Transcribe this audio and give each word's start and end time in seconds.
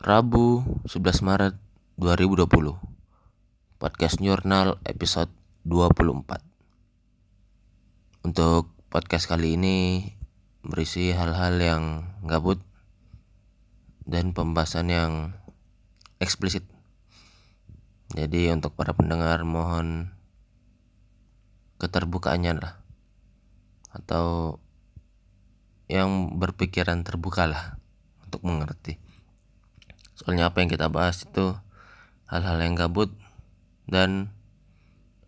Rabu 0.00 0.64
11 0.88 1.20
Maret 1.20 1.60
2020 2.00 2.48
Podcast 3.76 4.16
Jurnal 4.16 4.80
episode 4.88 5.28
24 5.68 6.40
Untuk 8.24 8.72
podcast 8.88 9.28
kali 9.28 9.60
ini 9.60 10.08
berisi 10.64 11.12
hal-hal 11.12 11.60
yang 11.60 11.84
gabut 12.24 12.64
dan 14.08 14.32
pembahasan 14.32 14.88
yang 14.88 15.36
eksplisit. 16.16 16.64
Jadi 18.16 18.56
untuk 18.56 18.72
para 18.80 18.96
pendengar 18.96 19.44
mohon 19.44 20.16
keterbukaannya 21.76 22.56
lah. 22.56 22.80
Atau 23.92 24.56
yang 25.92 26.40
berpikiran 26.40 27.04
terbuka 27.04 27.44
lah 27.44 27.76
untuk 28.24 28.48
mengerti 28.48 29.09
soalnya 30.20 30.52
apa 30.52 30.60
yang 30.60 30.68
kita 30.68 30.92
bahas 30.92 31.24
itu 31.24 31.56
hal-hal 32.28 32.60
yang 32.60 32.76
gabut 32.76 33.08
dan 33.88 34.28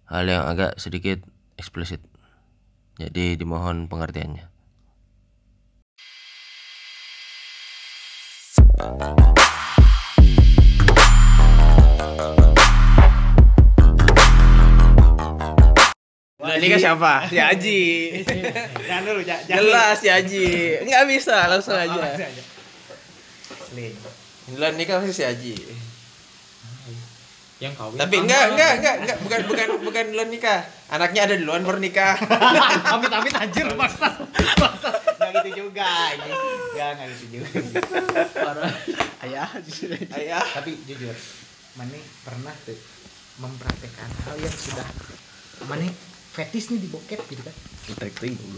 hal 0.04 0.28
yang 0.28 0.44
agak 0.44 0.76
sedikit 0.76 1.24
eksplisit 1.56 2.04
jadi 3.00 3.40
dimohon 3.40 3.88
pengertiannya 3.88 4.52
Nah, 16.42 16.58
ini 16.60 16.68
kan 16.68 16.80
siapa? 16.84 17.12
Si 17.32 17.38
Aji. 17.40 17.82
Jangan 18.90 19.02
dulu, 19.08 19.22
jangan. 19.24 19.46
Jelas 19.46 19.94
si 20.04 20.08
Aji. 20.12 20.84
Enggak 20.84 21.08
bisa, 21.08 21.48
langsung 21.48 21.72
Oh, 21.72 21.80
aja. 21.80 22.28
Jelas 24.50 24.74
nikah 24.74 24.98
pasti 24.98 25.14
si 25.14 25.22
Aji. 25.22 25.54
Yang 27.62 27.78
kawin. 27.78 27.94
Tapi 27.94 28.16
enggak, 28.26 28.44
enggak, 28.50 28.72
enggak, 28.82 28.96
enggak, 29.06 29.16
bukan 29.22 29.40
bukan 29.46 29.66
bukan 29.86 30.04
duluan 30.10 30.30
nikah. 30.34 30.66
Anaknya 30.90 31.30
ada 31.30 31.34
duluan 31.38 31.62
baru 31.62 31.78
nikah. 31.78 32.18
amit 32.98 33.12
amit 33.14 33.34
anjir 33.38 33.70
maksa. 33.78 34.10
Maksa. 34.58 34.90
Enggak 34.98 35.46
gitu 35.46 35.70
juga 35.70 35.86
ini. 36.18 36.30
Enggak, 36.34 36.88
enggak 36.98 37.06
gitu 37.14 37.24
juga. 37.38 37.48
Parah. 38.34 38.72
Ayah. 39.22 39.48
Ayah. 40.18 40.42
Tapi 40.58 40.74
jujur, 40.90 41.14
mana 41.78 41.98
pernah 42.26 42.54
tuh 42.66 42.78
mempraktekkan 43.38 44.10
hal 44.26 44.36
yang 44.42 44.56
sudah 44.58 44.88
mana 45.70 45.86
fetis 46.34 46.74
nih 46.74 46.82
di 46.82 46.88
bokep 46.90 47.20
gitu 47.30 47.46
kan? 47.46 47.54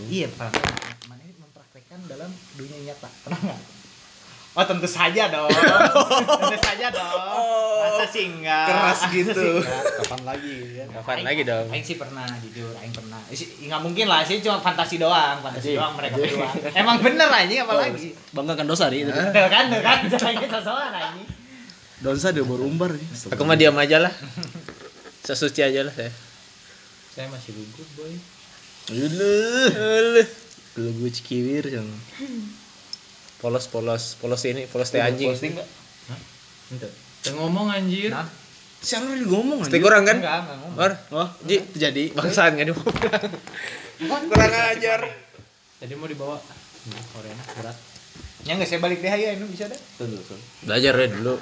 Iya, 0.09 0.33
pernah. 0.33 0.65
Mana 1.13 1.29
mempraktekkan 1.29 2.09
dalam 2.09 2.33
dunia 2.57 2.81
nyata. 2.89 3.13
Pernah 3.21 3.41
enggak? 3.45 3.61
Oh 4.55 4.63
tentu 4.63 4.87
saja 4.87 5.27
dong, 5.29 5.51
tentu 6.39 6.59
saja 6.63 6.87
dong. 6.89 7.23
Masa 7.75 8.07
sih 8.07 8.31
enggak? 8.31 8.67
Keras 8.71 9.01
gitu. 9.11 9.35
enggak? 9.59 9.83
Kapan 9.99 10.21
lagi? 10.25 10.57
Ya? 10.73 10.85
Kapan 10.89 11.15
Aing- 11.19 11.27
lagi 11.27 11.43
dong? 11.43 11.67
Aing 11.69 11.83
sih 11.83 11.97
pernah, 11.97 12.23
jujur, 12.39 12.71
Aing 12.79 12.95
pernah. 12.95 13.19
Eh, 13.27 13.35
sih, 13.35 13.51
nggak 13.61 13.83
mungkin 13.83 14.07
lah, 14.07 14.23
sih 14.23 14.39
cuma 14.39 14.63
fantasi 14.63 14.97
doang, 14.97 15.43
fantasi 15.43 15.75
Aji, 15.75 15.77
doang 15.77 15.99
mereka 15.99 16.15
berdua. 16.17 16.47
Emang 16.73 16.97
bener 16.99 17.27
anjing 17.27 17.61
apa 17.61 17.75
lagi? 17.77 18.15
banggakan 18.31 18.65
dosa 18.65 18.87
di 18.89 19.03
itu 19.03 19.11
Tuh 19.11 19.19
kan, 19.51 19.65
tuh 19.67 19.83
kan, 19.83 19.99
jangan 20.07 20.47
sosokan 20.49 20.93
anjing. 20.93 21.27
dosa 21.99 22.31
dia 22.31 22.45
baru 22.45 22.63
umbar 22.63 22.95
nih 22.95 23.09
Aku 23.35 23.43
mah 23.43 23.59
diam 23.59 23.75
aja 23.75 23.99
lah. 23.99 24.15
Sesuci 25.21 25.61
aja 25.61 25.83
lah 25.83 25.91
saya. 25.91 26.15
Saya 27.11 27.27
masih 27.27 27.51
gugup, 27.53 27.89
boy. 27.97 28.15
Aduh, 28.87 30.23
kalau 30.71 30.93
gue 30.95 31.11
cikiwir 31.11 31.65
yang 31.73 31.89
Polos 33.39 33.67
polos 33.69 34.17
polos 34.17 34.43
ini 34.45 34.65
polos 34.67 34.89
teh 34.89 34.99
anjing. 34.99 35.31
posting 35.31 35.53
nggak? 35.55 35.69
Ente. 36.73 36.89
Yang 37.25 37.37
ngomong 37.41 37.67
anjir. 37.69 38.11
Nah, 38.11 38.29
Siapa 38.85 39.09
lagi 39.09 39.25
ngomong 39.25 39.65
Pasti 39.65 39.81
kurang 39.81 40.05
kan? 40.05 40.21
enggak, 40.21 40.45
enggak 40.45 40.57
ngomong. 40.61 40.77
Or, 40.77 40.93
Wah, 41.09 41.29
Ji. 41.41 41.57
jadi 41.73 42.13
bangsaan 42.13 42.53
kan 42.53 42.69
Kurang 44.29 44.53
ajar. 44.53 45.01
Tadi 45.81 45.95
mau 45.97 46.05
dibawa. 46.05 46.37
Nah, 46.37 47.03
Koreana 47.17 47.45
berat. 47.57 47.77
Ya 48.45 48.53
enggak 48.53 48.69
saya 48.69 48.85
balik 48.85 49.01
deh 49.01 49.09
ya, 49.09 49.33
ini 49.33 49.49
bisa 49.49 49.73
deh. 49.73 49.81
Tuh, 49.97 50.05
tuh, 50.05 50.21
tuh. 50.29 50.41
Belajar 50.69 50.93
ya 50.95 51.07
dulu. 51.09 51.41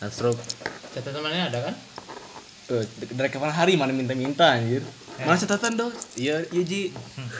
Ansrop. 0.00 0.36
Catatan 0.96 1.20
temannya 1.20 1.52
ada 1.52 1.58
kan? 1.60 1.74
Tuh, 2.64 2.80
dari 3.12 3.28
kapan 3.28 3.52
hari 3.52 3.76
mana 3.76 3.92
minta-minta 3.92 4.56
anjir 4.56 4.80
Mana 5.16 5.36
catatan 5.36 5.76
dong? 5.76 5.92
Iya, 6.16 6.40
iya 6.52 6.62
Ji. 6.64 6.82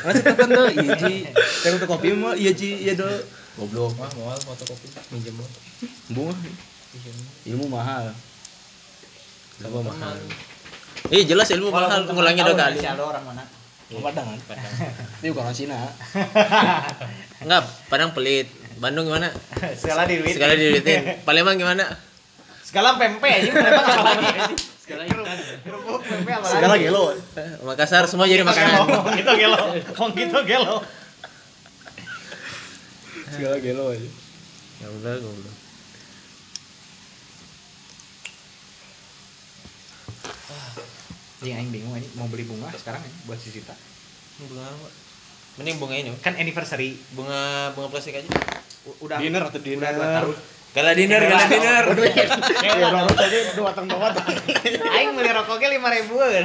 Mana 0.05 0.13
catatan 0.13 0.49
dong? 0.51 0.69
Iya 0.77 0.93
Ji. 0.97 1.17
Saya 1.65 1.73
untuk 1.77 1.89
kopi 1.89 2.13
mah, 2.13 2.37
iya 2.37 2.53
Ji, 2.53 2.85
iya 2.85 2.93
dong. 2.93 3.09
Goblok. 3.57 3.93
Wah, 3.97 4.11
mau 4.21 4.37
fotokopi 4.37 4.87
minjem 5.17 5.35
mau. 5.37 5.49
Bunga. 6.13 6.37
Ilmu 7.49 7.67
mahal. 7.73 8.13
Apa 9.65 9.79
mahal? 9.81 10.17
Iya 11.09 11.23
jelas 11.37 11.49
ilmu 11.53 11.73
mahal 11.73 12.05
ngulangnya 12.05 12.45
dua 12.45 12.57
kali. 12.57 12.81
Ada 12.85 13.01
orang 13.01 13.25
mana? 13.25 13.45
Padang 13.87 14.27
kan? 14.35 14.59
Itu 15.23 15.31
bukan 15.33 15.47
orang 15.47 15.57
Cina. 15.57 15.79
Enggak, 17.45 17.63
Padang 17.87 18.11
pelit. 18.13 18.51
Bandung 18.77 19.09
gimana? 19.09 19.33
Segala 19.73 20.05
di 20.05 20.21
duit. 20.21 20.37
Sekali 20.37 20.53
diduitin. 20.59 21.25
Palembang 21.25 21.57
gimana? 21.57 21.87
Segala 22.67 22.99
pempe 22.99 23.31
aja, 23.31 23.51
kenapa 23.55 23.83
apa 23.89 24.03
lagi? 24.11 24.27
Segala 24.83 25.03
ikan. 25.07 25.25
Kerupuk 25.65 26.03
pempe 26.05 26.31
apa 26.35 26.45
lagi? 26.45 26.55
Segala 26.59 26.75
gelo. 26.77 27.05
Makassar 27.73 28.05
semua 28.05 28.29
jadi 28.29 28.43
makanan. 28.45 28.85
Ngomong 28.85 29.15
gitu 29.17 29.33
gelo. 29.39 29.61
Ngomong 29.97 30.11
gitu 30.13 30.39
gelo. 30.45 30.77
Segala 33.33 33.57
gelo 33.59 33.91
aja. 33.91 34.11
Ya 34.77 34.89
udah, 34.93 35.15
goblok. 35.19 35.57
Iya, 41.45 41.61
aing 41.61 41.69
bingung 41.69 41.93
ini 41.95 42.09
mau 42.17 42.27
beli 42.27 42.49
bunga 42.49 42.73
sekarang 42.73 43.05
ya 43.05 43.13
buat 43.29 43.37
si 43.37 43.53
Sita. 43.53 43.77
Bunga 44.41 44.65
apa? 44.65 44.89
Mending 45.61 45.77
bunga 45.77 45.95
ini. 45.95 46.11
Kan 46.21 46.35
anniversary 46.37 46.97
Bunga 47.13 47.71
bunga 47.77 47.89
plastik 47.93 48.17
aja. 48.17 48.29
U- 48.89 48.99
udah 49.05 49.21
Dinner 49.21 49.45
atau 49.45 49.61
dinner? 49.61 49.85
Udah 49.85 49.93
2 49.93 50.17
tahun. 50.17 50.37
Gala 50.77 50.93
dinner, 50.93 51.25
gala 51.25 51.49
dinner. 51.49 51.85
Ya, 52.61 52.77
orang 52.85 53.09
tadi 53.17 53.39
dua 53.57 53.73
tang 53.73 53.89
dua 53.89 54.13
tang. 54.13 54.29
Aing 55.01 55.17
beli 55.17 55.33
rokoknya 55.33 55.73
lima 55.73 55.89
ribuan. 55.89 56.45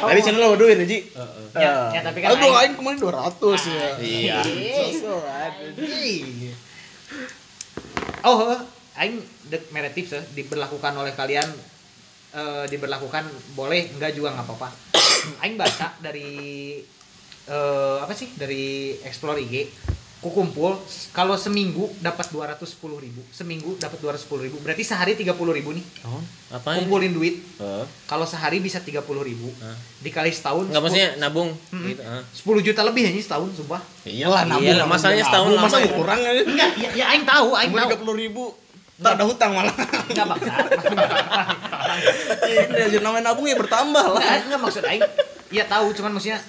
Tadi 0.00 0.20
channel 0.24 0.48
lo 0.48 0.56
duit 0.56 0.80
aja. 0.80 0.96
Ya, 1.52 1.72
ya, 1.92 2.00
tapi 2.00 2.24
kan 2.24 2.32
Aduh, 2.32 2.56
aing- 2.56 2.72
kemarin 2.72 2.96
200 2.96 3.68
ya. 3.68 3.88
Iya. 4.00 4.38
Sosokan. 4.80 5.52
Oh, 8.24 8.56
aing 8.96 9.20
dek 9.52 9.68
mere 9.76 9.92
tips 9.92 10.16
eh, 10.16 10.24
diberlakukan 10.32 10.96
oleh 10.96 11.12
kalian 11.12 11.52
eh, 12.32 12.64
diberlakukan 12.64 13.28
boleh 13.52 13.92
enggak 13.92 14.16
juga 14.16 14.32
nggak 14.32 14.48
apa-apa. 14.48 14.68
aing 15.44 15.60
baca 15.60 16.00
dari 16.00 16.32
eh, 17.44 17.96
apa 18.00 18.12
sih 18.16 18.32
dari 18.40 18.96
explore 19.04 19.44
IG 19.44 19.68
ku 20.18 20.28
kumpul 20.28 20.74
s- 20.82 21.06
kalau 21.08 21.34
seminggu 21.34 21.86
dapat 21.98 22.26
210 22.26 22.58
ribu 22.98 23.22
seminggu 23.28 23.76
dapat 23.76 23.98
210 23.98 24.18
ribu 24.42 24.58
berarti 24.58 24.82
sehari 24.82 25.14
30 25.14 25.30
ribu 25.52 25.70
nih 25.70 25.84
Apa 26.48 26.74
ini? 26.74 26.78
kumpulin 26.82 27.12
duit 27.12 27.34
Heeh. 27.54 27.84
kalau 28.04 28.24
sehari 28.24 28.58
bisa 28.58 28.78
30 28.78 28.98
ribu 29.20 29.46
Hah? 29.56 29.78
dikali 30.00 30.28
setahun 30.28 30.66
Enggak 30.66 30.82
maksudnya 30.82 31.10
nabung 31.18 31.54
Mm-mm. 31.70 31.86
gitu. 31.88 32.02
ah. 32.02 32.22
10 32.26 32.34
juta 32.64 32.82
lebih 32.82 33.02
aja 33.04 33.20
setahun 33.20 33.48
sumpah 33.54 33.78
Iyalah, 34.04 34.42
nabung. 34.44 34.64
Iyalah, 34.64 34.86
masalahnya 34.86 35.22
setahun 35.22 35.50
lama 35.52 35.64
Masa 35.64 35.78
ya. 35.78 35.90
kurang 35.92 36.18
ya? 36.18 36.30
enggak 36.36 36.70
ya, 36.76 36.88
ya 36.92 37.04
aing 37.08 37.22
tahu 37.24 37.48
aing 37.52 37.70
tahu 37.70 37.88
30 37.94 38.18
ribu. 38.18 38.44
Ntar 38.98 39.14
ada 39.14 39.22
hutang 39.22 39.50
malah. 39.52 39.70
enggak 40.04 40.26
bangsa 40.26 40.52
Ini 42.42 42.82
aja 42.84 42.98
namanya 42.98 43.30
nabung 43.30 43.46
ya 43.46 43.54
bertambah 43.54 44.06
lah. 44.08 44.18
enggak 44.18 44.44
enggak 44.46 44.60
maksud 44.60 44.82
aing 44.84 45.02
iya 45.48 45.64
tahu 45.64 45.92
cuman 45.92 46.10
maksudnya 46.12 46.42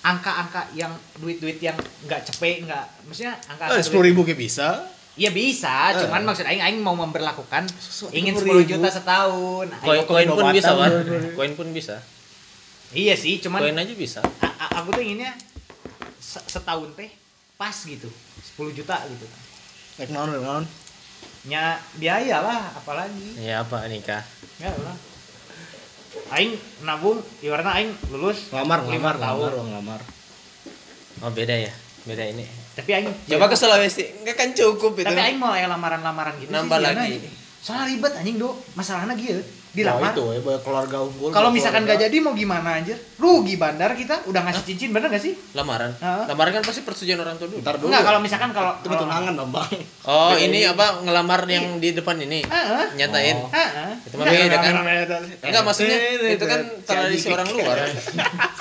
angka-angka 0.00 0.70
yang 0.72 0.90
duit-duit 1.18 1.58
yang 1.58 1.74
enggak 2.00 2.22
cepet 2.24 2.62
enggak 2.62 2.86
maksudnya 3.04 3.34
angka 3.46 3.64
Eh, 3.74 3.82
10 3.82 3.98
ribu 4.04 4.22
kayak 4.22 4.38
bisa. 4.38 4.68
Iya 5.18 5.34
bisa, 5.34 5.90
Eh. 5.90 6.06
cuman 6.06 6.22
maksud 6.22 6.46
aing 6.46 6.62
aing 6.62 6.78
mau 6.78 6.94
memberlakukan 6.94 7.66
Sesuatu 7.74 8.14
ingin 8.14 8.38
10 8.38 8.62
10 8.62 8.70
juta 8.70 8.86
setahun. 8.88 9.66
Koin 9.82 9.98
Ayo, 9.98 10.02
koin 10.06 10.28
pun 10.30 10.46
bisa, 10.54 10.70
Wan. 10.72 10.90
Koin 11.34 11.52
pun 11.58 11.68
bisa. 11.74 11.98
Iya 12.94 13.18
sih, 13.18 13.42
cuman 13.42 13.66
Koin 13.66 13.74
aja 13.74 13.94
bisa. 13.98 14.22
aku 14.70 14.94
tuh 14.94 15.02
inginnya 15.02 15.34
se- 16.22 16.46
setahun 16.46 16.94
teh 16.94 17.10
pas 17.58 17.74
gitu. 17.74 18.06
10 18.54 18.70
juta 18.70 18.94
gitu. 19.10 19.26
Naik 19.98 20.14
naon, 20.14 20.30
naon. 20.32 20.64
Nya 21.50 21.82
biaya 21.98 22.38
lah 22.38 22.70
apalagi. 22.72 23.42
Ya 23.42 23.66
apa 23.66 23.90
nikah? 23.90 24.22
Ya 24.62 24.70
lah. 24.70 24.94
Aing 26.32 26.56
nabung 26.84 27.20
ibaratnya 27.40 27.72
aing 27.76 27.90
lulus 28.12 28.48
Ngelamar, 28.48 28.84
lima 28.88 29.12
ngelamar, 29.12 29.14
tahun. 29.16 29.38
ngelamar, 29.38 29.52
oh, 29.60 29.64
ngelamar. 29.68 30.00
Oh 31.24 31.30
beda 31.34 31.54
ya, 31.56 31.72
beda 32.04 32.24
ini. 32.32 32.44
Tapi 32.78 32.90
aing 32.94 33.10
Coba 33.26 33.50
ke 33.50 33.56
Sulawesi, 33.58 34.04
enggak 34.22 34.36
kan 34.38 34.48
cukup 34.54 34.96
itu. 34.96 35.08
Tapi 35.08 35.20
aing 35.20 35.38
mau 35.40 35.52
aya 35.52 35.66
lamaran-lamaran 35.68 36.38
gitu 36.40 36.48
Nambah 36.48 36.78
sih, 36.78 36.86
lagi. 36.86 37.16
Soalnya 37.58 37.84
ribet 37.90 38.12
anjing 38.16 38.36
do, 38.38 38.54
masalahnya 38.72 39.12
gitu. 39.18 39.42
Dilamar. 39.72 40.12
itu 40.16 40.24
ya 40.32 40.58
keluarga 40.60 40.96
unggul. 41.04 41.30
Kalau 41.30 41.50
misalkan 41.52 41.84
nggak 41.84 42.08
jadi 42.08 42.16
mau 42.24 42.32
gimana 42.32 42.80
anjir? 42.80 42.96
Rugi 43.18 43.54
bandar 43.60 43.92
kita 43.92 44.24
udah 44.24 44.40
ngasih 44.48 44.64
cincin 44.64 44.90
bener 44.94 45.12
gak 45.12 45.22
sih? 45.22 45.34
Lamaran. 45.52 45.92
Heeh. 45.98 46.24
Lamaran 46.30 46.52
kan 46.60 46.64
pasti 46.64 46.80
persetujuan 46.86 47.20
orang 47.20 47.36
tua 47.36 47.48
dulu. 47.50 47.60
Ntar 47.60 47.74
dulu. 47.76 47.88
Enggak, 47.90 48.02
kalau 48.06 48.20
misalkan 48.22 48.50
kalau 48.56 48.72
itu 48.80 48.88
tunangan 48.88 49.32
dong 49.34 49.50
bang. 49.52 49.72
Oh, 50.08 50.34
ini 50.38 50.60
apa 50.64 51.04
ngelamar 51.04 51.40
yang 51.50 51.76
di 51.82 51.92
depan 51.92 52.16
ini? 52.22 52.46
Heeh. 52.46 52.84
Nyatain. 52.96 53.36
Oh. 53.36 53.50
Heeh. 53.52 53.90
Itu 54.08 54.14
mah 54.16 54.26
beda 54.26 54.56
kan? 54.56 54.74
Enggak 55.44 55.62
maksudnya 55.66 55.98
itu 56.32 56.44
kan 56.46 56.60
tradisi 56.86 57.26
orang 57.28 57.48
luar. 57.52 57.76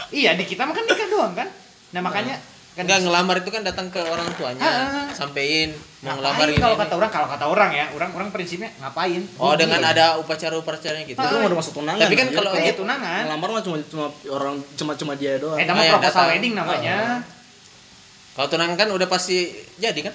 Iya, 0.08 0.40
di 0.40 0.48
kita 0.48 0.64
mah 0.64 0.72
kan 0.72 0.88
nikah 0.88 1.08
doang 1.12 1.36
kan. 1.36 1.52
Nah, 1.92 2.00
makanya 2.00 2.40
kan 2.78 2.86
Enggak 2.86 3.00
ngelamar 3.02 3.36
itu 3.38 3.50
kan 3.50 3.62
datang 3.62 3.90
ke 3.90 3.98
orang 4.00 4.30
tuanya, 4.32 4.62
Ah, 4.62 4.70
ah. 4.70 5.08
sampein 5.10 5.74
mau 6.00 6.14
ngelamar 6.14 6.46
ini. 6.46 6.58
kalau 6.58 6.78
kata 6.78 6.94
orang 6.94 7.10
kalau 7.10 7.28
kata 7.28 7.46
orang 7.48 7.70
ya 7.72 7.86
orang 7.90 8.10
orang 8.12 8.30
prinsipnya 8.30 8.70
ngapain 8.78 9.26
Oh, 9.36 9.52
Rugi. 9.52 9.60
dengan 9.60 9.82
ada 9.84 10.06
upacara-upacaranya 10.18 11.04
gitu. 11.04 11.18
Itu 11.18 11.26
kan 11.28 11.42
udah 11.44 11.58
masuk 11.58 11.74
tunangan. 11.74 12.00
Tapi 12.00 12.16
kan 12.16 12.28
kalau- 12.30 12.54
iya 12.56 12.74
tunangan 12.74 13.22
ngelamar 13.26 13.50
mah 13.50 13.62
cuma 13.62 13.78
cuma 13.84 14.06
orang 14.30 14.56
cuma 14.74 14.92
cuma 14.94 15.14
dia 15.14 15.36
doang. 15.36 15.58
eh 15.58 15.66
Ah, 15.66 15.68
nama 15.68 15.82
yang 15.82 15.94
proposal 15.96 16.14
datang. 16.16 16.32
wedding 16.32 16.54
namanya 16.54 16.98
Kalau 18.32 18.48
tunangan 18.48 18.78
kan 18.78 18.88
udah 18.92 19.08
pasti 19.08 19.50
jadi 19.76 20.00
kan? 20.04 20.14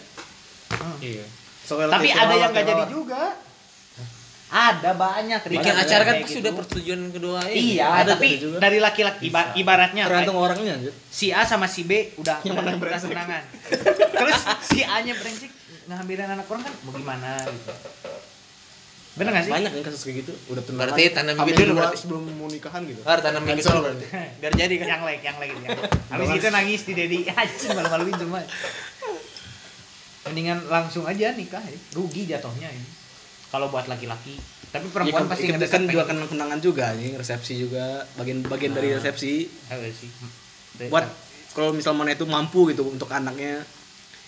Iya. 1.00 1.26
Soalnya 1.60 1.90
tapi 1.92 2.06
kayak 2.06 2.22
ada 2.22 2.34
yang 2.36 2.50
nggak 2.50 2.64
jadi 2.64 2.84
juga 2.86 3.22
ada 4.52 4.92
banyak 4.92 5.40
Bikin 5.48 5.72
acara 5.72 6.02
kan 6.04 6.14
pasti 6.20 6.36
gitu. 6.36 6.44
udah 6.44 6.52
persetujuan 6.54 7.00
kedua 7.08 7.40
ini. 7.48 7.72
iya 7.74 7.88
Ada 7.98 8.14
tapi 8.14 8.36
juga. 8.36 8.60
dari 8.60 8.78
laki-laki 8.78 9.26
iba- 9.26 9.56
ibaratnya 9.56 10.04
Tergantung 10.04 10.36
orangnya 10.36 10.76
anjir. 10.76 10.92
si 11.08 11.32
A 11.32 11.40
sama 11.42 11.64
si 11.64 11.82
B 11.82 12.12
udah 12.20 12.36
Yang 12.42 12.60
terus 14.12 14.38
si 14.62 14.84
A 14.84 15.00
nya 15.00 15.16
brengsek 15.16 15.48
ngambilin 15.82 16.28
anak 16.30 16.46
orang 16.46 16.62
kan 16.62 16.72
mau 16.84 16.92
gimana 16.92 17.42
gitu 17.42 17.72
bener 19.12 19.28
gak 19.30 19.44
sih 19.44 19.52
Banyak 19.52 19.72
yang 19.72 19.84
kasus 19.84 20.02
kayak 20.02 20.16
gitu. 20.24 20.32
Udah 20.48 20.62
tunangan. 20.62 20.88
Berarti 20.88 21.04
tanam 21.12 21.34
hamil 21.34 21.48
bibit 21.48 21.60
dulu 21.62 21.72
dua 21.74 21.80
berarti. 21.84 21.98
sebelum 21.98 22.22
mau 22.32 22.48
nikahan 22.48 22.80
gitu. 22.82 23.00
Har 23.02 23.18
tanam 23.20 23.42
bibit 23.42 23.60
dulu 23.62 23.80
berarti. 23.82 24.06
biar 24.40 24.52
jadi 24.54 24.74
kan. 24.74 24.86
yang 24.88 25.02
like 25.04 25.20
yang 25.20 25.36
like 25.36 25.52
gitu 25.52 25.64
ya. 25.64 25.76
habis 26.12 26.28
itu 26.32 26.48
nangis 26.48 26.80
di 26.82 26.92
dedi 26.94 27.18
anjing 27.34 27.70
malu-maluin 27.72 28.16
semua 28.16 28.40
mendingan 30.24 30.58
langsung 30.64 31.04
aja 31.04 31.34
nikah 31.34 31.60
ya. 31.60 31.76
rugi 31.92 32.24
jatuhnya 32.24 32.68
ini 32.70 32.86
kalau 33.52 33.68
buat 33.68 33.84
laki-laki 33.84 34.40
tapi 34.66 34.88
perempuan 34.88 35.22
Iya, 35.22 35.30
pasti 35.30 35.46
ngedesak 35.46 35.76
kan 35.76 35.82
juga 35.84 36.02
pengen- 36.02 36.24
kan 36.24 36.30
kenangan 36.32 36.58
juga 36.58 36.86
nih 36.94 37.12
resepsi 37.14 37.54
juga 37.60 37.84
bagian 38.16 38.40
bagian 38.42 38.72
dari 38.72 38.88
resepsi 38.90 39.44
Eh, 39.68 39.92
sih. 39.92 40.08
buat 40.88 41.04
kalau 41.52 41.70
misal 41.70 41.92
mana 41.92 42.10
itu 42.10 42.24
mampu 42.24 42.64
gitu 42.66 42.82
untuk 42.86 43.06
anaknya 43.06 43.60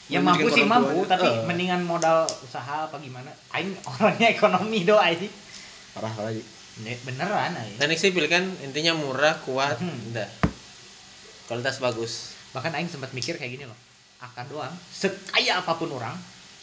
ya 0.05 0.21
mampu 0.21 0.45
sih 0.47 0.61
mampu 0.63 1.01
tuanya. 1.01 1.11
tapi 1.11 1.25
Eh, 1.25 1.37
mendingan 1.43 1.81
modal 1.83 2.23
usaha 2.45 2.85
apa 2.85 2.97
gimana 2.99 3.33
aing 3.51 3.73
orangnya 3.91 4.29
ekonomi 4.29 4.85
do 4.85 4.95
aing 4.95 5.33
parah. 5.95 6.13
Ne- 6.77 7.01
beneran 7.01 7.57
aing 7.57 7.79
Teknik 7.79 7.97
sipil 7.97 8.27
kan 8.27 8.45
intinya 8.61 8.93
murah, 8.93 9.41
kuat, 9.41 9.79
Hmm. 9.79 10.11
udah. 10.11 10.29
Kualitas 11.45 11.79
bagus. 11.79 12.37
bahkan 12.51 12.71
aing 12.71 12.87
sempat 12.87 13.11
mikir 13.11 13.35
kayak 13.35 13.51
gini 13.51 13.65
loh 13.65 13.75
akan 14.21 14.47
doang 14.47 14.71
sekaya 14.89 15.59
apa 15.59 15.75
pun 15.75 15.91
orang 15.91 16.15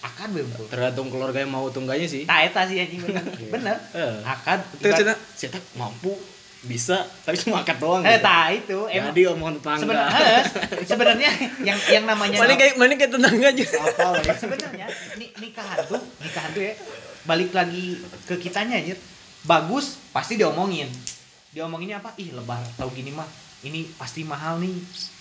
akan 0.02 0.28
bengkul 0.34 0.66
tergantung 0.66 1.08
keluarga 1.08 1.40
yang 1.46 1.54
mau 1.54 1.70
tungganya 1.70 2.06
sih. 2.06 2.26
Tak 2.26 2.52
eta 2.52 2.62
sih 2.66 2.78
anjing 2.82 3.02
bener. 3.06 3.24
Bener. 3.54 3.78
Eh. 3.94 4.18
akan 4.26 4.58
itu 4.82 4.90
cina 4.92 5.14
saya 5.38 5.60
mampu 5.78 6.14
bisa 6.62 7.02
tapi 7.26 7.42
cuma 7.42 7.66
akad 7.66 7.82
doang 7.82 8.06
eh 8.06 8.18
gitu. 8.18 8.22
tak 8.22 8.46
itu 8.54 8.80
emang 8.94 9.14
jadi 9.14 9.22
omongan 9.34 9.54
tetangga. 9.58 9.82
Sebenarnya 9.82 10.42
sebenarnya 10.86 11.30
yang 11.66 11.80
yang 11.90 12.06
namanya 12.06 12.38
Mana 12.38 12.54
kayak 12.54 12.74
mana 12.78 12.94
kayak 12.94 13.12
tenang 13.18 13.38
aja. 13.42 13.66
apa 13.82 14.34
sebenarnya 14.38 14.86
ni- 15.18 15.34
nikahan 15.42 15.78
tuh 15.90 16.02
nikahan 16.22 16.50
tuh 16.54 16.62
ya 16.62 16.74
balik 17.26 17.50
lagi 17.54 17.98
ke 18.30 18.38
kitanya 18.38 18.78
aja 18.78 18.94
bagus 19.42 19.98
pasti 20.14 20.38
diomongin. 20.38 20.90
Diomonginnya 21.50 21.98
apa? 21.98 22.14
Ih 22.22 22.30
lebar 22.30 22.62
tahu 22.78 22.94
gini 22.94 23.10
mah 23.10 23.26
ini 23.62 23.90
pasti 23.98 24.22
mahal 24.22 24.62
nih. 24.62 24.78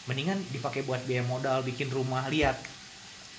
Mendingan 0.09 0.41
dipakai 0.53 0.85
buat 0.85 1.01
biaya 1.05 1.25
modal 1.25 1.65
bikin 1.65 1.89
rumah 1.89 2.29
lihat 2.29 2.57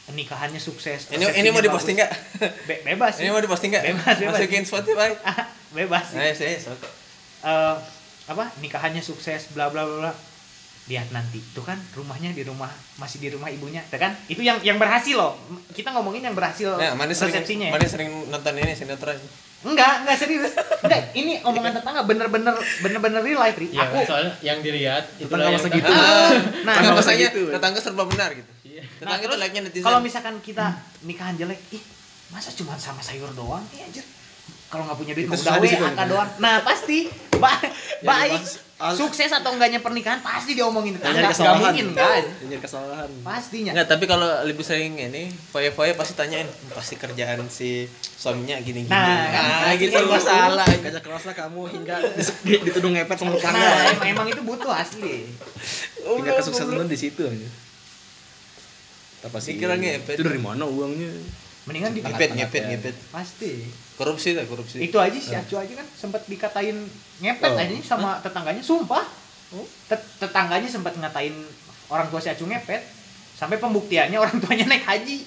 nikahannya 0.08 0.58
sukses 0.58 1.08
Ini 1.08 1.24
ini 1.36 1.50
mau 1.50 1.60
diposting 1.60 1.96
enggak? 1.96 2.12
Be- 2.66 2.82
bebas 2.84 3.14
sih 3.14 3.24
Ini 3.24 3.30
mau 3.30 3.40
diposting 3.40 3.70
enggak? 3.70 3.86
Bebas, 3.88 4.16
bebas. 4.18 4.34
Masukin 4.36 4.64
Spotify. 4.64 5.10
bebas 5.78 6.04
sih 6.08 6.18
Nah, 6.18 6.32
saya 6.32 6.58
sok. 6.58 6.80
Eh, 7.42 7.76
apa 8.24 8.44
nikahannya 8.58 9.00
sukses 9.00 9.52
bla 9.52 9.68
bla 9.68 9.82
bla 9.82 9.98
bla 10.02 10.14
lihat 10.84 11.08
nanti 11.10 11.38
itu 11.38 11.62
kan 11.62 11.78
rumahnya 11.94 12.32
di 12.32 12.42
rumah 12.42 12.68
masih 12.98 13.18
di 13.18 13.30
rumah 13.30 13.48
ibunya 13.48 13.80
tuh 13.86 13.96
kan 13.96 14.18
itu 14.26 14.42
yang 14.42 14.58
yang 14.60 14.76
berhasil 14.76 15.14
loh 15.14 15.38
kita 15.72 15.90
ngomongin 15.92 16.24
yang 16.24 16.34
berhasil 16.34 16.74
Nah, 16.74 16.94
mana 16.94 17.12
sering 17.12 17.32
resepsinya 17.34 17.70
ya. 17.70 17.72
mana 17.72 17.86
sering 17.86 18.10
nonton 18.28 18.54
ini 18.56 18.74
sinetron. 18.74 19.16
enggak 19.62 20.02
enggak 20.02 20.18
serius 20.18 20.50
enggak 20.82 21.14
ini 21.14 21.38
omongan 21.40 21.78
tetangga 21.78 22.02
bener-bener 22.02 22.50
bener-bener 22.82 23.22
real 23.22 23.38
life 23.38 23.54
Ri. 23.56 23.70
Iya, 23.70 23.86
aku 23.86 23.98
soalnya 24.04 24.34
yang 24.42 24.58
dilihat 24.60 25.06
itu 25.16 25.30
Tetangga 25.30 25.50
masa 25.54 25.68
gitu. 25.70 25.86
Ah, 25.88 26.34
nah 26.66 26.74
masanya 26.92 27.28
gitu. 27.30 27.42
tetangga 27.48 27.80
serba 27.80 28.04
benar 28.04 28.30
gitu. 28.34 28.50
Iya. 28.82 29.06
nah, 29.06 29.16
Tetangga 29.16 29.38
itu 29.38 29.62
netizen. 29.62 29.86
kalau 29.86 30.00
misalkan 30.00 30.36
kita 30.42 30.66
nikahan 31.02 31.36
jelek 31.36 31.62
ih 31.72 31.84
masa 32.28 32.50
cuma 32.52 32.74
sama 32.76 33.00
sayur 33.00 33.30
doang? 33.32 33.62
Iya 33.70 33.86
anjir. 33.86 34.06
Kalau 34.68 34.88
nggak 34.88 34.98
punya 34.98 35.12
duit 35.12 35.28
mau 35.28 35.36
gawe 35.36 35.68
angka 35.84 36.00
ya. 36.00 36.08
doang. 36.08 36.30
Nah 36.40 36.56
pasti. 36.64 37.12
Ba 37.36 37.60
baik. 38.08 38.40
Dibahas 38.40 38.56
al- 38.80 38.96
sukses 38.96 39.30
atau 39.30 39.52
enggaknya 39.52 39.78
pernikahan 39.78 40.24
pasti 40.24 40.56
diomongin. 40.56 40.96
Tetangga 40.96 41.12
nyari 41.12 41.22
nggak 41.22 41.36
kesalahan. 41.36 41.60
mungkin 41.62 41.88
kan? 41.92 42.24
Nyari 42.42 42.62
kesalahan. 42.64 43.10
Pastinya. 43.20 43.72
Enggak, 43.76 43.88
tapi 43.90 44.04
kalau 44.08 44.30
lebih 44.42 44.64
sering 44.64 44.96
ini 44.96 45.28
foya-foya 45.52 45.92
pasti 45.94 46.16
tanyain 46.16 46.48
pasti 46.72 46.96
kerjaan 46.96 47.46
si 47.46 47.84
suaminya 48.16 48.58
gini-gini. 48.64 48.88
Nah, 48.88 49.68
nah 49.68 49.74
gitu. 49.76 49.92
Gitu. 49.92 50.08
masalah. 50.08 50.66
Kerja 50.66 50.98
keraslah 50.98 51.36
kamu 51.36 51.62
hingga 51.68 51.96
di- 52.42 52.64
dituduh 52.64 52.90
ngepet 52.90 53.18
sama 53.20 53.36
tetangga. 53.36 53.60
Nah 53.60 53.76
emang, 53.92 54.08
emang 54.08 54.28
itu 54.30 54.42
butuh 54.42 54.72
asli. 54.72 55.28
Hingga 56.00 56.32
kesuksesan 56.40 56.72
lu 56.72 56.88
di 56.88 56.96
situ 56.96 57.28
aja 57.28 57.50
apa 59.22 59.38
sih 59.38 59.54
Dikira 59.54 59.76
ngepet. 59.76 60.14
itu 60.14 60.24
dari 60.24 60.38
mana 60.38 60.64
uangnya 60.64 61.10
mendingan 61.62 61.92
di 61.92 62.02
Ngepet, 62.02 62.30
ngepet, 62.34 62.64
ngepet. 62.68 62.96
pasti 63.10 63.70
Korupsi 63.94 64.34
lah, 64.34 64.44
korupsi. 64.44 64.82
itu 64.82 64.98
aja 64.98 65.14
sih 65.14 65.32
acu 65.32 65.56
aja 65.56 65.74
kan 65.74 65.86
sempat 65.92 66.26
dikatain 66.26 66.74
ngepet 67.20 67.48
Oh. 67.48 67.56
aja 67.56 67.74
sama 67.82 68.18
tetangganya 68.20 68.60
sumpah 68.60 69.06
Tet- 69.86 70.10
tetangganya 70.18 70.66
sempat 70.66 70.96
ngatain 70.96 71.36
orang 71.88 72.08
tua 72.08 72.18
si 72.18 72.28
acu 72.28 72.44
ngepet 72.44 72.82
sampai 73.32 73.58
pembuktiannya 73.58 74.16
orang 74.16 74.40
tuanya 74.40 74.66
naik 74.66 74.82
haji 74.82 75.22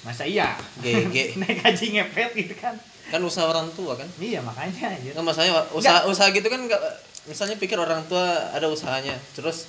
masa 0.00 0.24
iya 0.24 0.56
GG. 0.76 1.16
naik 1.40 1.58
haji 1.58 1.86
ngepet 1.94 2.30
gitu 2.34 2.54
kan 2.54 2.76
Kan 3.06 3.20
usaha 3.20 3.42
orang 3.44 3.66
tua 3.70 3.94
kan. 3.94 4.06
iya 4.18 4.38
makanya 4.38 4.92
aja 4.92 5.10
Kan 5.12 5.24
masalahnya 5.24 5.56
usaha 5.70 6.04
usaha 6.04 6.28
gitu 6.28 6.44
kan 6.44 6.60
enggak 6.60 6.78
misalnya 7.22 7.54
pikir 7.54 7.74
orang 7.74 8.00
tua 8.06 8.22
ada 8.50 8.64
usahanya, 8.66 9.12
terus 9.30 9.68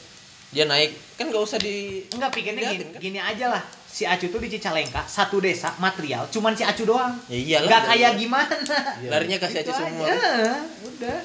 dia 0.51 0.63
naik 0.65 0.91
kan 1.15 1.27
nggak 1.27 1.41
usah 1.41 1.55
di 1.57 2.03
enggak 2.11 2.31
pikirnya 2.31 2.71
gini, 2.71 2.83
kan? 2.85 2.99
gini 2.99 3.19
aja 3.19 3.45
lah 3.49 3.63
si 3.87 4.03
acu 4.03 4.27
tuh 4.27 4.39
di 4.39 4.47
Cicalengka 4.47 5.03
satu 5.03 5.39
desa 5.39 5.71
material 5.77 6.27
cuman 6.27 6.51
si 6.51 6.63
acu 6.63 6.83
doang 6.83 7.15
ya 7.27 7.35
iyalah 7.35 7.67
nggak 7.67 7.83
kayak 7.87 8.11
gimana 8.15 8.55
larinya 9.11 9.37
kasih 9.37 9.63
aja 9.63 9.71
semua 9.73 10.05
aja, 10.05 10.19
udah 10.81 11.17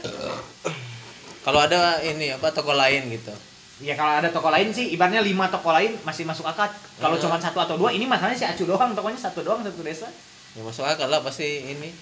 kalau 1.43 1.61
ada 1.61 1.99
ini 2.01 2.31
apa 2.31 2.51
toko 2.51 2.73
lain 2.73 3.11
gitu 3.11 3.35
Ya 3.77 3.93
kalau 3.93 4.09
ada 4.17 4.33
toko 4.33 4.49
lain 4.49 4.73
sih, 4.73 4.89
ibaratnya 4.89 5.21
lima 5.21 5.53
toko 5.53 5.69
lain 5.69 6.01
masih 6.01 6.25
masuk 6.25 6.49
akal. 6.49 6.65
Kalau 6.97 7.21
Hmm. 7.21 7.29
cuma 7.29 7.37
satu 7.37 7.61
atau 7.61 7.77
dua, 7.77 7.93
ini 7.93 8.09
masalahnya 8.09 8.33
si 8.33 8.49
Acu 8.49 8.65
doang, 8.65 8.97
tokonya 8.97 9.21
satu 9.21 9.45
doang 9.45 9.61
satu 9.61 9.85
desa. 9.85 10.09
ya 10.57 10.65
masuk 10.65 10.81
akal 10.81 11.13
lah 11.13 11.21
pasti 11.21 11.45
ini 11.61 11.93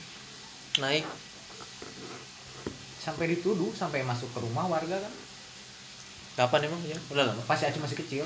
naik 0.79 1.03
Sampai 3.03 3.27
dituduh, 3.27 3.75
sampai 3.75 4.01
masuk 4.01 4.31
ke 4.31 4.39
rumah 4.39 4.71
warga 4.71 5.03
kan. 5.03 5.13
Kapan 6.35 6.67
emang 6.67 6.81
ya 6.85 6.99
udah 7.09 7.25
lama 7.25 7.43
Pas 7.45 7.55
si 7.55 7.65
Acu 7.65 7.79
masih 7.79 7.99
kecil. 7.99 8.25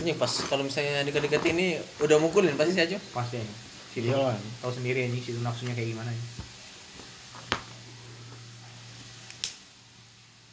ini 0.00 0.14
pas 0.14 0.30
kalau 0.46 0.62
misalnya 0.62 1.02
dekat-dekat 1.02 1.42
ini 1.50 1.74
udah 1.98 2.16
mukulin 2.16 2.54
pasti 2.54 2.72
sih 2.72 2.84
aja 2.84 2.98
Pasti 3.10 3.36
ini. 3.36 3.54
Si 3.90 3.98
Iya 4.00 4.16
lah. 4.16 4.38
tahu 4.60 4.72
sendiri 4.72 5.04
ini 5.04 5.18
situ 5.18 5.40
nafsunya 5.40 5.74
kayak 5.74 5.90
gimana 5.90 6.08
ya. 6.08 6.22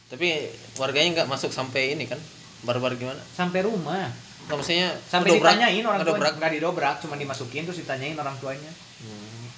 tapi 0.08 0.48
warganya 0.74 1.08
nggak 1.14 1.28
masuk 1.28 1.52
sampai 1.52 1.92
ini 1.92 2.04
kan 2.04 2.16
barbar 2.60 2.96
gimana 2.96 3.20
Sampai 3.30 3.60
rumah. 3.62 4.08
nggak 4.44 4.56
maksudnya 4.56 4.88
Sampai 5.04 5.36
ditanyain 5.36 5.84
orang 5.84 6.00
tua 6.00 6.16
nggak 6.16 6.52
didobrak, 6.56 6.96
cuma 6.98 7.14
dimasukin 7.14 7.62
terus 7.62 7.78
ditanyain 7.78 8.16
orang 8.16 8.32
tuanya. 8.36 8.72
Hmm. 8.98 9.48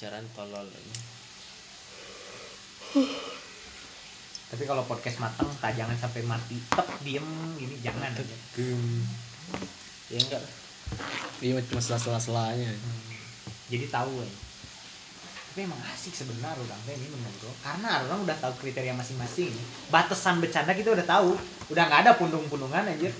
Pembicaraan 0.00 0.32
tolol 0.32 0.64
ini. 0.64 0.96
Tapi 4.48 4.64
kalau 4.64 4.80
podcast 4.88 5.20
matang, 5.20 5.52
tak 5.60 5.76
jangan 5.76 5.92
sampai 5.92 6.24
mati. 6.24 6.56
Tep 6.72 6.88
diem 7.04 7.28
gini 7.60 7.76
jangan. 7.84 8.08
aja. 8.08 8.24
Ya 10.08 10.16
enggak. 10.24 10.40
Iya 11.44 11.60
cuma 11.68 11.84
sela-sela-selanya. 11.84 12.72
Jadi 13.68 13.92
tahu 13.92 14.24
ya. 14.24 14.32
tapi 15.50 15.66
emang 15.66 15.82
asik 15.92 16.14
sebenarnya 16.14 16.62
orang 16.62 16.80
teh 16.86 16.94
minum 16.94 17.26
bro 17.42 17.50
karena 17.58 18.06
orang 18.06 18.22
udah 18.22 18.38
tahu 18.38 18.54
kriteria 18.62 18.94
masing-masing 18.94 19.50
batasan 19.90 20.38
bercanda 20.38 20.70
kita 20.78 20.94
udah 20.94 21.02
tahu 21.02 21.34
udah 21.74 21.90
nggak 21.90 22.06
ada 22.06 22.14
pundung-pundungan 22.14 22.86
anjir 22.86 23.10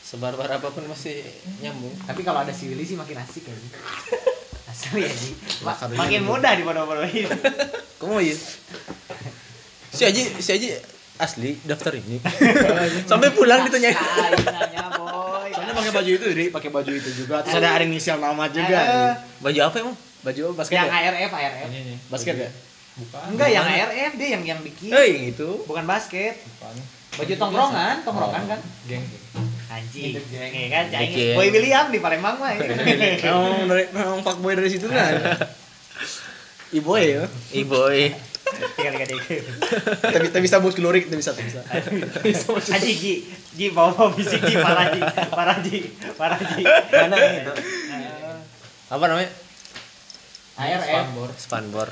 sebar-bar 0.00 0.48
apa 0.48 0.72
pun 0.72 0.88
masih 0.88 1.20
nyambung 1.60 1.92
tapi 2.08 2.24
kalau 2.24 2.40
ada 2.40 2.56
si 2.56 2.72
Willy 2.72 2.88
sih 2.88 2.96
makin 2.96 3.20
asik 3.20 3.52
ya 3.52 3.52
asli 4.78 5.00
ya 5.00 5.10
Ji. 5.10 5.30
Ma- 5.60 5.74
makin 5.96 6.20
mudah 6.22 6.52
dibodoh-bodohin 6.54 7.26
Kamu 7.98 8.22
ya? 8.22 8.36
Si 9.90 10.02
Aji, 10.04 10.22
si 10.36 10.50
Aji 10.52 10.68
asli 11.18 11.58
daftar 11.60 11.90
ini. 11.92 12.22
sampai 13.10 13.34
pulang 13.34 13.66
ditanya 13.66 13.90
Ah, 13.90 14.30
nanya 14.30 14.86
boy 14.94 15.50
Soalnya 15.50 15.74
pakai 15.74 15.90
baju 15.92 16.10
itu, 16.12 16.26
Ri, 16.30 16.46
pakai 16.48 16.70
baju 16.70 16.92
itu 16.92 17.10
juga. 17.12 17.42
Terus 17.42 17.58
ada 17.58 17.68
ada 17.72 17.82
inisial 17.82 18.18
nama 18.18 18.46
juga. 18.46 18.78
Baju 19.38 19.58
apa 19.60 19.76
emang 19.80 19.96
Baju 20.18 20.42
basket 20.52 20.74
yang 20.76 20.86
ya? 20.86 21.10
ARF 21.10 21.32
ARF 21.32 21.66
Ini 21.68 21.78
nih. 21.84 21.96
Basket 22.06 22.36
ya? 22.36 22.50
Bukan. 22.94 23.22
enggak 23.30 23.48
yang 23.48 23.62
ARF 23.64 24.12
dia 24.14 24.28
yang 24.28 24.42
yang 24.44 24.60
bikin 24.60 24.90
Eh, 24.90 25.06
yang 25.08 25.24
itu. 25.28 25.48
bukan 25.64 25.82
basket 25.84 26.38
Bukan. 26.38 26.74
baju 27.14 27.32
tongkrongan 27.36 27.94
tongkrongan 28.02 28.42
kan 28.48 28.60
Geng. 28.84 29.02
Anjing 29.98 30.14
Iya 30.28 30.68
kan 30.70 30.84
cahing 30.88 31.12
Bikin. 31.12 31.34
boy 31.34 31.48
William 31.50 31.86
di 31.90 31.98
Palembang 31.98 32.36
mah. 32.38 32.52
Emang 32.58 33.66
dari 33.66 33.84
emang 33.90 34.22
fuckboy 34.22 34.54
dari 34.54 34.70
situ 34.70 34.86
kan. 34.86 35.12
Ibu 36.78 36.90
ya. 37.00 37.24
iboy 37.56 38.12
tinggal 38.76 38.92
tiga 38.96 39.06
dikit 39.08 39.44
Tapi 40.12 40.26
tapi 40.32 40.42
bisa 40.44 40.56
buat 40.60 40.72
kelurik, 40.72 41.08
tapi 41.08 41.20
bisa, 41.20 41.32
tapi 41.32 41.48
bisa. 41.48 41.60
Aji 42.76 42.92
Ji, 42.92 43.14
Ji 43.56 43.72
bawa 43.72 43.92
bawa 43.92 44.12
bisik 44.12 44.40
Ji 44.44 44.56
parah 44.56 44.92
Ji, 44.92 45.00
parah 45.28 45.56
Ji, 45.60 45.78
parah 46.16 46.40
Ji. 46.40 46.64
mana 46.64 47.16
itu 47.16 47.52
apa 48.88 49.04
namanya 49.04 49.30
ARF. 50.56 50.80
Spanbor. 50.88 51.28
spanbor 51.36 51.88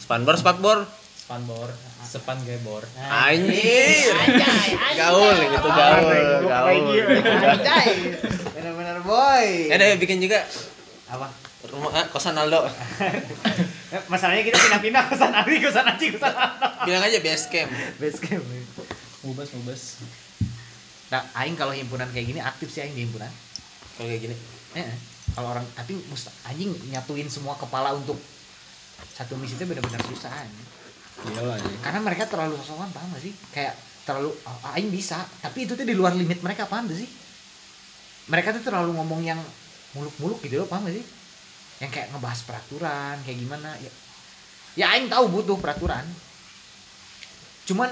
spanbor 0.00 0.34
spakbor 0.36 0.78
Spanbor. 1.16 1.68
Sepan 2.10 2.42
gebor. 2.42 2.82
anjir 2.98 4.10
gaul 4.92 5.30
gitu 5.30 5.68
gaul 5.70 6.10
gaul. 6.42 6.78
Bener-bener 8.50 8.98
boy. 9.00 9.46
eh 9.66 9.76
deh 9.76 9.94
bikin 9.96 10.18
juga 10.18 10.42
Apa? 11.06 11.30
rumah 11.62 11.92
ah, 11.92 12.06
kosan 12.08 12.34
Aldo 12.34 12.66
Eh, 13.90 14.02
Masalahnya 14.12 14.42
kita 14.42 14.58
pindah-pindah 14.58 15.06
kosan 15.06 15.30
Abi, 15.30 15.60
kosan 15.60 15.86
Aji, 15.86 16.10
kosan 16.10 16.32
Aldo. 16.32 16.66
bilang 16.82 17.02
aja 17.04 17.18
base 17.20 17.46
camp 17.46 17.70
Base 17.96 18.18
camp. 18.18 18.42
Mubas 19.20 19.52
mubas. 19.52 20.00
Nah, 21.08 21.22
aing 21.36 21.54
kalau 21.54 21.70
himpunan 21.70 22.08
kayak 22.08 22.26
gini 22.26 22.40
aktif 22.40 22.68
sih 22.68 22.80
aing 22.80 22.92
di 22.92 23.04
himpunan. 23.04 23.30
kalau 23.94 24.08
kayak 24.08 24.22
gini 24.24 24.36
Eh, 24.72 24.80
eh. 24.80 24.96
kalau 25.30 25.52
orang 25.52 25.66
tapi 25.74 25.94
must 26.06 26.26
anjing 26.42 26.70
nyatuin 26.88 27.26
semua 27.26 27.54
kepala 27.54 27.92
untuk 27.92 28.18
satu 29.12 29.34
misi 29.34 29.54
itu 29.54 29.62
benar-benar 29.64 30.02
susah 30.02 30.30
anjing. 30.32 30.68
Iyalah. 31.20 31.56
ya. 31.60 31.78
karena 31.84 32.00
mereka 32.00 32.24
terlalu 32.24 32.56
sosokan 32.60 32.88
paham 32.94 33.12
gak 33.12 33.22
sih? 33.22 33.32
Kayak 33.52 33.74
terlalu 34.08 34.32
oh, 34.32 34.72
aing 34.72 34.88
bisa. 34.88 35.20
Tapi 35.44 35.68
itu 35.68 35.76
tuh 35.76 35.84
di 35.84 35.92
luar 35.92 36.16
limit 36.16 36.40
mereka 36.40 36.64
paham 36.64 36.88
gak 36.88 36.98
sih? 36.98 37.10
Mereka 38.30 38.56
tuh 38.56 38.62
terlalu 38.64 38.96
ngomong 38.96 39.20
yang 39.20 39.40
muluk-muluk 39.92 40.40
gitu 40.40 40.64
loh 40.64 40.68
paham 40.70 40.88
gak 40.88 40.96
sih? 40.96 41.04
Yang 41.80 41.90
kayak 41.96 42.06
ngebahas 42.12 42.40
peraturan 42.44 43.14
kayak 43.24 43.38
gimana 43.40 43.70
ya. 43.80 43.92
Ya 44.78 44.86
aing 44.96 45.10
tahu 45.12 45.28
butuh 45.28 45.58
peraturan. 45.60 46.04
Cuman 47.68 47.90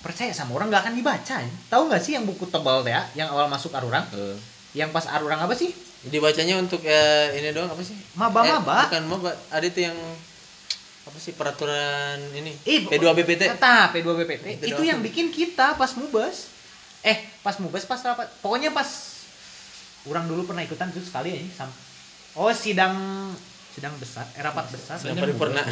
percaya 0.00 0.32
sama 0.32 0.56
orang 0.56 0.72
nggak 0.72 0.82
akan 0.88 0.94
dibaca 0.96 1.36
ya. 1.44 1.52
tahu 1.68 1.92
nggak 1.92 2.00
sih 2.00 2.16
yang 2.16 2.24
buku 2.24 2.48
tebal 2.48 2.80
ya 2.88 3.04
yang 3.12 3.28
awal 3.28 3.52
masuk 3.52 3.72
arurang? 3.76 4.04
Eh, 4.16 4.36
yang 4.72 4.88
pas 4.94 5.04
arurang 5.10 5.44
apa 5.44 5.52
sih? 5.52 5.76
Dibacanya 6.08 6.56
untuk 6.56 6.80
ya 6.80 7.28
ini 7.36 7.52
doang 7.52 7.68
apa 7.68 7.82
sih? 7.84 7.96
Maba-maba. 8.16 8.88
eh, 8.88 8.88
bukan 8.88 9.04
maba 9.12 9.30
ada 9.52 9.66
itu 9.66 9.84
yang 9.84 9.96
apa 11.00 11.16
sih 11.16 11.32
peraturan 11.32 12.20
ini 12.36 12.52
Ih, 12.68 12.84
P2BPT 12.84 13.56
Kata 13.56 13.88
P2BPT 13.96 14.60
Itu 14.60 14.64
itu 14.76 14.82
yang 14.84 15.00
bikin 15.00 15.32
kita 15.32 15.74
pas 15.80 15.96
mubes. 15.96 16.52
Eh, 17.00 17.16
pas 17.40 17.56
mubes 17.56 17.88
pas 17.88 17.96
rapat. 18.04 18.28
Pokoknya 18.44 18.68
pas 18.76 18.86
orang 20.08 20.28
dulu 20.28 20.44
pernah 20.48 20.60
ikutan 20.64 20.92
itu 20.92 21.00
sekali 21.00 21.32
ya 21.32 21.40
sam. 21.56 21.70
Oh, 22.36 22.52
sidang 22.52 22.94
sidang 23.72 23.96
besar, 23.96 24.28
eh 24.36 24.42
rapat 24.44 24.68
besar. 24.68 25.00
Sidang 25.00 25.16
paripurna. 25.18 25.64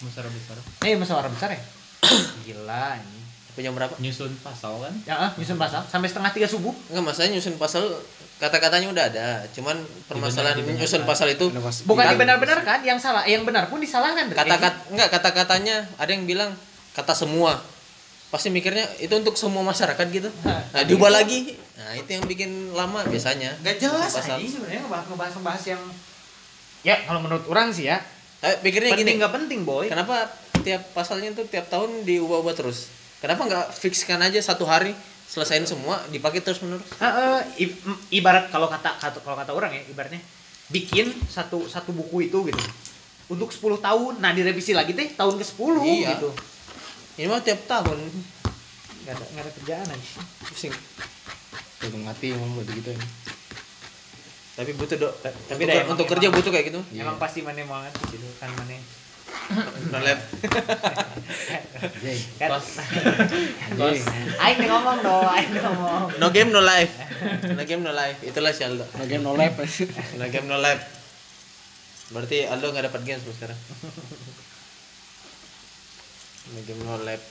Besar 0.00 0.24
besar. 0.26 0.56
Eh, 0.84 0.96
musyawarah 0.96 1.30
besar 1.30 1.52
ya? 1.52 1.60
Gila 2.48 2.96
ini. 2.96 3.20
punya 3.50 3.74
berapa 3.74 3.92
Nyusun 3.98 4.30
pasal 4.46 4.78
kan? 4.78 4.94
Ya, 5.04 5.14
ah, 5.18 5.30
nyusun 5.34 5.58
pasal 5.58 5.82
sampai 5.90 6.06
setengah 6.06 6.30
tiga 6.30 6.46
subuh. 6.46 6.70
enggak 6.86 7.02
masalahnya 7.02 7.36
nyusun 7.36 7.58
pasal 7.58 7.82
kata-katanya 8.40 8.88
udah 8.88 9.04
ada 9.06 9.26
cuman 9.52 9.76
permasalahan 10.08 10.56
Dibenar- 10.56 10.80
nyusun 10.80 11.04
dibenarkan. 11.04 11.12
pasal 11.12 11.28
itu 11.28 11.46
Bukan 11.84 12.00
Kan- 12.00 12.12
dibenar-benar 12.16 12.58
kan, 12.60 12.80
yang 12.80 12.96
salah, 12.96 13.22
yang 13.22 13.44
benar 13.44 13.68
pun 13.68 13.78
disalahkan. 13.78 14.32
kata-kata 14.32 14.88
enggak 14.88 15.08
kata-katanya 15.12 15.76
ada 15.94 16.08
yang 16.08 16.24
bilang 16.24 16.50
kata 16.90 17.12
semua. 17.12 17.60
Pasti 18.28 18.46
mikirnya 18.46 18.86
itu 18.96 19.10
untuk 19.10 19.34
semua 19.34 19.60
masyarakat 19.60 20.06
gitu. 20.08 20.30
Nah 20.72 20.82
diubah 20.82 21.12
lagi. 21.12 21.52
Nah 21.76 21.92
itu 21.94 22.08
yang 22.08 22.24
bikin 22.24 22.50
lama 22.72 23.04
biasanya. 23.04 23.52
Gak 23.60 23.76
jelas 23.78 24.08
pasal 24.08 24.38
aja 24.38 24.48
sebenarnya 24.48 24.80
ngebahas 24.82 25.06
ngebahas 25.06 25.32
ngebahas 25.36 25.62
yang 25.68 25.82
ya 26.80 26.96
kalau 27.04 27.20
menurut 27.20 27.44
orang 27.46 27.68
sih 27.70 27.86
ya. 27.86 28.00
Eh, 28.40 28.56
pikirnya 28.58 28.96
penting 28.96 29.04
gini 29.06 29.20
nggak 29.20 29.34
penting 29.34 29.60
boy. 29.62 29.84
Kenapa 29.84 30.32
tiap 30.60 30.80
pasalnya 30.90 31.28
tuh 31.34 31.44
tiap 31.44 31.68
tahun 31.68 32.08
diubah-ubah 32.08 32.54
terus? 32.56 32.88
Kenapa 33.20 33.44
nggak 33.44 33.66
fixkan 33.74 34.16
aja 34.18 34.40
satu 34.40 34.64
hari 34.64 34.96
selesain 35.30 35.62
semua 35.62 36.02
dipakai 36.08 36.42
terus 36.42 36.58
menerus. 36.58 36.82
I- 37.56 37.70
m- 37.80 38.00
ibarat 38.10 38.50
kalau 38.50 38.66
kata, 38.66 38.98
kata 38.98 39.18
kalau 39.20 39.38
kata 39.38 39.52
orang 39.52 39.70
ya 39.70 39.82
ibaratnya 39.86 40.18
bikin 40.68 41.14
satu 41.24 41.64
satu 41.64 41.90
buku 41.90 42.26
itu 42.26 42.42
gitu. 42.44 42.58
Untuk 43.28 43.48
10 43.48 43.78
tahun 43.78 44.18
nah 44.18 44.30
direvisi 44.30 44.74
lagi 44.74 44.90
teh 44.90 45.14
tahun 45.14 45.38
ke 45.38 45.44
10 45.46 45.86
Iya. 45.86 46.18
gitu. 46.18 46.34
Ini 47.16 47.26
mah 47.26 47.38
tiap 47.38 47.62
tahun. 47.64 47.98
Nggak 49.00 49.12
ada 49.12 49.24
nggak 49.24 49.42
ada 49.42 49.52
kerjaan 49.54 49.86
aja. 49.86 50.08
Pusing. 50.44 50.74
Tuh 51.80 51.94
mati 51.96 52.26
emang 52.28 52.50
buat 52.52 52.66
gitu 52.66 52.90
ya. 52.90 53.02
tapi 54.50 54.76
butuh 54.76 54.92
dok 54.94 55.14
tapi 55.48 55.64
untuk, 55.64 55.88
untuk 55.88 56.06
kerja 56.06 56.26
emang- 56.28 56.36
butuh 56.36 56.52
kayak 56.52 56.66
gitu. 56.68 56.80
Iya. 56.92 57.00
emang 57.00 57.16
pasti 57.16 57.40
mana 57.40 57.64
mau 57.64 57.80
ngerti 57.80 58.12
gitu 58.12 58.28
kan 58.36 58.52
mana 58.52 58.76
Jay. 62.00 62.18
aing 64.44 64.62
ngomong 64.68 64.98
dong 65.02 65.26
aing 65.26 65.54
ngomong. 65.58 66.04
No 66.22 66.30
game 66.30 66.54
no 66.54 66.62
life. 66.62 66.94
No 67.50 67.62
game 67.66 67.82
no 67.82 67.90
life. 67.90 68.22
Itulah 68.22 68.54
si 68.54 68.62
Aldo. 68.62 68.86
No 68.86 69.04
game 69.06 69.24
no 69.24 69.34
lab. 69.34 69.54
no 70.18 70.24
game 70.30 70.46
no 70.46 70.58
life. 70.60 70.82
Berarti 72.10 72.46
Aldo 72.46 72.70
nggak 72.70 72.86
dapat 72.90 73.02
game 73.06 73.22
sekarang? 73.22 73.58
No 76.54 76.60
game 76.66 76.82
no 76.82 76.98
life. 77.02 77.26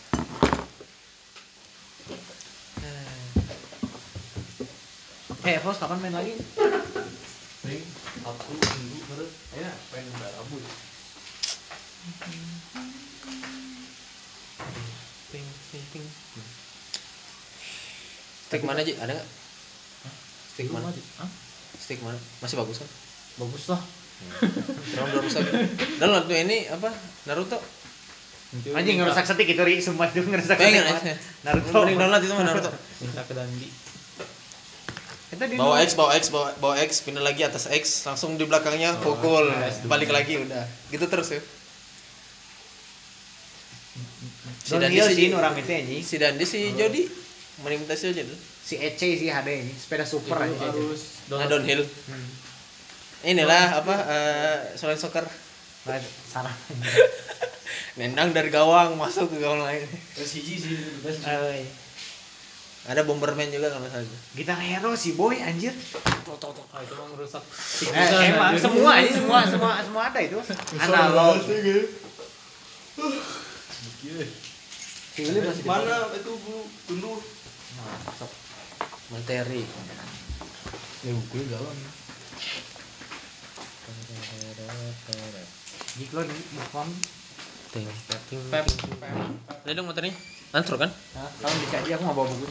Eh 5.49 5.57
Fos 5.63 5.79
kapan 5.79 6.03
main 6.03 6.13
lagi? 6.13 6.35
Aku 8.27 8.51
dulu 8.53 8.97
menurut 9.07 9.31
ya 9.55 9.71
pengen 9.89 10.13
berabut. 10.19 10.63
Ping, 15.29 15.47
ping, 15.69 15.85
ping. 15.93 16.05
Stick 18.49 18.65
mana 18.65 18.81
Ji? 18.81 18.97
Ada 18.97 19.13
nggak? 19.13 19.27
Stick 20.57 20.67
mana? 20.73 20.89
Hah? 20.89 21.29
Stick 21.77 21.99
mana? 22.01 22.17
Masih 22.41 22.57
bagus 22.57 22.81
kan? 22.81 22.89
Bagus 23.37 23.65
lah. 23.69 23.81
Kurang 24.89 25.07
udah 25.15 25.21
rusak. 25.23 25.43
Dan 26.01 26.09
waktu 26.11 26.33
ini 26.43 26.67
apa? 26.67 26.89
Naruto. 27.29 27.61
anjing 28.73 28.97
ngerusak 28.97 29.29
setik 29.29 29.53
itu 29.53 29.61
ri 29.61 29.77
semua 29.77 30.09
itu 30.09 30.25
ngerusak 30.25 30.57
setik 30.57 30.81
aja. 30.81 30.97
Naruto 31.45 31.85
Mending 31.85 31.97
download 32.01 32.23
itu 32.25 32.33
mah 32.33 32.45
Naruto. 32.49 32.71
Minta 32.99 33.21
ke 33.23 33.33
Dandi. 33.37 33.69
Bawa 35.55 35.85
X, 35.85 35.93
bawa 35.93 36.17
X, 36.17 36.33
bawa, 36.33 36.49
bawa 36.57 36.75
X, 36.81 37.05
pindah 37.05 37.21
lagi 37.21 37.45
atas 37.45 37.69
X, 37.69 38.01
langsung 38.09 38.33
di 38.33 38.49
belakangnya 38.49 38.97
pukul, 38.97 39.45
balik 39.85 40.09
lagi 40.09 40.41
udah. 40.41 40.65
Gitu 40.89 41.05
terus 41.05 41.29
ya. 41.37 41.41
Si 44.69 44.71
Don 44.71 44.79
Dandi 44.79 44.95
Hill 44.95 45.07
si 45.07 45.15
sih 45.15 45.27
orang 45.31 45.53
itu 45.55 45.71
anjing. 45.71 46.01
si 46.03 46.15
Dandi 46.15 46.45
si 46.45 46.59
Jody 46.73 47.01
mending 47.59 47.79
minta 47.81 47.97
si 47.97 48.05
Jody. 48.07 48.35
si 48.61 48.77
Ece 48.77 49.17
sih 49.17 49.27
ada 49.27 49.49
ini 49.49 49.73
sepeda 49.73 50.05
super 50.05 50.37
Itu 50.37 50.53
aja 50.53 50.69
harus 50.69 51.01
Nah, 51.25 51.41
download 51.41 51.49
downhill. 51.59 51.81
Inilah 53.21 53.81
apa 53.81 53.95
eh 54.05 54.57
selain 54.75 54.95
soccer. 54.95 55.25
Salah 56.23 56.53
nendang 57.97 58.29
dari 58.29 58.47
gawang 58.47 58.93
masuk 58.93 59.27
ke 59.27 59.37
gawang 59.37 59.59
lain. 59.59 59.83
Terus 60.13 60.31
hiji 60.37 60.55
sih 60.55 60.71
bebas. 61.01 61.17
Eh, 61.25 61.65
Ada 62.85 63.03
bomberman 63.03 63.49
juga 63.49 63.69
kalau 63.69 63.85
salah. 63.85 64.07
gitar 64.33 64.55
hero 64.55 64.93
si 64.93 65.13
boy 65.13 65.35
anjir. 65.35 65.73
Ah, 65.73 66.79
itu 66.79 66.93
mah 66.93 67.07
ngerusak. 67.11 67.43
eh, 67.91 68.29
emang 68.29 68.53
semua 68.55 68.91
ini 68.97 69.11
semua 69.11 69.39
semua 69.43 69.71
semua 69.81 70.03
ada 70.07 70.19
itu. 70.21 70.37
Analog. 70.77 71.41
Si 71.41 71.69
Masih 75.19 75.43
di 75.59 75.67
bawah. 75.67 76.15
itu 76.15 76.31
bu 76.31 76.55
tundur? 76.87 77.19
Materi. 79.11 79.63
Ya 81.03 81.11
buku 81.11 81.37
galau. 81.51 81.73
Jiklon 85.99 86.27
move 86.31 86.75
on. 86.79 86.89
ting 87.69 87.85
ting 88.31 88.41
Pep. 88.49 88.65
dong 89.67 89.87
kan 89.93 90.89
Nah, 90.89 91.29
kalau 91.37 91.55
bisa 91.61 91.77
aja 91.85 91.93
aku 91.93 92.03
nggak 92.07 92.17
bawa 92.17 92.27
buku. 92.33 92.47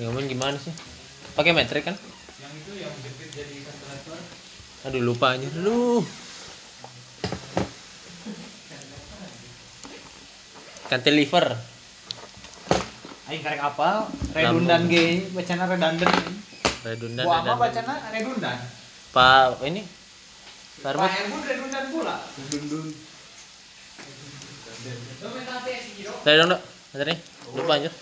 ya, 0.00 0.08
ngomongin 0.08 0.34
gimana 0.34 0.56
sih 0.58 0.74
pakai 1.36 1.52
metrik 1.54 1.84
kan 1.86 1.94
Yang 2.40 2.52
itu 2.58 2.72
yang 2.82 2.94
jepit 3.04 3.28
jadi 3.30 3.56
aduh 4.82 4.98
lupa 4.98 5.38
aja 5.38 5.46
lu 5.62 6.02
cantilever 10.90 11.46
Aing 13.30 13.40
karek 13.40 13.62
apal, 13.64 14.10
redundan 14.34 14.90
ge, 14.92 15.30
bacana 15.32 15.64
redundant. 15.64 16.16
redundan 16.84 17.24
Gua 17.24 17.40
apa 17.40 17.54
redundan. 17.54 17.56
bacana 17.64 17.94
redundan? 18.12 18.58
pak 19.12 19.62
ini 19.64 19.82
Pak 20.82 20.98
Herbun 20.98 21.40
redundan 21.46 21.84
pula. 21.94 22.16
Redundun. 22.26 22.86
Giro. 25.94 26.12
Dari 26.26 26.36
dong, 26.42 26.50
Dok. 26.50 26.60
Bentar 26.90 27.06
nih. 27.06 27.18
Lupa 27.54 27.72
anjir. 27.78 27.92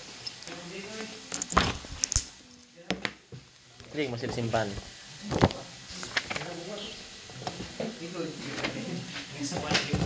Ini 3.90 4.02
masih 4.08 4.26
disimpan. 4.32 4.66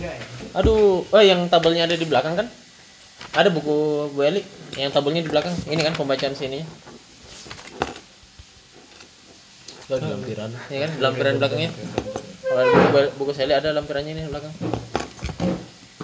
Ya. 0.03 0.11
Aduh, 0.59 1.07
oh 1.07 1.23
yang 1.23 1.47
tabelnya 1.47 1.87
ada 1.87 1.95
di 1.95 2.03
belakang 2.03 2.35
kan? 2.35 2.47
Ada 3.35 3.51
buku 3.51 3.75
Bu 4.15 4.19
Eli 4.23 4.41
yang 4.79 4.91
tabelnya 4.91 5.21
di 5.23 5.29
belakang. 5.31 5.55
Ini 5.67 5.81
kan 5.83 5.93
pembacaan 5.95 6.35
sininya. 6.35 6.63
Gak 9.85 9.99
di 10.01 10.07
lampiran. 10.09 10.49
Ini 10.71 10.77
kan 10.81 10.91
lampiran 10.97 11.33
belakangnya. 11.37 11.71
Kalau 12.45 12.59
ada 12.61 12.71
buku, 12.71 12.99
buku 13.21 13.31
Sally 13.35 13.53
ada 13.53 13.69
lampirannya 13.75 14.11
ini 14.15 14.21
di 14.25 14.31
belakang. 14.31 14.53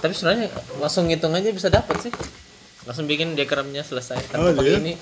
Tapi 0.01 0.13
sebenarnya 0.17 0.49
langsung 0.81 1.05
ngitung 1.07 1.33
aja 1.33 1.49
bisa 1.53 1.69
dapat 1.69 1.97
sih. 2.01 2.13
Langsung 2.85 3.05
bikin 3.05 3.37
diagramnya 3.37 3.85
selesai 3.85 4.17
tanpa 4.33 4.49
Oh, 4.49 4.53
pakai 4.57 4.73
iya? 4.73 4.81
ini. 4.81 4.93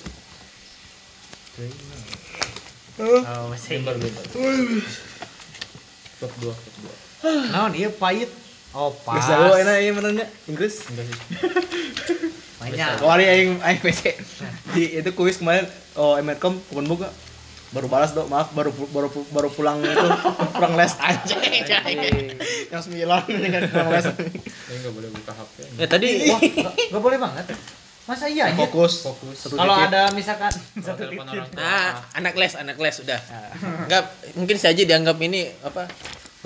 Oh, 3.00 3.48
masih. 3.48 3.80
Top 6.20 6.32
2, 6.36 6.52
top 6.52 6.74
2. 7.24 7.52
Naon 7.52 7.72
ieu 7.72 7.88
pahit. 7.92 8.28
Oh, 8.70 8.94
pas. 9.02 9.18
Geus 9.18 9.26
jago 9.28 9.52
enak 9.56 9.76
ieu 9.78 9.92
menurutnya 9.92 10.26
Inggris. 10.46 10.86
Banyak. 12.60 13.00
Oh, 13.00 13.08
hari 13.08 13.24
aing 13.24 13.58
aing 13.58 13.80
PC. 13.80 14.14
Di 14.70 15.00
itu 15.00 15.10
kuis 15.12 15.40
kemarin 15.40 15.64
oh 15.96 16.14
Emercom 16.14 16.60
open 16.70 16.86
book 16.86 17.02
Kak. 17.02 17.14
baru 17.70 17.86
balas 17.86 18.10
dok 18.10 18.26
maaf 18.26 18.50
baru 18.50 18.74
baru 18.90 19.06
baru 19.30 19.46
pulang 19.48 19.78
itu 19.78 19.94
pulang 20.50 20.74
les 20.74 20.90
anjing 21.06 21.38
yang 22.66 22.82
sembilan 22.82 23.30
ini 23.30 23.46
kan 23.46 23.62
pulang 23.70 23.94
les 23.94 24.06
Saya 24.10 24.76
nggak 24.82 24.90
boleh 24.90 25.08
buka 25.14 25.32
HP. 25.32 25.56
Ya 25.78 25.86
tadi 25.86 26.08
Wah, 26.26 26.40
nggak 26.42 26.74
nggak 26.90 27.02
boleh 27.02 27.18
banget. 27.22 27.46
Masa 28.10 28.26
iya 28.26 28.50
anjir? 28.50 28.66
fokus 28.66 29.06
fokus 29.06 29.36
satu 29.38 29.54
Kalau 29.54 29.70
titik. 29.72 29.86
ada 29.86 30.02
misalkan 30.10 30.50
satu 30.82 31.02
titik. 31.06 31.46
Nah, 31.54 32.02
anak 32.10 32.34
les, 32.34 32.52
anak 32.58 32.74
les 32.74 32.96
udah. 33.06 33.20
Enggak, 33.86 34.02
mungkin 34.34 34.56
saja 34.58 34.82
dianggap 34.82 35.14
ini 35.22 35.46
apa 35.62 35.86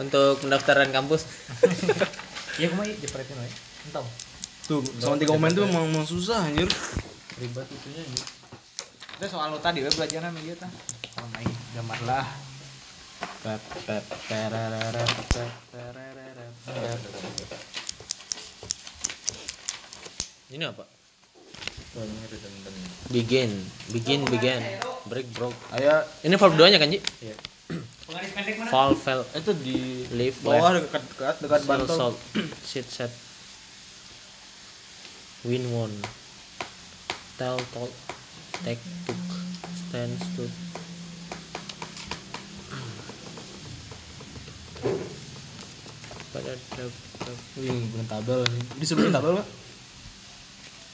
untuk 0.01 0.43
pendaftaran 0.43 0.91
kampus. 0.91 1.27
Ya 2.59 2.71
kumaha 2.71 2.87
ieu 2.87 2.99
jepretin 2.99 3.35
we. 3.39 3.51
Entong. 3.91 4.09
tuh 4.65 4.81
sama 4.97 5.21
tiga 5.21 5.37
momen 5.37 5.53
tuh 5.53 5.69
emang, 5.69 5.85
emang 5.93 6.09
susah 6.09 6.49
anjir 6.49 6.65
Ribet 7.37 7.69
itunya 7.69 8.01
ya. 8.01 8.25
Itu 9.21 9.27
soal 9.29 9.53
lo 9.53 9.61
tadi 9.61 9.85
we 9.85 9.91
belajaran 9.93 10.33
ieu 10.41 10.57
tah. 10.57 10.71
Oh, 11.21 11.29
main 11.37 11.51
gambar 11.77 11.99
lah. 12.09 12.27
pep 13.45 13.61
pep 13.85 14.05
perereret, 14.25 15.11
pep 15.35 15.53
perereret, 15.69 16.53
pep. 16.65 17.61
Ini 20.55 20.65
apa? 20.71 20.85
Begin, 23.11 23.51
begin, 23.91 24.21
begin. 24.27 24.63
Break, 25.11 25.27
broke. 25.35 25.59
ayo 25.75 26.03
Ini 26.23 26.35
valve 26.39 26.57
2 26.59 26.73
nya 26.75 26.79
kan, 26.79 26.91
Ji? 26.91 26.99
Pengaris 28.15 28.31
pendek 28.31 28.57
mana? 28.63 29.27
Itu 29.35 29.51
di 29.59 30.07
leaf, 30.15 30.39
bawah 30.47 30.79
left, 30.79 30.87
dekat 30.87 31.35
dekat 31.43 31.61
dekat 31.67 31.91
salt, 31.91 32.15
shit 32.63 32.87
set. 32.87 33.11
Win 35.43 35.67
one. 35.75 35.91
Tell, 37.35 37.59
talk, 37.75 37.91
take, 38.63 38.79
took, 39.03 39.19
stand, 39.75 40.15
stood. 40.31 40.53
Pada 46.31 46.55
Wih, 47.59 47.83
bukan 47.91 48.07
tabel 48.07 48.41
nih. 48.47 48.63
Disebut 48.79 49.11
tabel, 49.11 49.43
Pak? 49.43 49.47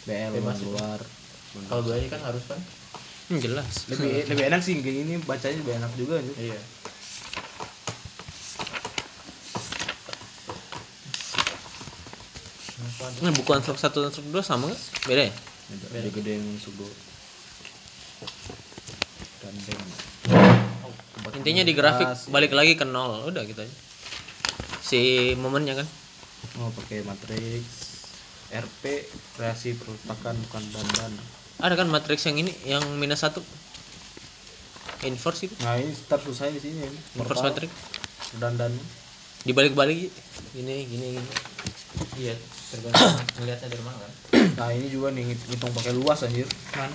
BL 0.09 0.33
Bebas 0.40 0.59
luar. 0.64 1.00
Kalau 1.68 1.85
gue 1.85 2.00
kan 2.09 2.20
harus 2.24 2.44
kan? 2.48 2.61
Hmm, 3.28 3.38
jelas. 3.44 3.72
Lebih 3.92 4.24
lebih 4.24 4.44
enak 4.48 4.61
sih 4.64 4.80
kayak 4.80 4.96
gini 5.04 5.14
bacanya 5.20 5.61
lebih 5.61 5.74
enak 5.85 5.92
juga 6.00 6.16
anjir. 6.16 6.35
Iya. 6.40 6.79
Nah, 13.00 13.32
buku 13.32 13.50
ansur 13.56 13.80
1 13.80 13.88
ansur 13.96 14.20
2 14.28 14.44
sama 14.44 14.68
nggak? 14.68 14.80
Beda 15.08 15.22
ya? 15.24 15.32
Beda 15.88 16.08
gede 16.12 16.36
yang 16.36 16.44
sugo. 16.60 16.84
Dan 19.40 19.54
beng. 19.64 19.80
Intinya 21.40 21.64
di 21.64 21.72
grafik 21.72 22.04
ya. 22.04 22.16
balik 22.28 22.52
lagi 22.52 22.76
ke 22.76 22.84
nol, 22.84 23.24
udah 23.24 23.40
gitu 23.48 23.64
aja. 23.64 23.74
Si 24.84 25.32
momennya 25.32 25.80
kan. 25.80 25.88
Oh, 26.60 26.68
pakai 26.76 27.00
matrix 27.04 27.64
RP 28.50 28.82
kreasi 29.32 29.80
perletakan 29.80 30.36
bukan 30.48 30.64
dandan. 30.68 31.12
Ada 31.56 31.74
kan 31.76 31.88
matriks 31.88 32.24
yang 32.28 32.36
ini 32.36 32.52
yang 32.66 32.84
minus 32.96 33.24
satu 33.24 33.40
inverse 35.00 35.48
itu 35.48 35.56
Nah, 35.64 35.80
ini 35.80 35.92
start 35.92 36.20
susah 36.24 36.52
di 36.52 36.60
sini 36.60 36.84
ini. 36.84 36.98
inverse 37.16 37.40
matrix 37.40 37.70
dandan. 38.36 38.72
dibalik-balik 39.40 40.12
gini 40.52 40.84
gini 40.84 41.06
gini 41.16 41.24
Iya. 42.20 42.36
Tergantung 42.70 43.11
ngeliatnya 43.37 43.68
dari 43.68 43.83
mana 43.83 43.98
kan? 43.98 44.12
Nah, 44.61 44.68
ini 44.70 44.87
juga 44.87 45.09
nih 45.11 45.24
ngit- 45.26 45.46
ngitung 45.48 45.72
pakai 45.72 45.92
luas 45.92 46.18
anjir. 46.20 46.46
Mana? 46.72 46.94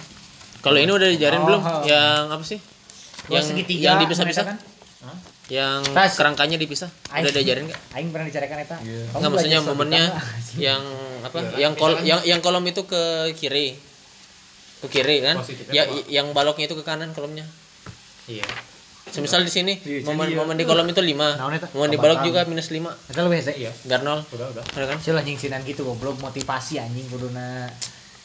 kalau 0.58 0.78
ini 0.78 0.90
udah 0.90 1.08
diajarin 1.08 1.40
Oh. 1.40 1.46
belum 1.46 1.62
yang 1.84 2.26
apa 2.28 2.42
sih 2.42 2.58
Luas 2.58 3.30
yang 3.30 3.46
segitiga, 3.48 3.86
yang 3.86 3.98
dipisah-pisah 4.00 4.46
kan? 4.46 4.58
yang 5.46 5.86
Tas. 5.88 6.18
kerangkanya 6.18 6.58
dipisah 6.58 6.90
udah 7.06 7.22
Aing. 7.22 7.30
diajarin 7.32 7.64
nggak 7.68 7.82
Aing 7.92 8.10
pernah 8.10 8.26
dicarikan 8.26 8.58
eta. 8.60 8.78
Iya. 8.80 9.06
Kamu 9.06 9.14
nggak 9.16 9.30
maksudnya 9.32 9.60
momennya 9.62 10.04
yang 10.58 10.82
apa 11.22 11.38
yang 11.56 11.74
kol 11.76 11.94
yang 12.02 12.18
yang 12.24 12.40
kolom 12.40 12.66
itu 12.66 12.82
ke 12.84 13.04
kiri 13.36 13.78
ke 14.80 14.88
kiri 14.90 15.22
kan 15.22 15.38
Positifnya 15.38 15.70
ya 15.72 15.84
apa? 15.84 16.02
yang 16.08 16.28
baloknya 16.32 16.66
itu 16.66 16.74
ke 16.74 16.82
kanan 16.82 17.10
kolomnya 17.12 17.46
Iya. 18.26 18.42
Semisal 19.08 19.40
di 19.40 19.50
sini 19.50 19.72
Iya, 19.80 20.04
momen 20.04 20.24
jadi 20.24 20.32
ya. 20.32 20.36
momen 20.40 20.54
di 20.56 20.64
kolom 20.64 20.86
itu 20.86 20.98
5 20.98 21.38
Naon 21.38 21.52
eta? 21.54 21.66
momen 21.72 21.88
di 21.88 21.96
balok 21.96 22.20
juga 22.22 22.42
minus 22.44 22.68
5 22.68 22.84
Eta 23.06 23.20
lebih 23.22 23.38
hese. 23.38 23.52
Iya. 23.54 23.70
biar 23.82 24.02
nol 24.02 24.20
Udah 24.28 24.50
udah. 24.50 24.64
kan 24.66 24.98
Cil 24.98 25.14
anjing 25.14 25.36
sinan 25.36 25.62
gitu 25.62 25.84
goblok 25.84 26.18
motivasi 26.18 26.78
anjing 26.78 27.06
kuduna. 27.06 27.70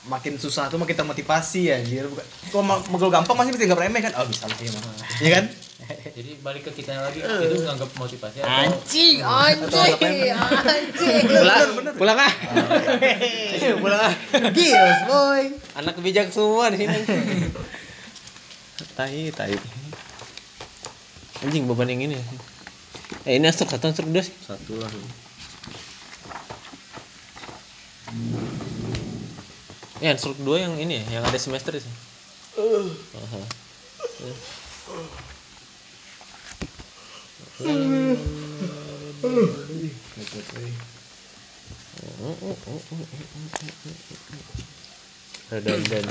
Makin 0.02 0.34
susah 0.34 0.66
tuh 0.66 0.76
makin 0.76 0.94
termotivasi 0.94 1.70
anjir. 1.70 2.02
Bukan. 2.02 2.22
Kalau 2.48 2.62
ma- 2.62 2.80
megel 2.80 3.10
gampang 3.10 3.34
masih 3.36 3.50
bisa 3.52 3.66
nggak 3.66 3.82
remeh 3.82 4.00
kan? 4.00 4.12
Oh, 4.16 4.24
bisa 4.24 4.46
sih 4.50 4.66
emang. 4.66 4.82
Iya 5.20 5.30
kan? 5.34 5.44
Jadi 5.90 6.30
balik 6.38 6.62
ke 6.62 6.70
kita 6.72 6.94
lagi 6.94 7.18
itu 7.18 7.60
nganggap 7.60 7.90
motivasi 7.94 8.38
atau 8.38 8.46
Anjing, 8.46 9.20
anjing, 9.20 10.30
anjing. 10.30 11.22
pulang 11.26 11.70
pulang 11.98 12.16
ah 12.16 12.32
Pulang 13.74 14.00
ah. 14.00 14.14
Gils, 14.50 14.98
boy. 15.04 15.42
anak 15.74 15.94
bijak 15.98 16.28
semua 16.28 16.68
di 16.68 16.76
sini 16.80 16.94
tai 18.94 19.30
tai 19.30 19.54
anjing 21.40 21.64
beban 21.64 21.88
yang 21.88 22.02
ini 22.10 22.16
eh 23.26 23.34
ini 23.40 23.46
astuk 23.48 23.68
satu 23.72 23.90
astuk 23.90 24.06
dua 24.12 24.22
sih 24.22 24.34
Satu 24.44 24.76
lah. 24.76 24.90
ya 30.00 30.16
astuk 30.16 30.36
dua 30.40 30.56
yang 30.64 30.74
ini 30.80 31.00
ya 31.00 31.20
yang 31.20 31.24
ada 31.24 31.38
semester 31.38 31.76
sih 31.76 31.94
Aha. 33.16 33.40
redundant 45.50 46.08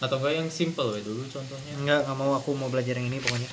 atau 0.00 0.16
enggak 0.16 0.32
yang 0.32 0.48
simple 0.48 0.96
we 0.96 1.04
dulu 1.04 1.28
contohnya. 1.28 1.72
Enggak, 1.76 2.08
enggak 2.08 2.16
mau 2.16 2.32
aku 2.32 2.56
mau 2.56 2.72
belajar 2.72 2.96
yang 2.96 3.12
ini 3.12 3.20
pokoknya. 3.20 3.50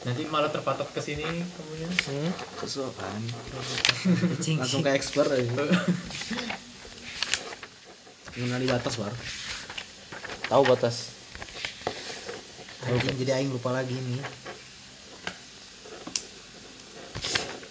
Nanti 0.00 0.22
malah 0.26 0.48
terpatok 0.48 0.88
ke 0.90 1.00
sini 1.00 1.22
kamunya. 1.22 1.88
hmm? 1.88 2.30
Langsung 4.56 4.80
ke 4.80 4.90
expert 4.90 5.28
aja. 5.28 5.48
Mengenali 8.32 8.66
batas 8.66 8.94
baru. 8.96 9.16
tahu 10.46 10.62
batas 10.66 11.14
Anjing 12.82 13.14
jadi 13.16 13.38
aing 13.38 13.50
lupa 13.50 13.70
lagi 13.70 13.94
nih. 13.94 14.18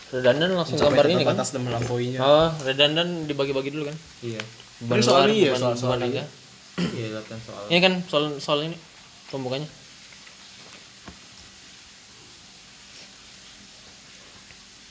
redundant 0.10 0.54
langsung 0.56 0.80
gambar 0.80 1.06
ini 1.08 1.22
kan 1.22 1.36
batas 1.36 1.52
dan 1.52 1.62
melampauinya 1.62 2.18
oh 2.18 2.50
redundant 2.64 3.26
dibagi-bagi 3.26 3.70
dulu 3.70 3.84
kan 3.86 3.98
Iya. 4.22 4.42
beban 4.82 4.96
Ini 4.96 5.04
soal 5.04 5.22
luar, 5.22 5.30
ini 5.30 5.38
ya, 5.44 5.54
soal- 5.54 5.78
soal 5.78 6.00
ini. 6.02 6.24
Iya, 6.80 7.08
latihan 7.14 7.38
soal. 7.40 7.64
ini 7.68 7.80
kan 7.80 7.94
soal 8.06 8.24
soal 8.38 8.60
ini 8.64 8.74
pembukannya 9.28 9.68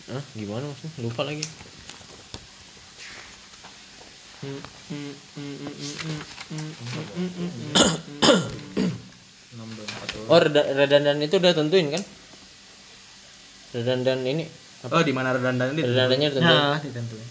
Hah, 0.08 0.24
gimana 0.32 0.64
maksudnya? 0.64 1.04
Lupa 1.04 1.22
lagi. 1.22 1.44
Oh, 10.28 10.38
reda- 10.38 10.68
redundant 10.74 11.18
itu 11.18 11.34
udah 11.34 11.52
tentuin 11.52 11.88
kan? 11.88 12.02
Redundant 13.70 14.22
ini 14.22 14.44
oh 14.86 15.02
di 15.02 15.10
mana 15.10 15.32
redundant 15.32 15.72
ini 15.72 15.80
redundannya 15.82 16.28
tentuin. 16.30 16.60
Nah, 16.68 16.78
ditentuin. 16.78 17.26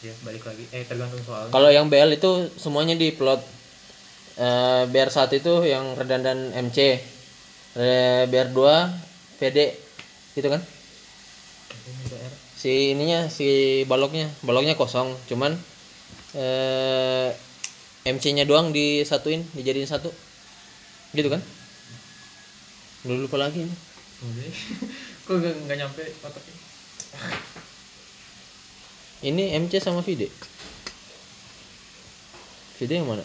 Iya, 0.00 0.14
balik 0.22 0.42
lagi. 0.46 0.64
Eh, 0.70 0.84
tergantung 0.86 1.20
soal. 1.20 1.48
Kalau 1.48 1.68
yang 1.68 1.88
BL 1.88 2.14
itu 2.14 2.30
semuanya 2.56 2.94
di 2.94 3.10
plot. 3.10 3.40
Eh 4.38 4.82
BR1 4.86 5.28
itu 5.34 5.54
yang 5.66 5.92
redundant 5.94 6.54
MC. 6.54 6.78
Re- 7.74 8.24
BR2 8.26 8.60
PD 9.36 9.58
gitu 10.32 10.48
kan? 10.48 10.60
Si 12.60 12.92
ininya 12.92 13.32
si 13.32 13.82
baloknya, 13.88 14.28
baloknya 14.44 14.76
kosong, 14.76 15.16
cuman 15.32 15.56
eh 16.36 17.32
MC-nya 18.04 18.44
doang 18.44 18.72
disatuin, 18.72 19.44
dijadiin 19.56 19.88
satu. 19.88 20.12
Gitu 21.16 21.28
kan? 21.28 21.40
Lu 23.08 23.24
lupa 23.24 23.40
lagi 23.40 23.64
ini. 23.64 23.74
Kok 25.24 25.34
nggak 25.40 25.54
nggak 25.64 25.78
nyampe 25.80 26.04
otaknya? 26.20 26.54
Ini 29.20 29.56
MC 29.60 29.80
sama 29.80 30.00
VD. 30.00 30.28
VD 32.80 32.90
yang 33.00 33.08
mana? 33.08 33.24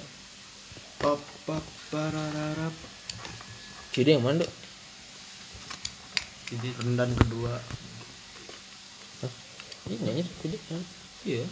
pap 1.00 1.64
parararap. 1.94 2.76
VD 3.96 4.20
yang 4.20 4.24
mana, 4.24 4.44
Dok? 4.44 4.52
Jadi 6.46 6.68
redundant 6.78 7.14
kedua 7.16 7.54
Ini 9.86 9.96
nyanyi 10.02 10.24
VD. 10.26 10.54
kan? 10.66 10.82
iya 11.30 11.46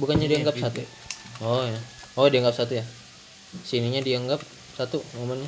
Bukannya 0.00 0.26
dianggap 0.26 0.56
satu? 0.58 0.80
Oh 1.44 1.62
ya. 1.62 1.80
Oh 2.18 2.26
dianggap 2.26 2.56
satu 2.56 2.74
ya. 2.80 2.84
Sininya 3.62 4.00
dianggap 4.02 4.40
satu 4.74 4.98
momennya. 5.20 5.46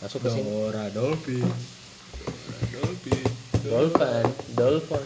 Masuk 0.00 0.24
ke 0.24 0.28
sini. 0.32 0.48
Dora 0.48 0.88
Dolphin 0.90 1.44
Dolphin 2.72 3.30
Dolphin, 3.60 4.26
Dolphin. 4.56 5.04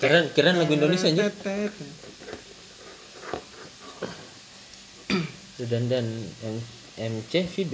Keren, 0.00 0.24
keren 0.32 0.56
lagu 0.56 0.72
Indonesia 0.72 1.06
aja. 1.12 1.28
Redundant 5.60 6.08
M 6.42 6.56
MC 6.98 7.32
VB. 7.46 7.72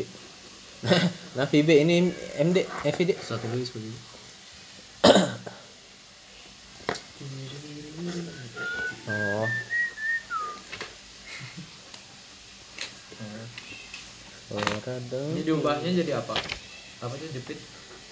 nah 1.38 1.46
VB 1.46 1.68
ini 1.82 2.11
MD, 2.38 2.62
eh 2.62 2.92
VD. 2.94 3.16
satu 3.18 3.46
lagi 3.50 3.64
seperti 3.66 3.88
itu. 3.90 4.00
Oh. 9.08 9.48
Oh, 14.98 15.00
radang. 15.00 15.30
Ini 15.30 15.42
diubahnya 15.44 15.90
jadi 15.94 16.12
apa? 16.18 16.34
Apa 16.98 17.14
sih 17.14 17.30
jepit? 17.30 17.58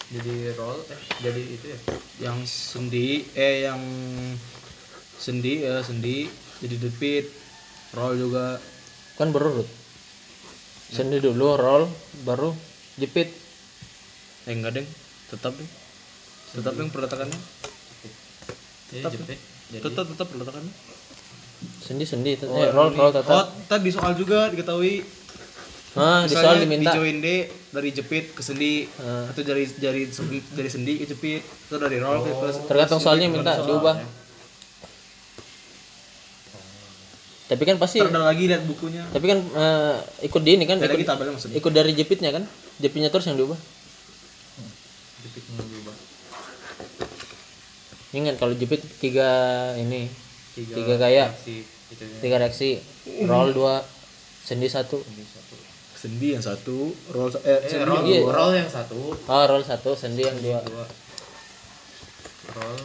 Jadi 0.06 0.54
roll 0.54 0.86
eh 0.86 1.00
jadi 1.18 1.42
itu 1.42 1.66
ya? 1.66 1.78
yang 2.22 2.38
sendi 2.46 3.26
eh 3.34 3.66
yang 3.66 3.82
sendi 5.18 5.66
ya 5.66 5.82
sendi 5.82 6.30
jadi 6.62 6.78
depit 6.78 7.26
roll 7.90 8.14
juga 8.14 8.62
Kan 9.18 9.34
berurut. 9.34 9.66
Sendi 10.86 11.18
dulu, 11.18 11.58
roll, 11.58 11.90
baru 12.22 12.54
jepit. 12.94 13.34
eh 14.46 14.54
enggak 14.54 14.78
deng 14.78 14.86
tetap 15.26 15.58
deng 15.58 15.66
tetap 16.54 16.72
deng 16.72 16.88
peletakannya 16.88 17.40
Jadi 18.86 19.02
Tetap. 19.02 19.10
jepit. 19.10 19.38
Jadi 19.66 19.82
tetap 19.82 20.04
tetap 20.06 20.26
peletakannya 20.30 20.70
Sendi-sendi. 21.82 22.38
tet- 22.38 22.46
eh, 22.46 22.70
roll, 22.70 22.94
roll 22.94 23.10
oh 23.10 23.12
tetap. 23.12 23.50
tadi 23.66 23.82
di 23.82 23.90
soal 23.90 24.14
juga 24.14 24.46
diketahui 24.46 25.02
Di 25.96 26.28
Misalnya 26.28 26.44
soal 26.44 26.56
diminta. 26.60 26.82
di 26.82 26.94
join 26.94 27.16
D 27.18 27.28
dari 27.72 27.88
jepit 27.90 28.24
ke 28.30 28.42
sendi 28.42 28.84
Ah. 28.98 29.24
atau 29.26 29.40
dari 29.40 29.64
dari 29.72 30.04
dari 30.52 30.68
sendi 30.68 30.92
ke 30.98 31.06
jepit 31.06 31.40
atau 31.66 31.80
dari 31.80 31.96
roll 31.96 32.20
ke 32.20 32.30
ke 32.30 32.68
Tergantung 32.68 33.00
soalnya 33.00 33.26
minta 33.26 33.56
diubah. 33.58 33.96
soalnya. 33.96 34.24
Tapi 37.46 37.62
kan 37.62 37.76
pasti 37.78 38.02
ada 38.02 38.26
lagi 38.26 38.44
lihat 38.44 38.66
bukunya 38.66 39.06
tapi 39.08 39.24
kan 39.24 39.38
eh, 39.38 39.96
ikut 40.24 40.42
di 40.42 40.50
ini 40.52 40.66
kan 40.66 40.76
ikut, 40.76 40.98
tabelnya 41.00 41.32
maksudnya 41.32 41.56
ikut 41.56 41.72
dari 41.72 41.92
jepitnya 41.92 42.30
kan 42.30 42.42
jepitnya 42.76 43.06
terus 43.06 43.24
yang 43.24 43.38
diubah 43.38 43.54
jepitnya 45.22 45.62
diubah. 45.64 45.94
ingat 48.12 48.34
kalau 48.34 48.52
jepit 48.52 48.82
tiga 48.98 49.30
ini 49.76 50.10
Tiga, 50.52 50.72
Tiga 50.74 50.94
gaya. 50.98 51.24
reaksi 51.30 51.56
itu 51.86 52.02
ya. 52.02 52.16
tiga 52.18 52.36
reaksi 52.36 52.68
roll 53.22 53.52
dua 53.52 53.84
sendi 54.42 54.66
satu. 54.66 55.04
Sendi 55.96 56.36
yang 56.36 56.44
satu 56.44 56.92
roll 57.10 57.32
eh, 57.40 57.56
Eh, 57.56 57.60
sendi 57.72 57.88
roll, 57.88 58.04
iya. 58.04 58.20
roll 58.22 58.52
yang 58.52 58.68
satu, 58.68 59.16
oh 59.16 59.44
roll 59.48 59.64
satu 59.64 59.96
sendi 59.96 60.22
yang 60.22 60.36
dua 60.38 60.60
dua. 60.62 60.84
Roll, 62.52 62.78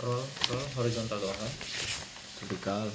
roll, 0.00 0.22
roll 0.22 0.64
horizontal 0.78 1.18
doang 1.20 1.36
kan? 1.36 1.52
vertikal 2.36 2.86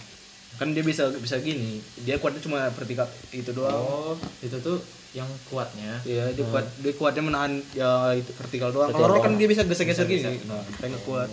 kan 0.59 0.67
dia 0.75 0.83
bisa 0.85 1.09
bisa 1.17 1.41
gini 1.41 1.81
dia 2.05 2.21
kuatnya 2.21 2.43
cuma 2.43 2.69
vertikal 2.75 3.07
itu 3.33 3.51
doang 3.51 3.73
Oh, 3.73 4.13
itu 4.43 4.53
tuh 4.59 4.77
yang 5.11 5.27
kuatnya. 5.51 5.99
Iya, 6.07 6.31
dia 6.31 6.45
kuat 6.47 6.65
dia 6.79 6.93
kuatnya 6.95 7.23
menahan 7.23 7.59
ya 7.75 8.15
itu 8.15 8.31
vertikal 8.31 8.71
doang. 8.71 8.95
Kalau 8.95 9.11
roll 9.11 9.19
kan 9.19 9.35
dia 9.35 9.47
bisa 9.47 9.67
geser-geser 9.67 10.07
gini. 10.07 10.39
Nah, 10.47 10.63
kayak 10.79 10.95
nggak 10.95 11.03
kuat. 11.03 11.27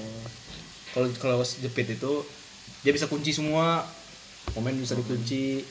Kalau 0.91 1.07
kalau 1.23 1.37
jepit 1.47 1.87
itu 1.87 2.13
dia 2.83 2.91
bisa 2.91 3.07
kunci 3.07 3.31
semua. 3.31 3.87
Momen 4.59 4.83
bisa 4.83 4.99
dikunci. 4.99 5.63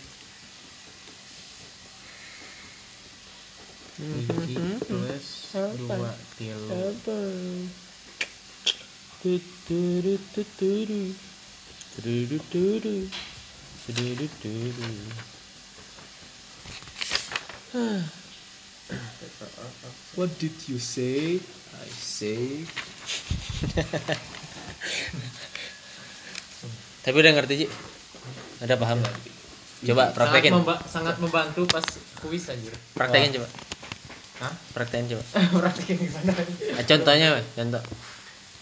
Plus 3.97 5.25
dua 5.73 6.13
kilo. 6.37 6.65
What 20.15 20.29
did 20.37 20.53
you 20.69 20.77
say? 20.77 21.41
I 21.73 21.89
say. 21.89 22.65
Tapi 27.05 27.15
udah 27.15 27.33
ngerti 27.33 27.65
sih 27.65 27.69
ada 28.61 28.77
paham? 28.77 28.99
Coba 29.85 30.09
praktekin. 30.11 30.51
Sangat, 30.51 30.65
memba- 30.65 30.81
sangat 30.89 31.15
membantu 31.21 31.61
pas 31.69 31.85
kuis 32.19 32.49
anjir. 32.49 32.73
praktekin 32.93 33.37
coba 33.37 33.47
Hah? 34.37 34.53
praktekin 34.71 35.09
coba 35.09 35.23
Praktekin 35.61 35.97
gimana? 35.99 36.31
Ah, 36.71 36.83
contohnya 36.83 37.27
Mas. 37.33 37.45
contoh 37.53 37.81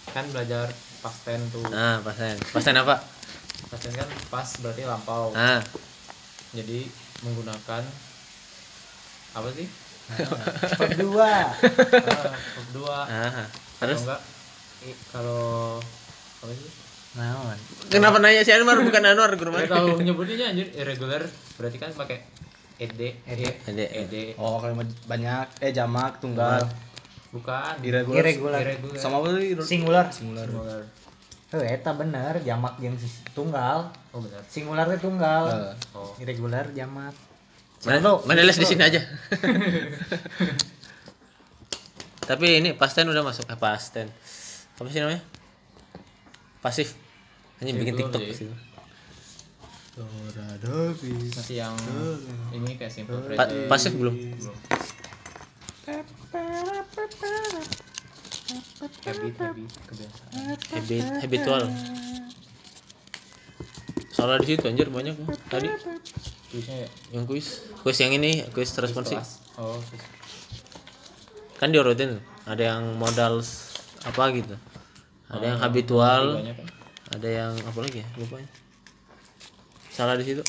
Kan 0.08 0.24
belajar 0.30 0.66
pasten 0.98 1.40
tuh. 1.50 1.60
nah 1.68 2.00
pasen 2.00 2.36
pasen 2.48 2.74
apa 2.74 2.96
Pasten 3.66 3.92
kan 3.92 4.08
pas 4.28 4.48
berarti 4.58 4.82
lampau. 4.82 5.32
nah 5.32 5.60
Jadi 6.50 6.88
menggunakan 7.20 7.82
apa 9.32 9.48
sih? 9.52 9.66
Ah, 10.06 10.78
verb 10.78 10.96
dua. 12.72 12.98
ah 13.02 13.44
Kalau 13.76 13.80
terus 13.82 14.00
enggak 14.02 14.20
kalau 15.10 15.76
apa 16.38 16.52
sih? 16.52 16.70
Naon? 17.12 17.56
kenapa 17.88 18.16
nanya 18.18 18.40
si 18.40 18.52
Anwar 18.52 18.76
bukan 18.78 19.02
Anwar 19.02 19.32
guru 19.34 19.48
mana 19.50 19.64
kalau 19.66 19.96
nyebutnya 19.98 20.46
anjir 20.46 20.68
irregular 20.70 21.24
berarti 21.56 21.76
kan 21.76 21.88
pakai 21.90 22.22
ed 22.76 22.92
ed 23.00 23.40
Ed. 23.64 23.78
ed 23.80 24.14
oh 24.36 24.60
kalau 24.60 24.76
banyak 25.08 25.46
eh 25.64 25.72
jamak 25.72 26.20
tunggal 26.20 26.60
bukan 27.32 27.74
irregular. 27.84 28.16
Irregular. 28.22 28.60
irregular 28.64 28.96
Sama 28.96 29.20
apa 29.20 29.28
tadi? 29.36 29.52
Singular. 29.60 30.06
Singular. 30.08 30.46
Singular. 30.48 30.82
Oh, 31.54 31.62
eta 31.62 31.94
bener, 31.94 32.42
jamak 32.42 32.74
yang 32.80 32.96
tunggal. 33.36 33.92
oh 34.12 34.20
benar 34.24 34.42
Singular 34.48 34.84
teh 34.88 35.00
tunggal. 35.00 35.44
Oh 35.92 36.12
Irregular 36.16 36.64
jamak. 36.72 37.12
mana, 37.84 38.18
mana 38.24 38.40
les 38.42 38.56
di 38.56 38.66
sini 38.66 38.82
aja 38.82 38.98
tapi 42.26 42.58
ini 42.58 42.74
pasten 42.74 43.06
udah 43.06 43.22
masuk 43.22 43.46
eh, 43.46 43.54
pasten 43.54 44.10
apa 44.74 44.88
sih 44.90 44.98
namanya 44.98 45.22
pasif 46.58 46.98
hanya 47.62 47.78
bikin 47.78 47.94
Itu 47.94 48.00
tiktok 48.10 48.20
sih. 48.26 48.34
sih. 48.42 48.65
Masih 49.96 51.56
yang 51.64 51.76
ini 52.52 52.76
kayak 52.76 52.92
simple 52.92 53.16
Pa- 53.32 53.48
pasif 53.68 53.96
belum? 53.96 54.12
Belum 54.12 54.56
habit 59.06 59.34
habit 59.40 59.70
kebiasaan 59.88 60.30
habit 60.76 61.04
habitual 61.24 61.62
salah 64.12 64.40
di 64.40 64.56
situ 64.56 64.64
anjir 64.64 64.88
banyak 64.88 65.12
tadi. 65.52 65.68
Tulisnya 66.48 66.88
ya? 66.88 66.88
Yang 67.12 67.24
kuis. 67.28 67.46
Kuis 67.84 67.98
yang 68.00 68.16
ini 68.16 68.48
kuis 68.56 68.72
responsif. 68.80 69.20
oh 69.60 69.76
kan 71.60 71.68
diurutin 71.72 72.20
ada 72.48 72.76
yang 72.76 72.96
modal 72.96 73.44
apa 74.04 74.24
gitu. 74.32 74.56
Ada 75.28 75.44
yang 75.52 75.58
habitual. 75.60 76.22
banyak 76.40 76.56
kan 76.56 76.66
ada 77.12 77.28
yang 77.28 77.52
apa 77.60 77.78
lagi 77.80 78.00
ya? 78.00 78.08
Lupa 78.16 78.40
ya. 78.40 78.48
Salah 79.96 80.12
di 80.20 80.28
situ 80.28 80.44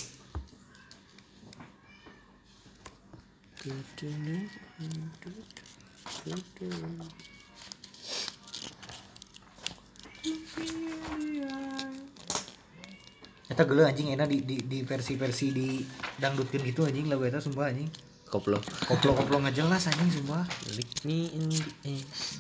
Eta 13.48 13.64
gelo 13.64 13.88
anjing 13.88 14.12
enak 14.12 14.28
di 14.28 14.44
di 14.44 14.60
di 14.68 14.84
versi-versi 14.84 15.56
di 15.56 15.80
dangdutkeun 16.20 16.68
gitu 16.68 16.84
anjing 16.84 17.08
lagu 17.08 17.24
eta 17.24 17.40
sumpah 17.40 17.72
anjing. 17.72 17.88
koplo 18.28 18.60
Koplo-koplo 18.92 19.48
nggak 19.48 19.56
jelas 19.56 19.88
anjing 19.88 20.12
sumpah. 20.12 20.44
lick 20.76 20.92
me 21.08 21.32
in 21.32 21.48
the 21.48 21.64
ass 21.96 22.36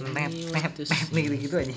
Net 0.00 0.32
net 0.56 0.72
net 0.80 1.08
nih 1.12 1.24
gitu 1.36 1.60
anjing. 1.60 1.76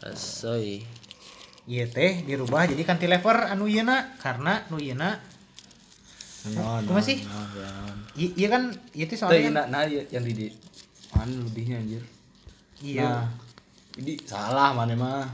Asoy. 0.00 0.84
Iya 1.70 1.84
teh 1.86 2.24
dirubah 2.26 2.66
jadi 2.66 2.82
cantilever 2.82 3.52
anu 3.52 3.68
ieu 3.70 3.84
karena 4.18 4.64
nu 4.72 4.80
ieu 4.80 4.96
non 4.96 6.82
Kumaha 6.88 7.04
sih? 7.04 7.20
I- 8.16 8.34
iya 8.40 8.48
kan 8.48 8.72
iya 8.96 9.04
teh 9.04 9.16
Tuh, 9.16 9.28
soalnya 9.28 9.52
nah, 9.52 9.66
nah 9.68 9.82
yang 9.86 10.24
di 10.24 10.32
di 10.32 10.46
mana 11.12 11.44
lebihnya 11.44 11.76
anjir 11.84 12.02
iya. 12.80 13.28
Nah, 13.28 13.28
ini 14.00 14.16
salah 14.24 14.72
mana 14.72 14.96
mah 14.96 15.28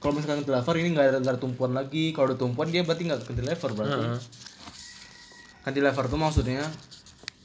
kalau 0.00 0.16
misalkan 0.16 0.40
cantilever 0.40 0.74
ini 0.80 0.88
nggak 0.96 1.06
ada 1.12 1.18
ada 1.20 1.36
tumpuan 1.36 1.76
lagi. 1.76 2.16
Kalau 2.16 2.32
ada 2.32 2.38
tumpuan 2.40 2.72
dia 2.72 2.80
berarti 2.80 3.04
nggak 3.04 3.20
cantilever 3.28 3.70
berarti. 3.76 4.00
Cantilever 5.60 6.04
tuh 6.08 6.16
maksudnya 6.16 6.64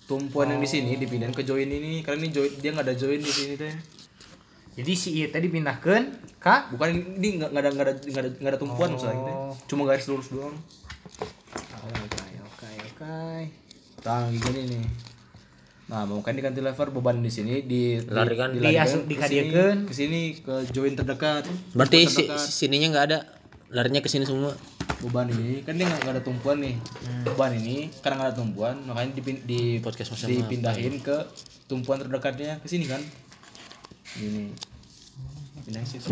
tumpuan 0.08 0.48
yang 0.48 0.63
di 0.63 0.70
sini 0.72 0.96
dipindahin 0.96 1.36
ke 1.36 1.44
join 1.44 1.68
ini. 1.68 2.00
Karena 2.00 2.24
ini 2.24 2.32
join 2.32 2.52
dia 2.63 2.72
nggak 2.72 2.88
ada 2.88 2.96
join 2.96 3.20
di 3.20 3.28
sini 3.28 3.60
teh. 3.60 3.76
Jadi 4.80 4.91
si 4.96 5.20
ieu 5.20 5.28
teh 5.28 5.44
dipindahkeun 5.44 6.04
ka? 6.39 6.72
Bukan 6.72 7.20
ini 7.20 7.44
nggak 7.44 7.52
ada 7.52 7.70
nggak 7.76 7.86
ada 7.86 7.94
nggak 8.00 8.24
ada, 8.24 8.30
nggak 8.39 8.52
ada 8.56 8.60
tumpuan 8.60 8.89
maksudnya 8.96 9.20
teh. 9.20 9.38
Cuma 9.68 9.84
garis 9.84 10.08
lurus 10.08 10.32
doang. 10.32 10.56
Oke 11.76 11.91
oke 11.91 12.68
oke. 12.88 13.39
kayak 14.00 14.32
gini 14.32 14.62
nih 14.72 15.14
nah 15.86 16.02
mungkin 16.04 16.34
di 16.34 16.41
cantilever 16.41 16.89
beban 16.89 17.19
di 17.19 17.30
sini 17.30 17.62
di 17.62 18.02
Larikan. 18.04 18.50
di, 18.50 18.58
dilarikan 18.58 18.82
Diasu- 18.82 19.00
ke 19.00 19.08
dikadiakeun. 19.08 19.78
sini- 19.78 19.86
ke 19.86 19.93
sini 19.93 20.21
ke 20.39 20.54
join 20.71 20.93
terdekat 20.93 21.45
Berarti 21.71 21.98
si, 22.04 22.26
terdekat. 22.26 22.41
sininya 22.41 22.88
nggak 22.89 23.06
ada. 23.06 23.19
Larinya 23.67 24.00
ke 24.00 24.08
sini 24.08 24.24
semua. 24.24 24.54
beban 24.98 25.28
ini 25.28 25.62
kan 25.62 25.76
dia 25.76 25.86
nggak 25.86 26.02
nggak 26.02 26.15
ada 26.15 26.24
tumpuan 26.24 26.58
nih 26.58 26.74
beban 27.21 27.52
ini 27.54 27.91
karena 28.00 28.15
nggak 28.15 28.30
ada 28.32 28.38
tumpuan 28.38 28.76
makanya 28.82 29.12
dipin, 29.13 29.38
di 29.43 29.78
Podcast 29.78 30.10
Mas 30.10 30.24
dipindahin 30.24 30.98
ke 30.98 31.17
tumpuan 31.65 32.00
terdekatnya 32.00 32.58
ke 32.58 32.65
sini 32.65 32.88
kan 32.88 33.04
ini 34.17 34.50
pindahin 35.62 35.86
situ 35.86 36.10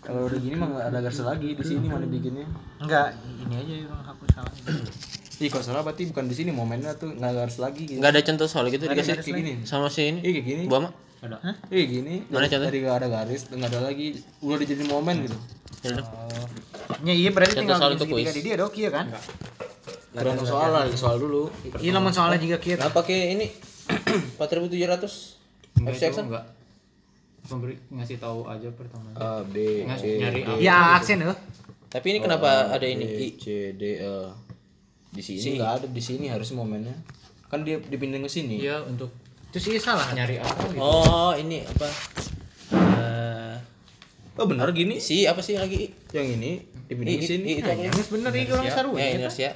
kalau 0.00 0.20
udah 0.26 0.38
gini 0.40 0.54
mah 0.56 0.68
nggak 0.72 0.86
ada 0.88 0.98
garis 1.04 1.20
lagi 1.20 1.48
di 1.52 1.64
sini 1.64 1.86
mana 1.88 2.06
bikinnya 2.08 2.46
Enggak, 2.80 3.14
ini 3.44 3.54
aja 3.54 3.74
yang 3.84 4.02
hapus 4.02 4.28
salah. 4.32 4.54
Ih 5.42 5.48
kalau 5.50 5.64
salah 5.64 5.82
berarti 5.82 6.06
bukan 6.10 6.24
di 6.30 6.34
sini 6.38 6.50
momennya 6.54 6.94
tuh 6.94 7.12
nggak 7.18 7.30
ada 7.30 7.38
garis 7.44 7.58
lagi 7.58 7.82
gitu. 7.88 7.98
Nggak 7.98 8.12
ada 8.14 8.22
contoh 8.22 8.46
soal 8.46 8.64
gitu 8.70 8.84
Nggak 8.86 8.94
ada 8.94 9.02
dikasih 9.02 9.14
kayak 9.22 9.38
gini. 9.42 9.52
sama 9.66 9.86
si 9.90 10.02
ini. 10.08 10.20
Iya 10.22 10.32
kayak 10.38 10.46
gini. 10.46 10.62
Bu 10.70 10.74
Ama. 10.78 10.90
ada 11.22 11.36
Iya 11.70 11.84
gini. 11.86 12.14
Mana 12.30 12.46
contoh? 12.46 12.68
Dari 12.70 12.78
nggak 12.82 12.96
ada 12.98 13.08
garis, 13.10 13.42
nggak 13.50 13.70
ada 13.70 13.80
lagi. 13.86 14.06
Udah 14.42 14.58
dijadiin 14.58 14.88
momen 14.90 15.16
gitu. 15.26 15.36
Yaudah. 15.82 16.06
Nya 17.02 17.14
iya 17.14 17.30
berarti 17.34 17.58
Contoh 17.58 17.62
tinggal 17.66 17.78
soal 17.82 17.92
itu 17.98 18.04
kuis. 18.06 18.26
di 18.30 18.42
dia 18.42 18.54
dok 18.54 18.74
iya 18.78 18.90
kan? 18.94 19.06
Tergantung 20.12 20.46
soal 20.46 20.70
lah, 20.70 20.84
soal 20.94 21.16
dulu. 21.18 21.50
Iya 21.82 21.90
namun 21.96 22.12
soalnya 22.14 22.38
juga 22.38 22.60
kieu. 22.62 22.78
Nah, 22.78 22.92
pakai 22.94 23.34
ini 23.34 23.46
4700 24.38 25.82
enggak 25.82 25.94
FC 25.98 26.04
enggak 26.22 26.44
pemberi 27.42 27.74
ngasih 27.88 28.16
tahu 28.16 28.46
aja 28.46 28.70
pertama 28.70 29.10
A 29.14 29.42
B 29.42 29.82
C 29.94 30.16
nyari 30.16 30.40
D 30.40 30.46
apa. 30.46 30.58
Ya 30.58 30.78
aksen 30.96 31.18
eh. 31.20 31.38
Tapi 31.86 32.06
ini 32.08 32.18
kenapa 32.18 32.70
ada 32.70 32.86
ini? 32.86 33.04
B, 33.04 33.12
I. 33.18 33.28
C 33.36 33.44
D 33.72 33.82
E. 33.98 34.14
Di 35.10 35.20
sini 35.20 35.56
nggak 35.56 35.70
ada 35.74 35.86
di 35.86 36.00
sini 36.00 36.26
harus 36.26 36.48
momennya. 36.52 36.94
Kan 37.46 37.62
dia 37.62 37.76
dipindahin 37.76 38.22
ke 38.22 38.30
sini. 38.30 38.56
iya 38.58 38.80
untuk 38.80 39.12
Terus 39.52 39.68
iya 39.68 39.80
salah. 39.82 40.08
nyari 40.10 40.40
apa 40.40 40.62
gitu 40.66 40.80
Oh, 40.80 41.32
ini 41.32 41.60
apa? 41.60 41.84
Eh, 42.72 43.54
Oh 44.32 44.48
benar 44.48 44.72
gini. 44.72 44.96
si 44.96 45.28
apa 45.28 45.38
sih 45.38 45.54
lagi? 45.54 45.92
Yang 46.08 46.26
ini 46.36 46.50
dipindahin 46.86 47.20
ke 47.20 47.28
sini. 47.28 47.48
Itu 47.54 47.68
apa? 47.68 47.76
Yang 47.82 48.08
bener 48.08 48.32
ini 48.32 48.48
orang 48.48 48.66
saru 48.66 48.90
Ya, 48.94 49.04
ya. 49.04 49.12
inersia. 49.18 49.50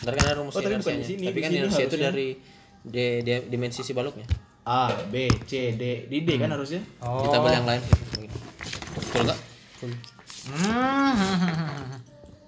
Ntar 0.00 0.12
kan 0.16 0.24
ada 0.24 0.34
rumus 0.34 0.56
Oh, 0.56 0.64
bukan 0.64 0.72
inersianya. 0.72 0.96
di 0.96 1.06
sini, 1.06 1.24
Tapi 1.26 1.36
di 1.36 1.42
kan 1.42 1.50
sini 1.50 1.58
inersia 1.60 1.84
itu 1.84 1.96
dari 1.98 2.28
di, 2.80 3.06
di- 3.20 3.44
dimensi 3.52 3.84
si 3.84 3.92
baloknya. 3.92 4.24
A 4.70 4.94
B 5.10 5.26
C 5.50 5.74
D 5.74 6.06
di 6.06 6.22
D 6.22 6.38
kan 6.38 6.54
harusnya. 6.54 6.78
Oh. 7.02 7.26
Kita 7.26 7.42
beli 7.42 7.58
yang 7.58 7.66
lain. 7.66 7.82
Betul 8.94 9.26
enggak? 9.26 9.38
Hmm. 10.46 11.98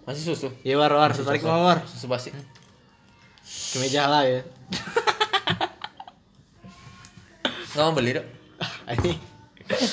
Masih 0.07 0.23
susu. 0.31 0.55
Ya 0.63 0.79
war 0.79 0.95
war, 0.95 1.11
tarik 1.11 1.43
war. 1.43 1.83
Susu 1.91 2.07
basi. 2.07 2.31
Kemeja 3.75 4.07
lah 4.07 4.23
ya. 4.23 4.41
Enggak 7.73 7.85
mau 7.89 7.97
beli, 7.97 8.13
Dok. 8.13 8.27
Ini 9.01 9.13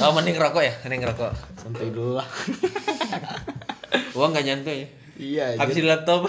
Oh, 0.04 0.12
mending 0.12 0.36
ngerokok 0.36 0.62
ya? 0.62 0.74
Mending 0.84 1.02
ngerokok. 1.08 1.32
santai 1.56 1.88
dulu 1.96 2.20
lah. 2.20 2.28
Uang 4.20 4.36
enggak 4.36 4.46
nyantai 4.46 4.76
ya. 4.84 4.88
Iya. 5.16 5.46
Habis 5.56 5.80
di 5.80 5.86
laptop. 5.88 6.28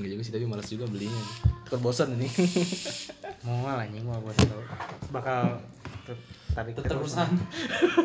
Enggak 0.00 0.08
juga 0.16 0.22
sih 0.24 0.32
tapi 0.32 0.48
malas 0.48 0.66
juga 0.72 0.88
belinya. 0.88 1.20
Kan 1.68 1.78
bosan 1.84 2.16
ini. 2.16 2.32
Mau 3.42 3.66
anjing 3.66 4.06
mau 4.06 4.22
buat 4.22 4.38
tahu. 4.38 4.62
Bakal 5.10 5.58
tarik 6.54 6.78
terusan. 6.78 7.26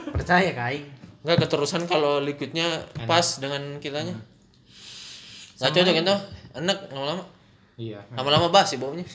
Percaya 0.10 0.50
ka 0.58 0.74
aing. 0.74 0.90
Enggak 1.22 1.46
keterusan 1.46 1.86
kalau 1.86 2.18
liquidnya 2.18 2.66
pas 3.06 3.38
dengan 3.38 3.78
kitanya. 3.78 4.18
Enggak 5.62 5.72
cocok 5.78 5.94
itu. 5.94 6.16
Enak 6.58 6.78
lama-lama. 6.90 7.24
iya 7.78 8.02
Lama-lama 8.18 8.50
basi 8.50 8.82
baunya. 8.82 9.06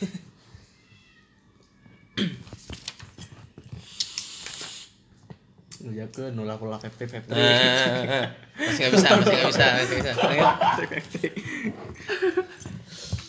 Lu 5.82 5.90
ya 5.98 6.06
ke 6.06 6.30
nolak 6.30 6.62
nolak 6.62 6.86
FT 6.86 7.10
FT. 7.10 7.30
Nah, 7.34 8.30
masih 8.62 8.80
nggak 8.86 8.92
bisa, 8.94 9.08
masih 9.18 9.34
nggak 9.34 9.50
bisa, 9.50 9.66
masih 9.74 9.96
nggak 9.98 10.14
bisa. 10.14 11.26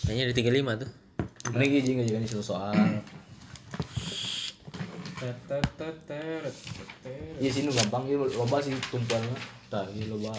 Kayaknya 0.05 0.29
di 0.29 0.35
35 0.37 0.81
tuh. 0.85 1.02
Ini 1.43 1.65
gini 1.67 1.83
juga 1.83 2.01
juga 2.07 2.17
nih 2.23 2.29
satu 2.31 2.43
soal. 2.43 2.71
Iya 7.39 7.49
sini 7.51 7.69
gampang 7.71 8.07
ya 8.07 8.15
loba 8.15 8.63
sih 8.63 8.71
tumpuannya. 8.87 9.35
Tah, 9.67 9.83
iya 9.91 10.07
loba. 10.07 10.31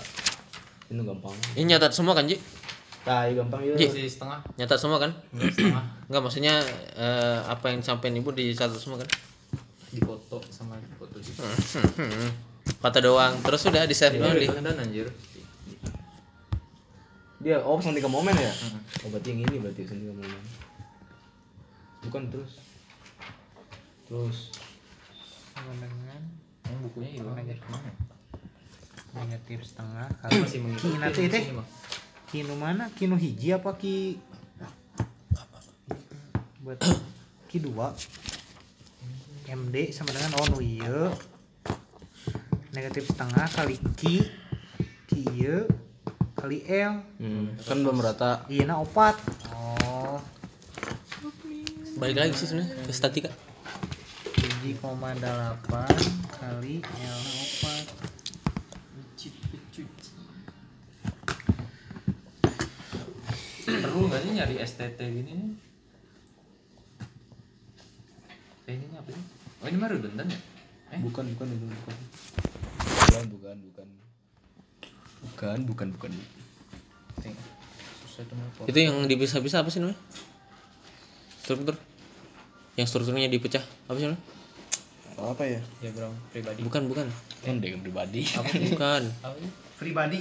Ini 0.89 1.01
gampang. 1.05 1.35
Ini 1.57 1.65
nyatat 1.77 1.93
semua 1.93 2.17
kan, 2.17 2.25
Ji? 2.25 2.41
Tah, 3.05 3.29
iya 3.29 3.37
gampang 3.37 3.61
ya. 3.65 3.77
Ji. 3.77 4.09
setengah 4.09 4.41
Nyatat 4.57 4.79
semua 4.81 4.97
kan? 4.97 5.13
setengah 5.37 5.85
Enggak, 6.09 6.23
maksudnya 6.25 6.55
eh, 6.97 7.39
apa 7.45 7.73
yang 7.73 7.85
disampaikan 7.85 8.17
Ibu 8.21 8.33
dicatat 8.33 8.81
semua 8.81 9.01
kan? 9.01 9.09
di 9.95 10.03
foto 10.03 10.43
sama 10.51 10.75
di 10.83 10.91
foto 10.99 11.17
juga 11.23 11.47
Kata 12.83 12.99
doang. 12.99 13.39
Terus 13.47 13.61
sudah 13.63 13.87
di 13.87 13.95
save 13.95 14.19
doang 14.19 14.35
di. 14.35 14.51
dan 14.51 14.75
anjir 14.75 15.07
Dia 17.45 17.61
oh 17.61 17.77
pas 17.77 17.87
ke 17.93 18.09
momen 18.09 18.35
ya? 18.35 18.53
Oh 19.05 19.09
berarti 19.13 19.37
yang 19.37 19.45
ini 19.47 19.57
berarti 19.61 19.85
ke 19.85 19.95
momen. 19.95 20.64
Bukan 22.09 22.23
terus. 22.33 22.53
Terus. 24.05 24.39
Sama 25.55 25.73
dengan 25.79 26.21
yang 26.69 26.81
bukunya 26.85 27.11
hilang. 27.21 27.37
Negatif. 27.37 27.65
mana 27.71 27.91
negatif 29.15 29.63
setengah 29.63 30.11
kali. 30.19 30.43
Masih 30.43 30.59
mengikuti 30.61 30.97
nanti 30.99 31.23
Bang. 31.31 31.69
Kinu 32.35 32.55
mana? 32.59 32.91
Kinu 32.91 33.15
hiji 33.15 33.55
apa 33.55 33.71
ki? 33.79 34.19
Buat 36.67 36.83
ki 37.47 37.59
dua. 37.63 37.95
MD 39.45 39.93
sama 39.95 40.11
dengan 40.11 40.35
oh 40.41 40.47
nu 40.57 40.59
ieu 40.65 41.13
negatif 42.75 43.07
setengah 43.07 43.47
kali 43.55 43.79
ki. 43.95 44.27
Ki 45.07 45.21
ieu 45.39 45.71
kali 46.35 46.67
L. 46.67 46.99
Hmm, 47.23 47.55
kan 47.63 47.79
belum 47.79 48.03
rata. 48.03 48.43
iya 48.51 48.67
na 48.67 48.83
opat. 48.83 49.15
Oh 49.55 49.94
balik 51.95 52.17
lagi 52.19 52.35
sih 52.35 52.51
sebenarnya 52.51 52.75
ke 52.83 52.93
statika 52.93 53.31
7,8 54.35 54.83
kali 56.35 56.83
L4 56.83 57.65
Perlu 63.65 64.11
nggak 64.11 64.21
sih 64.27 64.33
nyari 64.35 64.59
STT 64.59 64.99
gini 64.99 65.33
nih? 65.39 65.51
Eh 68.67 68.75
ini 68.75 68.91
apa 68.99 69.09
ini? 69.15 69.23
Oh 69.63 69.67
ini 69.71 69.77
mah 69.79 69.89
redundant 69.89 70.27
ya? 70.27 70.41
Eh? 70.93 70.99
Bukan, 70.99 71.25
bukan, 71.33 71.47
bukan, 71.47 71.69
bukan. 71.79 71.97
Bukan, 72.83 73.25
bukan, 73.31 73.57
bukan. 73.63 73.89
Bukan, 75.23 75.59
bukan, 75.63 75.89
bukan. 75.95 76.13
Susah 78.03 78.23
tuh 78.27 78.35
mau 78.35 78.67
itu 78.67 78.79
yang 78.83 79.07
dipisah-pisah 79.07 79.63
apa 79.63 79.71
sih 79.71 79.79
namanya 79.79 79.99
struktur 81.45 81.77
yang 82.75 82.89
strukturnya 82.89 83.29
dipecah 83.29 83.61
apa 83.61 83.95
sih 83.95 84.09
namanya 84.09 84.23
Apa 85.15 85.47
ya? 85.47 85.61
Diagram 85.79 86.11
pribadi. 86.33 86.59
bukan 86.65 86.83
bukan 86.91 87.07
Kan 87.45 87.63
dia 87.63 87.77
pribadi. 87.77 88.25
bukan 88.73 89.03
Apa 89.23 89.37
sih? 89.37 89.51
pribadi 89.77 90.21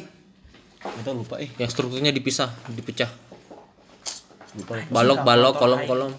Kita 0.84 1.16
lupa 1.16 1.40
eh. 1.40 1.48
yang 1.56 1.72
strukturnya 1.72 2.12
dipisah 2.12 2.52
dipecah 2.70 3.08
Lupa. 4.54 4.78
lupa. 4.78 4.92
balok 4.92 5.20
balok 5.24 5.54
kolom 5.58 5.82
kolom 5.88 6.14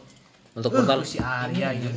untuk 0.57 0.73
portal 0.73 1.05
si 1.05 1.21
Arya 1.21 1.71
ini 1.71 1.93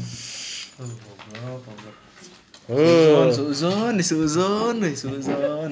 Suzon, 2.67 3.31
suzon, 3.31 3.95
suzon, 4.03 4.75
suzon. 4.93 5.71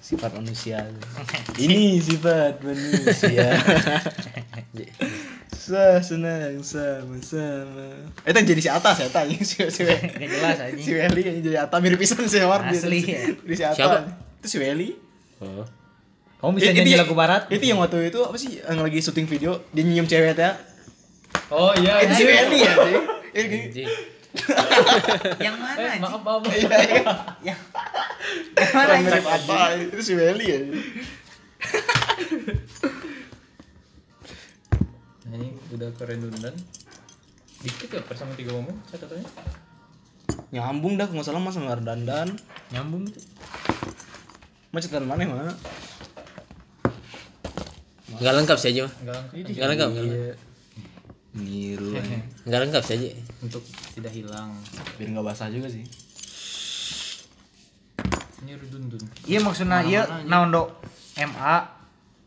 Sifat 0.00 0.32
manusia. 0.32 0.86
Ini 1.58 1.98
sifat 1.98 2.62
manusia. 2.62 3.58
Sa 5.66 5.98
senang 5.98 6.62
sama-sama. 6.62 7.90
Eh, 8.22 8.30
itu 8.30 8.36
yang 8.36 8.46
jadi 8.46 8.60
si 8.60 8.70
Atas 8.70 8.96
ya, 8.98 9.08
tanya 9.10 9.34
si 9.40 9.58
si 9.66 9.82
gak 9.82 9.98
jelas 10.14 10.58
aja 10.62 10.78
si 10.78 10.90
Welly 10.90 11.20
yang 11.20 11.36
jadi 11.42 11.58
Atas 11.66 11.78
mirip 11.80 11.98
pisan 11.98 12.22
si 12.24 12.38
Howard 12.38 12.70
Asli, 12.70 13.02
si, 13.02 13.10
ya. 13.10 13.34
di 13.34 13.50
si 13.52 13.62
Atas. 13.62 13.74
Siapa? 13.74 13.98
Itu 14.38 14.46
si 14.46 14.56
Welly. 14.58 14.94
kamu 16.36 16.50
bisa 16.54 16.70
Itu- 16.70 16.76
nyanyi 16.76 16.92
itu- 16.92 17.00
lagu 17.00 17.14
barat 17.14 17.42
Itu 17.48 17.64
yang 17.64 17.80
waktu 17.80 17.98
itu 18.06 18.20
apa 18.22 18.36
sih 18.36 18.60
yang 18.60 18.78
lagi 18.78 18.98
syuting 19.00 19.26
video 19.26 19.58
dia 19.72 19.82
nyium 19.82 20.06
cewek 20.06 20.32
ya. 20.32 20.54
Oh 21.50 21.74
iya. 21.74 21.98
Itu 22.00 22.14
si 22.14 22.22
iya. 22.22 22.30
Welly 22.30 22.58
ya, 22.60 22.72
sih. 22.76 22.94
Itu 23.34 23.56
Anjing. 23.58 23.90
yang 25.48 25.56
mana 25.56 25.80
Eh, 25.82 25.98
maaf 25.98 26.20
maaf. 26.20 26.44
Iya, 26.46 26.68
iya. 26.68 27.02
yang 27.42 27.58
yang 28.60 28.70
mana 28.70 28.92
mirip 29.00 29.26
apa? 29.26 29.58
Itu 29.82 29.98
si 29.98 30.12
Welly 30.14 30.46
ya. 30.46 30.58
Ini 35.36 35.48
udah 35.70 35.88
ke 35.92 36.02
redundant. 36.02 36.56
Dikit 37.60 37.88
ya 37.90 38.00
per 38.00 38.16
sama 38.16 38.32
tiga 38.32 38.56
ngomong 38.56 38.76
catatannya. 38.88 39.26
Nyambung 40.48 40.96
dah, 40.96 41.06
nggak 41.06 41.24
salah 41.24 41.40
mas 41.40 41.52
sama 41.52 41.76
dandan. 41.76 42.32
nyambung 42.66 43.06
tuh 43.06 43.22
Macet 44.72 44.90
dan 44.90 45.04
mana 45.04 45.22
mana? 45.24 45.54
nggak 48.16 48.32
lengkap 48.32 48.56
sih 48.56 48.72
aja 48.72 48.88
mah 48.88 48.92
Enggak 48.96 49.16
lengkap. 49.28 49.52
nggak 49.52 49.68
lengkap 49.68 49.88
nggak 49.92 50.04
lengkap. 50.04 50.36
Niru. 51.36 51.90
nggak 52.48 52.60
lengkap 52.64 52.82
sih 52.82 52.94
aja 52.96 53.08
Untuk 53.38 53.62
tidak 53.92 54.12
hilang. 54.12 54.50
Biar 54.96 55.08
nggak 55.12 55.26
basah 55.26 55.52
juga 55.52 55.68
sih. 55.68 55.84
Ini 58.36 58.52
redundant. 58.56 59.04
iya 59.24 59.38
maksudnya 59.40 59.80
iya 59.82 60.02
naon 60.24 60.48
do 60.48 60.64
MA 61.18 61.56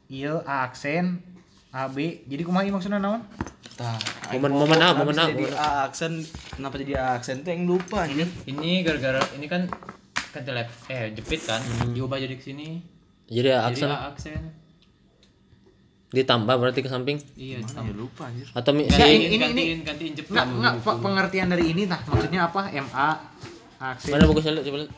iya 0.09 0.41
A 0.41 0.65
aksen 0.65 1.21
AB 1.71 1.97
jadi 2.25 2.41
kumaha 2.41 2.67
maksudnya 2.67 2.97
naon 2.97 3.21
Tah. 3.71 3.95
Momen- 4.29 4.51
momen 4.53 4.75
A, 4.77 4.91
momen 4.91 5.15
A, 5.15 5.23
Jadi 5.25 5.39
momen 5.39 5.55
A 5.55 5.69
aksen, 5.85 6.19
kenapa 6.51 6.75
jadi 6.77 6.93
A 6.95 7.15
aksen 7.15 7.39
tuh 7.39 7.49
yang 7.49 7.63
lupa 7.65 8.03
ini? 8.03 8.27
Ini 8.43 8.83
gara-gara 8.83 9.23
ini 9.33 9.47
kan 9.47 9.71
kan 10.29 10.41
telep 10.43 10.67
eh 10.87 11.09
jepit 11.11 11.39
kan 11.41 11.63
diubah 11.89 12.17
jadi 12.17 12.35
ke 12.35 12.43
sini. 12.43 12.83
jadi 13.25 13.55
Jadi 13.55 13.67
aksen 13.71 13.87
A 13.87 14.11
aksen. 14.11 14.41
ditambah 16.09 16.51
berarti 16.51 16.81
ke 16.81 16.89
samping 16.89 17.21
Iya, 17.33 17.61
Ya 17.61 17.69
tambah. 17.71 17.95
lupa 17.95 18.25
anjir. 18.25 18.49
atau 18.49 18.71
mi- 18.73 18.83
Nggak, 18.83 18.99
si 18.99 19.13
ini- 19.15 19.27
ini- 19.29 19.39
gantiin 19.39 19.79
gantiin 19.79 20.13
jepit. 20.13 20.31
Enggak, 20.33 20.45
enggak 20.49 20.73
pe- 20.81 20.99
pengertian 20.99 21.47
dari 21.47 21.65
ini 21.65 21.83
nah 21.85 21.99
maksudnya 22.01 22.41
apa 22.43 22.61
MA 22.73 23.09
aksen 23.79 24.11
mana 24.11 24.25
bagusnya 24.25 24.51
lihat 24.51 24.65
coba 24.65 24.77
lihat 24.79 24.91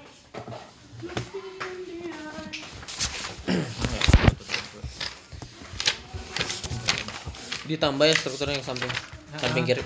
ditambah 7.71 8.03
ya 8.03 8.15
strukturnya 8.15 8.59
yang 8.59 8.65
samping 8.67 8.91
samping 9.39 9.63
kiri. 9.63 9.83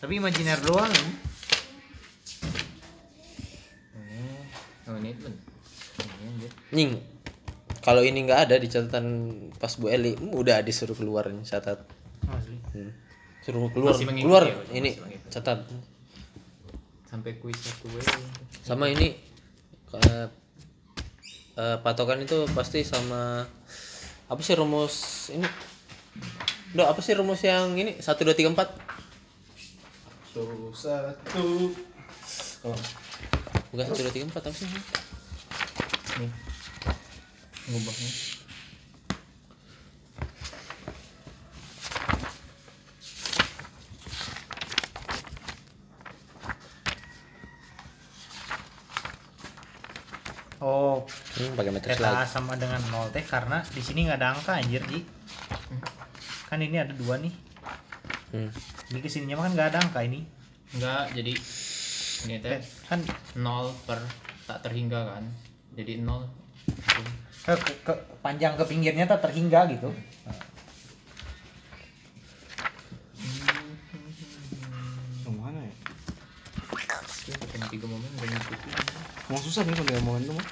Tapi 0.00 0.12
imajiner 0.20 0.60
doang 0.60 0.88
kan? 0.92 1.08
Oh, 4.90 4.98
ini 4.98 5.14
nying 6.74 6.92
kalau 7.80 8.04
ini 8.04 8.26
nggak 8.28 8.50
ada 8.50 8.56
di 8.60 8.68
catatan 8.68 9.06
pas 9.56 9.72
Bu 9.78 9.88
Eli 9.88 10.12
hmm, 10.12 10.36
udah 10.36 10.60
disuruh 10.60 10.98
keluar 10.98 11.30
nih 11.32 11.46
catat. 11.46 11.80
Hmm. 12.70 12.92
suruh 13.40 13.66
keluar 13.72 13.96
keluar 13.96 14.44
ya, 14.46 14.54
ini 14.76 14.94
catat. 15.32 15.64
Sampai 17.08 17.40
kuis 17.42 17.58
satu 17.58 17.90
W. 17.90 17.98
sama 18.62 18.86
ini 18.92 19.16
kayak 19.90 20.30
eh, 21.58 21.76
patokan 21.82 22.22
itu 22.22 22.46
pasti 22.54 22.86
sama 22.86 23.48
apa 24.30 24.40
sih 24.44 24.54
rumus 24.54 25.26
ini 25.34 25.48
Dok, 26.70 26.86
apa 26.86 27.00
sih 27.02 27.18
rumus 27.18 27.42
yang 27.42 27.74
ini? 27.74 27.98
Satu 27.98 28.22
dua 28.22 28.30
tiga 28.38 28.46
empat. 28.46 28.70
Satu. 30.30 30.70
Satu. 30.70 31.74
Oh, 32.62 32.78
bukan 33.74 33.84
satu 33.90 34.06
dua 34.06 34.14
tiga 34.14 34.30
empat 34.30 34.42
apa 34.46 34.54
sih? 34.54 34.70
Nih. 36.22 36.30
Ngubahnya. 37.74 38.10
oh. 50.62 51.02
Hmm, 51.34 51.58
pakai 51.58 51.70
matriks 51.74 51.98
lagi. 51.98 52.30
sama 52.30 52.54
dengan 52.54 52.78
0 52.94 53.10
teh 53.10 53.26
karena 53.26 53.58
di 53.74 53.82
sini 53.82 54.06
nggak 54.06 54.18
ada 54.22 54.28
angka 54.38 54.60
anjir 54.60 54.84
Ji 54.86 55.19
kan 56.50 56.58
ini 56.58 56.76
ada 56.82 56.90
dua 56.90 57.22
nih 57.22 57.32
hmm. 58.34 58.50
di 58.90 58.98
ke 58.98 59.06
sininya 59.06 59.38
mah 59.38 59.44
kan 59.46 59.52
nggak 59.54 59.68
ada 59.70 59.78
angka 59.86 60.02
ini 60.02 60.40
Enggak, 60.70 61.10
jadi 61.18 61.32
ini 62.26 62.36
teh 62.38 62.62
kan 62.86 63.00
0 63.34 63.74
per 63.90 63.98
tak 64.46 64.62
terhingga 64.62 65.18
kan. 65.18 65.24
Jadi 65.74 65.98
0 65.98 66.30
ke, 67.42 67.52
ke, 67.58 67.72
ke- 67.82 68.02
panjang 68.22 68.54
ke 68.54 68.64
pinggirnya 68.68 69.10
tak 69.10 69.26
terhingga 69.26 69.66
gitu 69.74 69.90
mana 75.40 75.58
ya? 75.64 75.74
Emang 79.30 79.42
susah 79.42 79.62
nih 79.66 79.74
kalau 79.74 79.90
ngomongin 79.98 80.22
tuh 80.30 80.34
mah. 80.36 80.46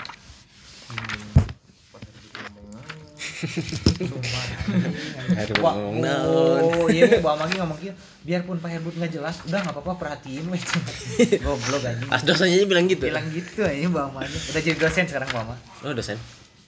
Wah, 5.58 5.74
oh 5.74 6.86
iya 6.88 7.04
nih 7.06 7.20
Bang 7.20 7.36
Magi 7.36 7.54
ngomong 7.56 7.78
gitu 7.78 7.94
biarpun 8.22 8.56
Pak 8.58 8.70
Herbut 8.70 8.94
nggak 8.94 9.12
jelas 9.12 9.40
udah 9.44 9.58
nggak 9.60 9.74
apa-apa 9.74 9.92
perhatiin 9.96 10.44
weh 10.48 10.60
goblok 11.44 11.82
anjing 11.82 12.08
As 12.08 12.22
dosennya 12.22 12.64
bilang 12.64 12.86
gitu. 12.86 13.04
bilang 13.04 13.26
gitu 13.28 13.60
aja 13.62 13.88
Bang 13.88 14.10
Magi 14.12 14.34
udah 14.34 14.60
jadi 14.60 14.78
dosen 14.78 15.04
sekarang 15.04 15.28
Bang 15.30 15.46
Magi 15.48 15.62
Oh, 15.80 15.92
dosen. 15.92 16.18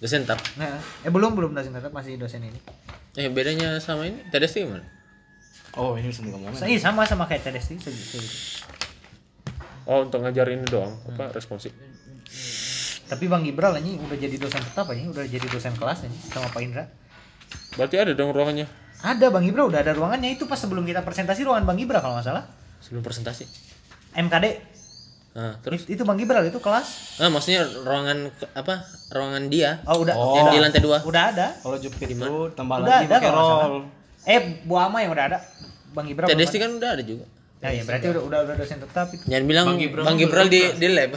Dosen 0.00 0.24
tetap. 0.24 0.40
nah, 0.56 0.80
eh 1.04 1.10
belum 1.10 1.36
belum 1.36 1.52
dosen 1.52 1.72
tetap 1.72 1.92
masih 1.92 2.16
dosen 2.16 2.40
ini 2.40 2.60
Eh, 3.12 3.26
bedanya 3.26 3.76
sama 3.76 4.06
ini 4.06 4.22
TDST 4.30 4.64
gimana? 4.64 4.86
Oh, 5.74 5.94
ini 5.94 6.10
bisa 6.10 6.22
ngomongin. 6.22 6.54
Saya 6.54 6.78
sama 6.78 7.02
sama 7.02 7.26
kayak 7.26 7.42
TDST 7.42 7.82
segitu. 7.82 8.18
Oh, 9.82 10.02
untuk 10.02 10.22
ngajar 10.22 10.46
ini 10.46 10.62
doang, 10.62 10.94
apa 11.06 11.34
responsif. 11.34 11.74
Tapi 13.10 13.26
Bang 13.26 13.42
Gibral 13.42 13.74
ini 13.82 13.98
udah 13.98 14.14
jadi 14.14 14.38
dosen 14.38 14.62
tetap 14.62 14.86
aja, 14.86 15.02
udah 15.10 15.26
jadi 15.26 15.46
dosen 15.50 15.74
kelas 15.74 16.06
ini 16.06 16.14
sama 16.30 16.46
Pak 16.54 16.62
Indra. 16.62 16.86
Berarti 17.74 17.96
ada 17.98 18.14
dong 18.14 18.30
ruangannya 18.30 18.70
Ada 19.02 19.26
Bang 19.34 19.42
Gibral 19.42 19.66
udah 19.66 19.82
ada 19.82 19.90
ruangannya 19.90 20.38
itu 20.38 20.46
pas 20.46 20.54
sebelum 20.54 20.86
kita 20.86 21.02
presentasi 21.02 21.42
ruangan 21.42 21.66
Bang 21.66 21.74
Gibral 21.74 21.98
kalau 21.98 22.14
nggak 22.14 22.30
salah. 22.30 22.44
sebelum 22.80 23.04
presentasi. 23.04 23.44
MKD 24.16 24.46
Nah, 25.30 25.54
terus 25.62 25.86
itu 25.86 26.02
Bang 26.02 26.18
Gibral 26.18 26.42
itu 26.42 26.58
kelas. 26.58 27.18
ah 27.22 27.30
maksudnya 27.30 27.62
ruangan 27.62 28.34
apa? 28.50 28.82
Ruangan 29.14 29.46
dia 29.46 29.78
Oh 29.86 30.02
udah. 30.02 30.14
Oh. 30.18 30.34
yang 30.34 30.50
di 30.50 30.58
lantai 30.58 30.82
dua. 30.82 30.98
Udah 31.06 31.30
ada. 31.30 31.54
Kalau 31.62 31.78
jepit 31.78 32.10
itu 32.10 32.50
tambah 32.58 32.82
Udah 32.82 32.98
lagi 32.98 33.06
ada 33.06 33.16
pakai 33.18 33.30
roll. 33.30 33.74
Eh 34.26 34.40
Bu 34.66 34.74
Ama 34.74 35.06
yang 35.06 35.14
udah 35.14 35.24
ada. 35.30 35.38
Bang 35.94 36.06
TDST 36.06 36.58
ada. 36.58 36.62
kan 36.66 36.70
udah 36.78 36.90
ada 36.98 37.02
juga. 37.06 37.24
Nah, 37.60 37.70
ya 37.70 37.82
berarti 37.86 38.06
udah 38.10 38.22
udah 38.26 38.38
udah 38.42 38.54
dosen 38.58 38.78
tetap 38.82 39.06
itu. 39.14 39.22
Jangan 39.30 39.44
bilang 39.46 39.66
Bang 39.70 39.78
Bang 39.78 40.16
Gibral 40.18 40.46
Gibral, 40.46 40.46
di 40.50 40.60
di 40.82 40.86
lab. 40.90 41.14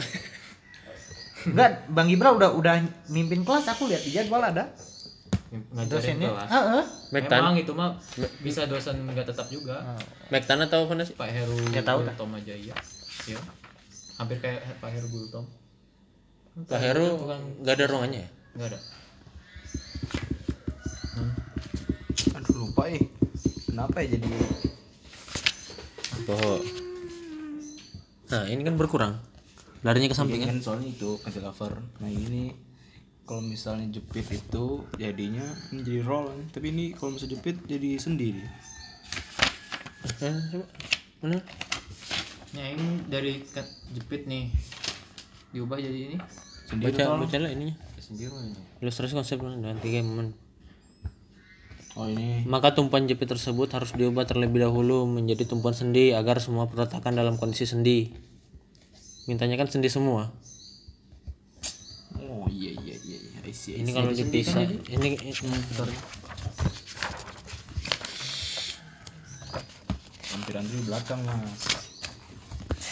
Enggak, 1.44 1.70
Bang 1.92 2.08
Gibral 2.08 2.40
udah 2.40 2.50
udah 2.56 2.74
mimpin 3.12 3.44
kelas 3.44 3.68
aku 3.68 3.88
lihat 3.88 4.02
di 4.04 4.10
jadwal 4.16 4.40
ada. 4.40 4.72
ngajarin 5.54 5.86
dosennya 5.86 6.28
kelas 6.34 6.50
Heeh. 6.50 6.84
Mektan 7.14 7.38
Memang 7.38 7.56
itu 7.62 7.72
mah 7.78 7.94
bisa 8.42 8.66
dosen 8.66 9.06
nggak 9.06 9.26
tetap 9.30 9.46
juga. 9.52 9.86
Mektan 10.32 10.58
atau 10.66 10.90
apa 10.90 10.98
sih 11.06 11.14
Pak 11.14 11.30
Heru 11.30 11.54
Nggak 11.70 11.86
tahu. 11.86 11.98
Tom 12.18 12.34
Jaya. 12.42 12.74
Ya. 13.30 13.38
Hampir 14.18 14.42
kayak 14.42 14.82
Pak 14.82 14.90
Heru 14.90 15.06
Gultom. 15.14 15.44
Pak 16.66 16.80
Heru 16.80 17.30
nggak 17.62 17.74
ada 17.74 17.84
ruangannya 17.86 18.20
ya 18.26 18.30
Enggak 18.54 18.68
ada. 18.74 18.78
Aduh 22.34 22.54
lupa 22.66 22.82
eh. 22.90 23.02
Kenapa 23.70 24.02
ya 24.02 24.18
jadi 24.18 24.26
Boho. 26.24 26.62
Nah 28.30 28.42
ini 28.50 28.62
kan 28.66 28.74
berkurang 28.74 29.33
larinya 29.84 30.08
ke 30.08 30.16
samping 30.16 30.40
kan 30.40 30.48
kan 30.48 30.58
soalnya 30.58 30.88
itu 30.88 31.20
cantilever. 31.20 31.72
Nah 32.00 32.08
ini 32.08 32.56
kalau 33.22 33.40
misalnya 33.40 33.88
jepit 33.90 34.26
itu 34.30 34.64
jadinya 34.94 35.44
menjadi 35.70 36.00
roll 36.02 36.28
kan. 36.28 36.40
Tapi 36.50 36.66
ini 36.70 36.84
kalau 36.90 37.12
misalnya 37.12 37.36
jepit 37.36 37.56
jadi 37.64 37.90
sendiri. 37.96 38.42
Eh, 40.20 40.36
coba 40.50 40.66
mana 41.20 41.38
Ya 42.50 42.70
ini 42.70 42.86
dari 43.04 43.42
kat 43.46 43.64
jepit 43.90 44.24
nih 44.24 44.52
diubah 45.50 45.76
jadi 45.76 45.98
ini 46.06 46.16
Sendiri 46.64 46.92
baca 46.92 47.02
roll. 47.10 47.20
baca 47.20 47.36
lah 47.36 47.50
ininya 47.50 47.74
sendiri 47.98 48.30
ini. 48.30 48.60
ilustrasi 48.78 49.12
konsep 49.12 49.40
dan 49.40 49.80
tiga 49.80 50.00
momen 50.00 50.36
Oh 51.94 52.04
ini 52.04 52.44
Maka 52.44 52.74
tumpuan 52.74 53.06
jepit 53.06 53.26
tersebut 53.26 53.66
harus 53.70 53.90
diubah 53.90 54.22
terlebih 54.24 54.60
dahulu 54.60 55.02
menjadi 55.04 55.46
tumpuan 55.46 55.72
sendi 55.72 56.10
agar 56.10 56.38
semua 56.38 56.66
perletakan 56.66 57.14
dalam 57.14 57.34
kondisi 57.34 57.64
sendi. 57.64 58.10
Mintanya 59.24 59.56
kan 59.56 59.68
sendi 59.72 59.88
semua. 59.88 60.28
Oh 62.20 62.44
iya 62.52 62.76
iya 62.76 62.96
iya 63.00 63.18
iya. 63.18 63.40
I 63.44 63.52
see, 63.56 63.76
I 63.76 63.84
Ini 63.84 63.90
see. 63.90 63.96
kalau 63.96 64.10
dipisah, 64.12 64.64
ini 64.68 65.08
sorry. 65.72 65.96
Lampiran 70.32 70.64
dulu 70.68 70.82
belakang 70.92 71.20
mas. 71.24 71.62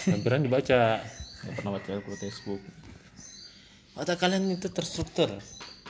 Lampiran 0.08 0.40
dibaca. 0.40 1.04
Gak 1.42 1.52
pernah 1.58 1.72
baca 1.76 1.90
kalau 2.00 2.16
textbook. 2.16 2.62
Otak 3.92 4.16
kalian 4.24 4.48
itu 4.56 4.72
terstruktur. 4.72 5.28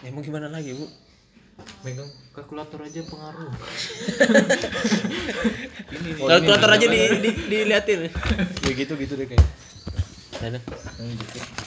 Ya 0.02 0.10
mau 0.10 0.26
gimana 0.26 0.50
lagi 0.50 0.74
bu? 0.74 0.90
Megang 1.86 2.10
kalkulator 2.34 2.82
aja 2.82 3.00
pengaruh. 3.06 3.52
Kalkulator 6.32 6.70
aja 6.74 6.86
di, 6.90 6.98
di, 7.22 7.30
diliatin. 7.46 8.10
Ya 8.66 8.72
gitu 8.74 8.98
gitu 8.98 9.14
deh 9.14 9.30
kayak. 9.30 9.46
Ada. 10.42 10.58
Ini 10.98 11.14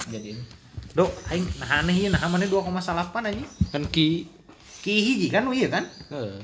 jadiin. 0.09 0.37
Dok, 0.91 1.11
aing 1.27 1.43
nah 1.57 1.79
aneh 1.79 1.95
ieu 1.97 2.09
nah 2.09 2.23
mana 2.25 2.43
2,8 2.43 2.71
anjing. 3.21 3.47
Kan 3.69 3.83
ki 3.87 4.27
Ki 4.79 4.93
hiji 4.95 5.27
kan 5.27 5.41
oh 5.43 5.51
iya 5.51 5.65
kan? 5.65 5.81
eh, 6.13 6.37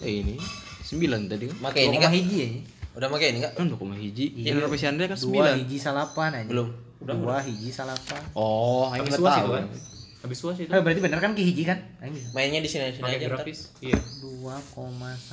eh 0.00 0.22
ini 0.22 0.38
9 0.82 1.26
tadi 1.26 1.50
kan. 1.50 1.56
Make 1.58 1.82
ini 1.82 1.96
2,1 1.96 2.00
kak? 2.00 2.12
hiji 2.14 2.36
ya. 2.36 2.46
Udah 2.94 3.08
make 3.10 3.26
ini 3.26 3.40
kak? 3.40 3.52
Kan 3.52 3.66
2, 3.66 3.74
hiji. 3.96 4.24
Yang 4.38 4.62
Indonesia 4.62 4.88
Anda 4.88 5.04
kan 5.06 5.18
2 5.18 5.26
9. 5.26 5.60
hiji 5.60 5.76
salapan 5.76 6.30
anjing. 6.32 6.50
Belum. 6.52 6.68
Dua 6.96 7.36
hiji 7.38 7.68
salapan. 7.68 8.22
Oh, 8.32 8.88
aing 8.88 9.02
Habis 9.02 9.18
enggak 9.18 9.34
tahu. 9.34 9.42
itu 9.42 9.52
kan? 9.52 9.66
Habis 10.16 10.38
suas 10.40 10.56
itu. 10.56 10.70
Eh 10.70 10.80
berarti 10.80 11.00
bener 11.02 11.18
kan 11.18 11.34
ki 11.34 11.42
hiji 11.42 11.62
kan? 11.62 11.78
Aing. 11.98 12.14
Mainnya 12.32 12.58
di 12.58 12.66
sini 12.66 12.88
sini 12.88 13.02
Pakai 13.02 13.18
aja. 13.18 13.28
grafis. 13.28 13.58
Iya. 13.78 13.98
2,8 14.22 15.26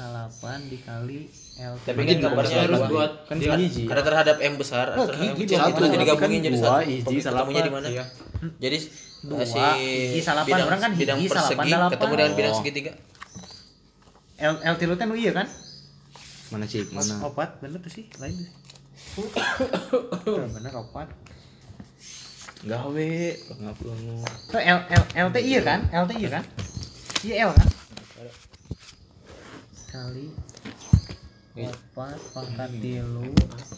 dikali 0.67 1.19
L 1.54 1.74
Tapi 1.80 2.01
kan 2.01 2.18
gambarnya 2.18 2.58
Harus 2.66 2.82
buat 2.89 3.12
Kan 3.30 3.38
dia- 3.38 3.54
hiji. 3.54 3.86
Terhadap 3.86 4.38
M 4.41 4.54
besar, 4.58 4.89
terhadap 4.89 5.22
M 5.22 5.38
kecil 5.38 5.58
itu 5.62 5.80
nanti 5.80 5.97
digabungin 6.01 6.39
kan 6.41 6.47
jadi 6.49 6.58
satu. 6.58 6.82
hiji, 6.84 7.16
Ketemunya 7.22 7.62
di 7.62 7.72
mana? 7.72 7.88
Iya. 7.88 8.04
Jadi 8.58 8.78
Dua, 9.24 9.39
si 9.45 9.56
hiji, 9.56 10.20
salapan, 10.20 10.49
bidang, 10.51 10.68
orang 10.68 10.82
kan 10.82 10.91
hiji, 10.91 11.06
bidang 11.06 11.20
salapan, 11.24 11.64
dalapan. 11.64 11.91
ketemu 11.93 12.14
dengan 12.18 12.34
bidang 12.34 12.51
Oh. 12.51 12.58
segitiga. 12.58 12.91
L 14.36 14.56
L 14.60 14.76
tilu 14.76 14.93
nu 14.97 15.16
iya 15.16 15.32
kan? 15.32 15.47
Mana 16.49 16.66
cik? 16.66 16.91
Mana? 16.91 17.14
Opat 17.24 17.49
bener 17.62 17.80
tuh 17.80 17.91
sih, 17.93 18.06
lain 18.18 18.34
tuh. 18.36 18.49
Bener 20.58 20.74
opat. 20.74 21.08
Gawe, 22.64 23.12
enggak 23.54 23.76
perlu. 23.78 24.18
Tuh 24.49 24.60
L 24.60 24.80
L 24.89 25.04
L 25.06 25.28
teh 25.30 25.43
iya 25.43 25.62
kan? 25.62 25.80
L 25.88 26.04
teh 26.04 26.18
iya 26.18 26.30
kan? 26.32 26.43
Iya 27.22 27.36
L 27.45 27.51
kan? 27.54 27.68
Kali 29.88 30.26
opat 31.54 32.18
pangkat 32.34 32.70
tilu 32.82 33.30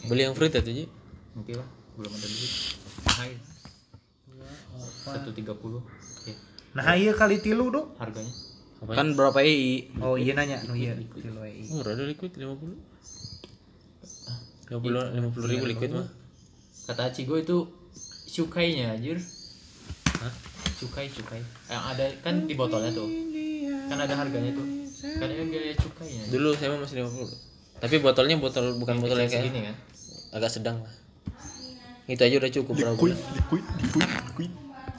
Beli 0.08 0.22
yang 0.24 0.32
fruit 0.32 0.48
itu 0.48 0.72
Ji. 0.72 0.84
Nanti 1.36 1.52
lah, 1.52 1.68
belum 2.00 2.08
ada 2.08 2.24
duit. 2.24 2.52
Hai. 3.04 3.36
Satu 5.04 5.30
tiga 5.36 5.52
puluh. 5.52 5.84
Oke. 5.84 6.32
Nah 6.72 6.96
iya 6.96 7.12
kali 7.12 7.36
tilu 7.44 7.68
dok 7.68 8.00
Harganya. 8.00 8.32
Kan 8.80 9.12
berapa 9.16 9.40
EI? 9.44 9.92
Oh 10.00 10.16
iya 10.16 10.32
nanya, 10.32 10.60
nu 10.68 10.76
iya 10.76 10.96
tilu 10.96 11.40
EI 11.44 11.68
Murah 11.68 11.92
ada 11.92 12.04
liquid 12.08 12.32
50. 12.32 12.76
50 14.72 14.72
50 14.72 15.52
ribu 15.52 15.64
liquid 15.68 15.90
mah. 15.92 16.08
Kata 16.86 17.12
Cigo 17.12 17.36
itu 17.36 17.68
cukainya 18.36 18.96
anjir. 18.96 19.20
Hah? 20.16 20.32
Cukai, 20.76 21.08
cukai. 21.08 21.40
Yang 21.72 21.84
ada 21.92 22.04
kan 22.20 22.34
di 22.44 22.54
botolnya 22.56 22.92
tuh. 22.92 23.08
Kan 23.88 23.98
ada 24.00 24.14
harganya 24.16 24.52
tuh. 24.52 24.66
Kan 25.16 25.28
ada 25.28 25.44
biaya 25.44 25.74
cukainya. 25.78 26.24
Dulu 26.28 26.52
saya 26.58 26.74
mah 26.74 26.84
masih 26.84 27.04
50. 27.04 27.55
Tapi 27.76 27.94
botolnya 27.98 28.36
botol 28.36 28.76
bukan 28.76 28.96
botol 28.98 29.18
yang 29.18 29.28
kayak 29.28 29.44
segini 29.44 29.60
kan. 29.64 29.74
agak 30.32 30.50
sedang 30.50 30.76
lah. 30.80 30.92
Itu 32.06 32.20
aja 32.20 32.36
udah 32.36 32.50
cukup 32.52 32.74
berapa 32.74 32.94
bulan. 32.94 33.18
liquid, 33.34 33.64
liquid, 33.76 34.04
liquid. 34.26 34.52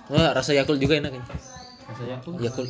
Wah, 0.08 0.32
rasa 0.32 0.52
Yakult 0.52 0.78
juga 0.78 0.96
enak 0.96 1.12
ini. 1.12 1.26
Rasanya 1.86 2.16
aku 2.18 2.30
Yakult. 2.38 2.68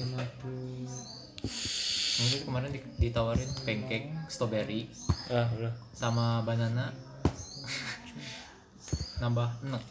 mungkin 2.17 2.39
kemarin 2.43 2.69
di- 2.71 2.81
ditawarin 2.99 3.45
pancake 3.61 4.09
strawberry 4.25 4.89
Ah, 5.27 5.45
udah. 5.53 5.69
sama 5.93 6.41
banana 6.41 6.89
nambah 9.17 9.49
enak 9.63 9.81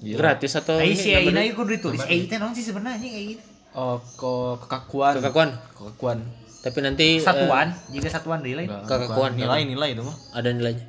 Gratis 0.00 0.54
atau 0.54 0.78
Ai 0.78 0.90
ini 0.90 0.96
si 0.96 1.10
EI 1.10 1.26
na 1.26 1.34
namanya? 1.34 1.42
ieu 1.44 1.54
kudu 1.54 1.70
ditulis 1.74 2.00
teh 2.00 2.38
naon 2.38 2.54
sih 2.54 2.62
sebenarnya 2.62 3.02
EI 3.02 3.34
Oh, 3.70 3.98
kok 3.98 4.62
kekakuan. 4.62 5.14
Kekakuan. 5.16 5.50
Kekakuan. 5.72 6.18
Tapi 6.60 6.78
nanti 6.84 7.16
eh, 7.16 7.24
Satuan, 7.24 7.72
jika 7.88 8.12
satuan 8.12 8.44
nilai 8.44 8.68
Kekakuan. 8.68 9.32
nilai 9.32 9.64
nilai 9.64 9.96
itu 9.96 10.04
mah. 10.04 10.12
ada 10.36 10.52
nilainya. 10.52 10.84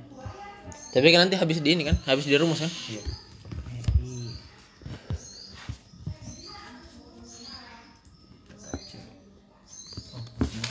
Tapi 0.91 1.07
kan 1.15 1.23
nanti 1.23 1.39
habis 1.39 1.63
di 1.63 1.71
ini 1.71 1.87
kan, 1.87 1.95
habis 2.03 2.27
di 2.27 2.35
rumus 2.35 2.59
kan? 2.59 2.67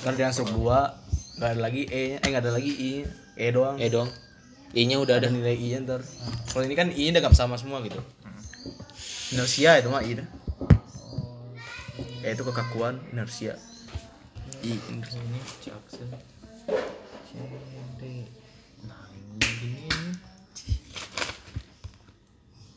Kan 0.04 0.16
dia 0.16 0.32
struk 0.32 0.52
2, 0.52 0.60
enggak 1.36 1.50
ada 1.56 1.60
lagi 1.60 1.82
E-nya, 1.88 2.16
eh 2.20 2.28
enggak 2.28 2.42
ada 2.44 2.52
lagi 2.56 2.72
I-nya. 2.72 3.08
E 3.36 3.46
doang. 3.52 3.76
Eh 3.80 3.88
dong. 3.88 4.08
I-nya 4.76 4.96
udah 5.00 5.16
ada 5.20 5.28
ada. 5.28 5.36
nilai 5.36 5.56
I-nya 5.56 5.84
ntar. 5.84 6.00
Kalau 6.52 6.64
ini 6.64 6.76
kan 6.76 6.92
I-nya 6.92 7.20
udah 7.20 7.32
sama 7.32 7.56
semua 7.56 7.80
gitu. 7.84 8.00
Inersia 9.32 9.80
itu 9.80 9.88
mah 9.88 10.04
I 10.04 10.20
dah. 10.20 10.28
E 12.20 12.28
itu 12.32 12.42
kekakuan, 12.44 13.00
inersia. 13.12 13.56
I 14.60 14.76
ini 14.76 15.40
Jackson 15.64 16.12
CD. 17.24 18.28
nah 18.84 19.08
ini 19.08 19.88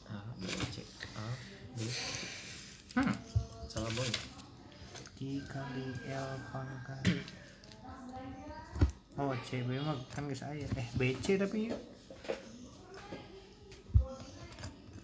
A 0.07 0.17
B 0.39 0.43
C 0.71 0.87
A 1.19 1.27
B 1.75 1.79
hmm 2.95 3.11
salah 3.67 3.91
boy 3.99 4.07
dikali 5.19 5.91
L 6.07 6.29
pangkat 6.55 7.03
oh 9.19 9.35
CB 9.43 9.69
mah 9.83 9.99
kan 10.15 10.23
geus 10.31 10.47
aya 10.47 10.63
eh 10.79 10.87
BC 10.95 11.35
tapi 11.35 11.67
ya 11.67 11.75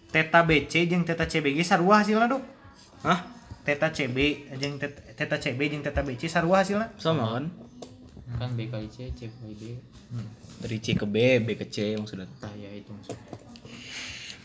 Teta 0.08 0.48
BC 0.48 0.88
jeung 0.88 1.04
Teta 1.04 1.28
CBG 1.28 1.60
sarua 1.60 2.00
hasilna 2.00 2.24
dok 2.24 2.40
Hah? 3.04 3.39
Teta 3.60 3.92
CB 3.92 4.16
jeung 4.56 4.80
Teta, 4.80 5.00
teta 5.14 5.36
CB 5.36 5.60
jeung 5.68 5.82
Teta 5.84 6.00
BC 6.00 6.26
sarua 6.32 6.64
hasilna 6.64 6.88
Sama 6.96 7.36
kan? 7.36 7.44
kan 8.38 8.50
B 8.54 8.70
kali 8.70 8.86
C 8.88 9.10
C 9.12 9.26
kali 9.28 9.52
D 9.58 9.64
Dari 10.60 10.76
C 10.80 10.94
ke 10.96 11.04
B, 11.04 11.40
B 11.44 11.58
ke 11.58 11.66
C 11.68 11.96
maksudnya. 11.98 12.28
nah 12.40 12.52
ya 12.56 12.70
itu 12.72 12.90
maksudnya. 12.92 13.24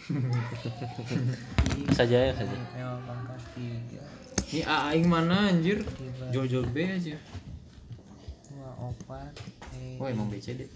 Saja 1.98 2.18
ya 2.30 2.34
saja. 2.38 2.54
L 2.78 2.98
pangkat 3.10 3.42
3 3.58 4.54
ini 4.54 4.62
A 4.62 4.94
aing 4.94 5.10
mana 5.10 5.50
anjir? 5.50 5.82
Jojo 6.30 6.62
B 6.70 6.86
aja. 6.86 7.18
2 7.18 8.86
opat 8.86 9.34
E. 9.74 9.98
Oh 9.98 10.08
emang 10.08 10.30
B 10.30 10.38
C 10.38 10.54
D. 10.54 10.70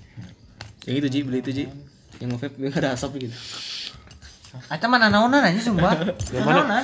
Yang 0.89 0.95
itu 1.05 1.07
Ji, 1.13 1.19
beli 1.21 1.39
itu 1.45 1.51
Ji. 1.53 1.65
Yang 2.17 2.35
nge-vape 2.35 2.67
ada 2.73 2.97
asap 2.97 3.21
gitu. 3.21 3.37
Eta 4.67 4.85
mana 4.89 5.07
naonan 5.13 5.45
aja 5.45 5.61
sumpah. 5.61 5.93
Naonan 6.33 6.83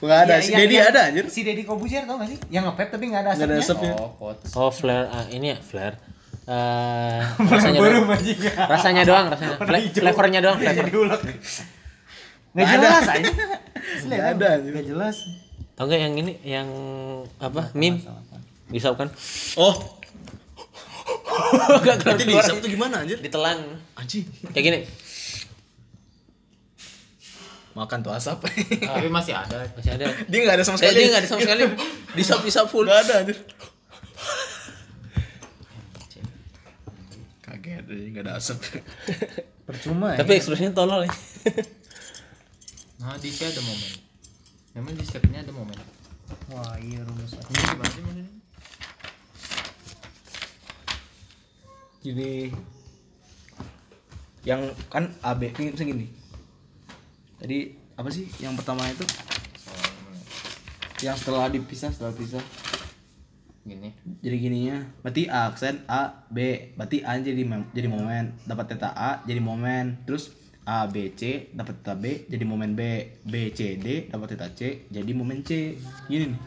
Enggak 0.00 0.20
ada, 0.24 0.34
Iya, 0.34 0.44
si 0.44 0.50
iya, 0.50 0.58
Dedi 0.58 0.76
iya. 0.76 0.84
ada 0.88 1.00
anjir. 1.06 1.24
Si 1.28 1.40
Deddy 1.44 1.62
Kobusier 1.62 2.02
tau 2.08 2.16
gak 2.16 2.28
sih? 2.32 2.38
Yang 2.48 2.72
nge 2.72 2.84
tapi 2.88 3.04
gak 3.08 3.20
ada 3.20 3.30
Enggak 3.36 3.48
ada 3.48 3.56
asapnya 3.60 3.92
asapnya. 3.92 3.92
oh 4.00 4.32
Oh, 4.56 4.70
flare. 4.72 5.06
Ah, 5.08 5.26
ini 5.28 5.46
ya, 5.52 5.58
flare. 5.60 5.96
Eh, 6.50 7.20
rasanya 7.46 7.78
doang. 7.78 8.10
Rasanya 8.66 9.02
doang, 9.06 9.26
rasanya. 9.30 9.54
Fla- 9.60 9.92
flavornya 9.94 10.40
doang, 10.42 10.58
flavor. 10.58 10.82
Gak 10.82 11.20
Nggak 12.50 12.66
jelas 12.74 13.04
aja 13.06 13.30
Nggak 14.02 14.24
ada, 14.34 14.46
anjir. 14.58 14.72
Gak 14.74 14.86
jelas 14.90 15.16
Tahu 15.78 15.86
nggak 15.86 16.00
yang 16.02 16.14
ini 16.18 16.32
yang 16.42 16.68
apa? 17.38 17.70
Meme. 17.72 18.02
Bisa 18.66 18.90
kan? 18.92 19.06
Oh. 19.54 19.74
Gak 21.80 22.02
keluar 22.02 22.18
Nanti 22.18 22.24
dihisap 22.26 22.58
tuh 22.58 22.68
gimana 22.68 23.00
anjir? 23.00 23.16
Ditelan. 23.22 23.58
Anjing. 23.94 24.26
Kayak 24.50 24.64
gini. 24.66 24.78
Makan 27.70 27.98
tuh 28.00 28.10
asap. 28.10 28.38
Tapi 28.82 29.08
masih 29.08 29.30
ada. 29.32 29.62
Masih 29.72 29.94
ada. 29.94 30.10
dia 30.26 30.38
nggak 30.40 30.56
ada 30.56 30.64
sama 30.64 30.76
Eh, 30.76 30.80
sekali. 30.82 30.96
dia 30.96 31.06
nggak 31.08 31.20
ada 31.20 31.28
sama 31.28 31.40
sekali. 31.40 31.62
Disap 32.12 32.40
disap 32.42 32.66
full. 32.66 32.82
Nggak 32.82 33.00
ada 33.04 33.14
anjir. 33.22 33.38
Kaget 37.40 37.84
aja 37.84 38.06
nggak 38.10 38.24
ada 38.24 38.32
asap. 38.36 38.58
percuma 39.62 40.14
Tapi 40.14 40.32
ekspresinya 40.34 40.72
tolol 40.72 41.04
ya. 41.04 41.12
Nah, 43.00 43.16
di 43.16 43.32
sini 43.32 43.48
ada 43.48 43.64
momen. 43.64 43.92
Memang 44.76 44.92
di 44.92 45.00
stepnya 45.00 45.40
ada 45.40 45.48
momen. 45.50 45.72
wah 46.46 46.76
iya 46.76 47.00
rumus 47.00 47.32
Ini 47.32 47.56
gimana 47.64 47.88
sih 47.88 48.02
momen 48.04 48.16
ini? 48.20 48.32
Gini. 51.98 52.32
Yang 54.42 54.60
kan 54.86 55.16
AB 55.18 55.40
ini 55.54 55.72
bisa 55.72 55.84
gini. 55.86 56.06
Tadi 57.40 57.72
apa 57.96 58.08
sih 58.12 58.28
yang 58.44 58.52
pertama 58.52 58.84
itu? 58.84 59.00
Yang 61.00 61.24
setelah 61.24 61.48
dipisah, 61.48 61.88
setelah 61.88 62.12
pisah. 62.12 62.44
Gini. 63.64 63.92
Jadi 64.20 64.36
gininya, 64.40 64.84
berarti 65.00 65.28
A 65.28 65.48
aksen 65.48 65.84
A 65.88 66.28
B, 66.28 66.72
berarti 66.76 67.00
A 67.00 67.16
jadi 67.16 67.44
mem- 67.44 67.68
jadi 67.72 67.88
momen, 67.88 68.36
dapat 68.44 68.76
teta 68.76 68.92
A 68.92 69.24
jadi 69.24 69.40
momen, 69.40 70.00
terus 70.04 70.32
A 70.68 70.84
B 70.88 71.12
C 71.16 71.48
dapat 71.56 71.80
teta 71.80 71.96
B 71.96 72.28
jadi 72.28 72.44
momen 72.44 72.76
B, 72.76 73.08
B 73.24 73.52
C 73.56 73.80
D 73.80 74.12
dapat 74.12 74.36
teta 74.36 74.52
C 74.52 74.88
jadi 74.92 75.12
momen 75.16 75.40
C. 75.40 75.80
Gini 76.08 76.36
nih. 76.36 76.40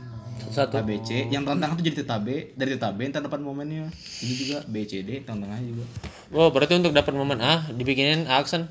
Satu. 0.49 0.77
A 0.77 0.85
B 0.85 1.01
C 1.05 1.29
yang 1.29 1.45
tengah-tengah 1.45 1.77
tuh 1.77 1.85
jadi 1.85 1.97
teta 2.01 2.17
B, 2.21 2.53
dari 2.53 2.77
teta 2.77 2.89
B 2.93 3.09
ntar 3.09 3.21
dapat 3.25 3.41
momennya. 3.41 3.89
Ini 4.21 4.33
juga 4.33 4.57
B 4.65 4.85
C 4.85 5.01
D 5.01 5.21
tengah-tengahnya 5.25 5.65
juga. 5.69 5.85
Oh, 6.33 6.49
berarti 6.49 6.77
untuk 6.77 6.93
dapat 6.93 7.13
momen 7.13 7.41
A 7.41 7.65
dibikinin 7.73 8.25
aksen. 8.25 8.69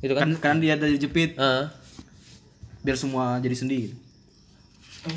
Gitu 0.00 0.12
kan? 0.12 0.28
Kan 0.36 0.40
kan 0.40 0.56
dia 0.60 0.76
ada 0.76 0.86
jepit 0.92 1.36
Ah. 1.40 1.72
biar 2.86 2.94
semua 2.94 3.42
jadi 3.42 3.56
sendi. 3.58 3.90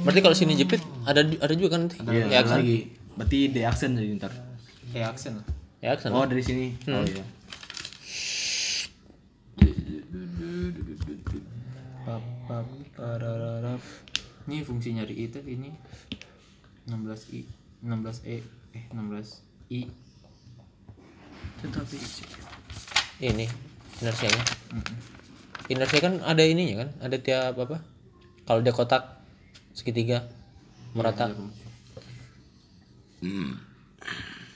Berarti 0.02 0.22
kalau 0.26 0.34
sini 0.38 0.58
jepit 0.58 0.82
ada 1.06 1.22
ada 1.22 1.54
juga 1.54 1.78
kan 1.78 1.86
nanti. 1.86 2.02
Iya, 2.02 2.26
Ya 2.30 2.38
ada 2.42 2.58
lagi. 2.62 2.94
Berarti 3.14 3.38
D 3.54 3.58
aksen 3.62 3.94
jadi 3.94 4.10
ntar. 4.18 4.34
Kayak 4.90 5.14
aksen. 5.18 5.42
Ya 5.82 5.94
aksen. 5.94 6.10
Oh, 6.10 6.26
dari 6.26 6.42
sini. 6.42 6.74
Oh 6.90 7.06
iya. 7.06 7.22
Ini 14.50 14.66
fungsi 14.66 14.98
nyari 14.98 15.14
i 15.14 15.30
tadi 15.30 15.54
ini 15.54 15.70
16 16.90 17.38
i 17.38 17.46
16 17.86 18.26
e 18.26 18.42
eh 18.74 18.84
16 18.90 19.46
i 19.70 19.82
Ini 23.22 23.46
inersianya. 24.00 24.44
Inersia 25.70 26.00
kan 26.02 26.14
ada 26.26 26.42
ininya 26.42 26.86
kan? 26.86 26.90
Ada 27.04 27.18
tiap 27.22 27.56
apa? 27.60 27.78
Kalau 28.48 28.60
dia 28.66 28.74
kotak 28.74 29.22
segitiga 29.78 30.26
merata. 30.98 31.30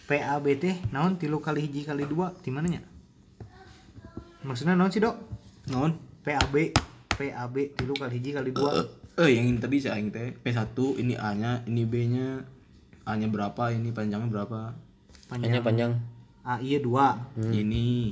PABT 0.04 0.91
naon 0.91 1.16
tilu 1.16 1.39
kali 1.39 1.64
hiji 1.68 1.88
kali 1.88 2.04
dua 2.08 2.32
di 2.44 2.52
mana 2.52 2.68
nya 2.68 2.82
maksudnya 4.44 4.76
naon 4.76 4.91
sih 4.91 5.04
dok 5.04 5.16
Non. 5.72 5.96
PAB 6.28 6.76
PAB 7.16 7.56
tilu 7.80 7.96
kali 7.96 8.20
hiji 8.20 8.36
kali 8.36 8.52
dua 8.52 8.84
Eh, 9.14 9.30
yang 9.30 9.46
ini 9.46 9.62
tadi 9.62 9.78
sih 9.78 9.94
aing 9.94 10.10
teh 10.10 10.34
P1 10.41 10.74
ini 10.98 11.14
A-nya, 11.14 11.62
ini 11.70 11.86
B-nya. 11.86 12.41
A-nya 13.06 13.30
berapa, 13.30 13.70
ini 13.70 13.94
panjangnya 13.94 14.26
berapa? 14.26 14.74
Hanya 15.30 15.62
panjang. 15.62 16.02
A 16.41 16.58
iya 16.58 16.82
dua 16.82 17.22
Ini. 17.38 18.10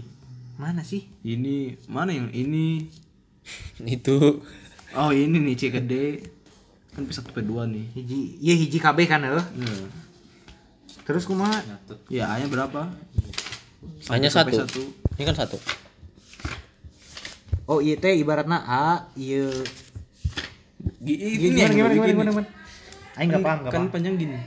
Mana 0.61 0.81
sih 0.83 1.09
Ini 1.19 1.55
mana 1.87 2.11
yang 2.11 2.29
ini? 2.29 2.85
Itu. 3.87 4.45
Oh, 4.91 5.09
ini 5.09 5.41
nih 5.41 5.55
C 5.55 5.63
ke 5.67 5.81
D. 5.81 6.21
Kan 6.91 7.03
P1 7.03 7.23
P2 7.25 7.51
nih. 7.67 7.85
hiji 7.93 8.21
iya 8.37 8.53
hiji 8.53 8.77
KB 8.77 8.97
kan 9.05 9.23
eh 9.23 9.31
Iya. 9.31 9.87
terus 11.01 11.23
kumaha 11.23 11.63
Ya, 12.07 12.27
A-nya 12.27 12.45
berapa? 12.45 12.91
Hanya 14.07 14.27
Sampai 14.27 14.53
satu. 14.53 14.77
P1. 14.77 15.15
Ini 15.15 15.23
kan 15.25 15.37
satu. 15.37 15.57
oh 17.63 17.79
iya 17.79 17.95
teh 17.95 18.11
ibaratnya 18.13 18.59
A 18.59 19.07
iya 19.15 19.47
Gi- 20.99 21.15
gimana 21.15 21.47
ini 21.47 21.57
yang 21.57 21.71
gimana 21.71 21.93
begini. 21.95 22.11
gimana 22.11 22.29
gimana 22.29 22.47
Aing 23.13 23.27
nggak 23.29 23.41
paham 23.41 23.57
nggak 23.57 23.71
Kan 23.71 23.79
paham 23.79 23.89
panjang 23.89 24.15
gini. 24.17 24.37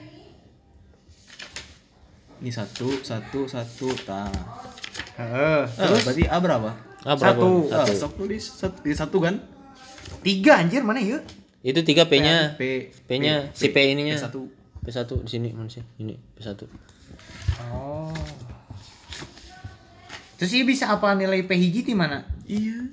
Ini 2.36 2.50
satu, 2.50 2.88
satu, 3.00 3.40
satu, 3.46 3.88
tah. 3.98 4.28
Heeh. 5.14 5.60
Terus 5.68 6.00
berarti 6.02 6.24
A 6.26 6.36
berapa? 6.38 6.70
Ah, 7.04 7.14
berapa? 7.14 7.38
Satu. 7.38 7.50
Ah, 7.68 7.86
Satu. 7.86 7.94
satu 7.96 8.22
di 8.24 8.38
satu, 8.38 8.78
di 8.82 8.94
satu 8.94 9.18
kan? 9.20 9.34
tiga 10.20 10.56
anjir 10.56 10.80
mana 10.80 11.00
ya 11.00 11.20
Itu 11.64 11.80
tiga 11.80 12.04
P-nya. 12.04 12.56
P 12.56 12.92
P-nya 13.08 13.48
si 13.52 13.72
P 13.72 13.76
ininya. 13.88 14.16
P1. 14.16 14.36
P1 14.84 15.00
di 15.24 15.30
sini 15.30 15.48
mana 15.52 15.68
sih? 15.68 15.80
Ini 15.96 16.12
P1. 16.36 16.60
oh 17.72 18.12
terus 20.34 20.50
iya 20.50 20.64
bisa 20.66 20.90
apa 20.90 21.14
nilai 21.14 21.46
P 21.46 21.54
hiji 21.54 21.86
di 21.86 21.94
mana 21.94 22.26
Iya. 22.44 22.90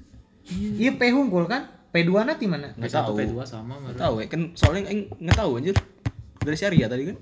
iya 0.78 0.92
P 0.94 1.10
unggul 1.12 1.50
kan 1.50 1.68
P 1.90 2.06
dua 2.06 2.24
nanti 2.24 2.46
mana 2.48 2.72
Nggak 2.78 2.88
P1 2.88 2.96
tahu. 2.96 3.16
P2 3.18 3.34
sama 3.44 3.76
tahu 3.92 4.16
ya 4.24 4.28
kan 4.30 4.42
soalnya 4.56 4.88
aing 4.88 5.10
nggak 5.20 5.36
tahu 5.36 5.52
anjir. 5.60 5.76
Dari 6.42 6.58
syariah 6.58 6.88
tadi 6.88 7.04
kan. 7.12 7.18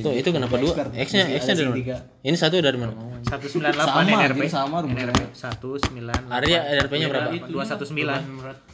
Tuh, 0.00 0.12
itu 0.12 0.28
kenapa 0.28 0.56
dua? 0.56 0.72
X-nya 0.90 1.24
X-nya 1.34 1.54
dari 1.54 1.68
mana? 1.70 1.98
Ini 2.20 2.36
satu 2.36 2.56
dari 2.56 2.74
mana? 2.74 2.92
satu 3.24 3.46
sembilan 3.46 3.72
Sama, 3.72 3.82
delapan 4.04 4.04
NRP 4.22 4.42
sama 4.46 4.76
rumusnya. 4.78 5.04
NRP 5.06 5.20
satu 5.32 5.68
sembilan 5.76 6.18
Arya 6.28 6.58
NRP-nya 6.70 7.06
berapa? 7.06 7.28
dua 7.44 7.64
satu 7.64 7.82
sembilan 7.82 8.20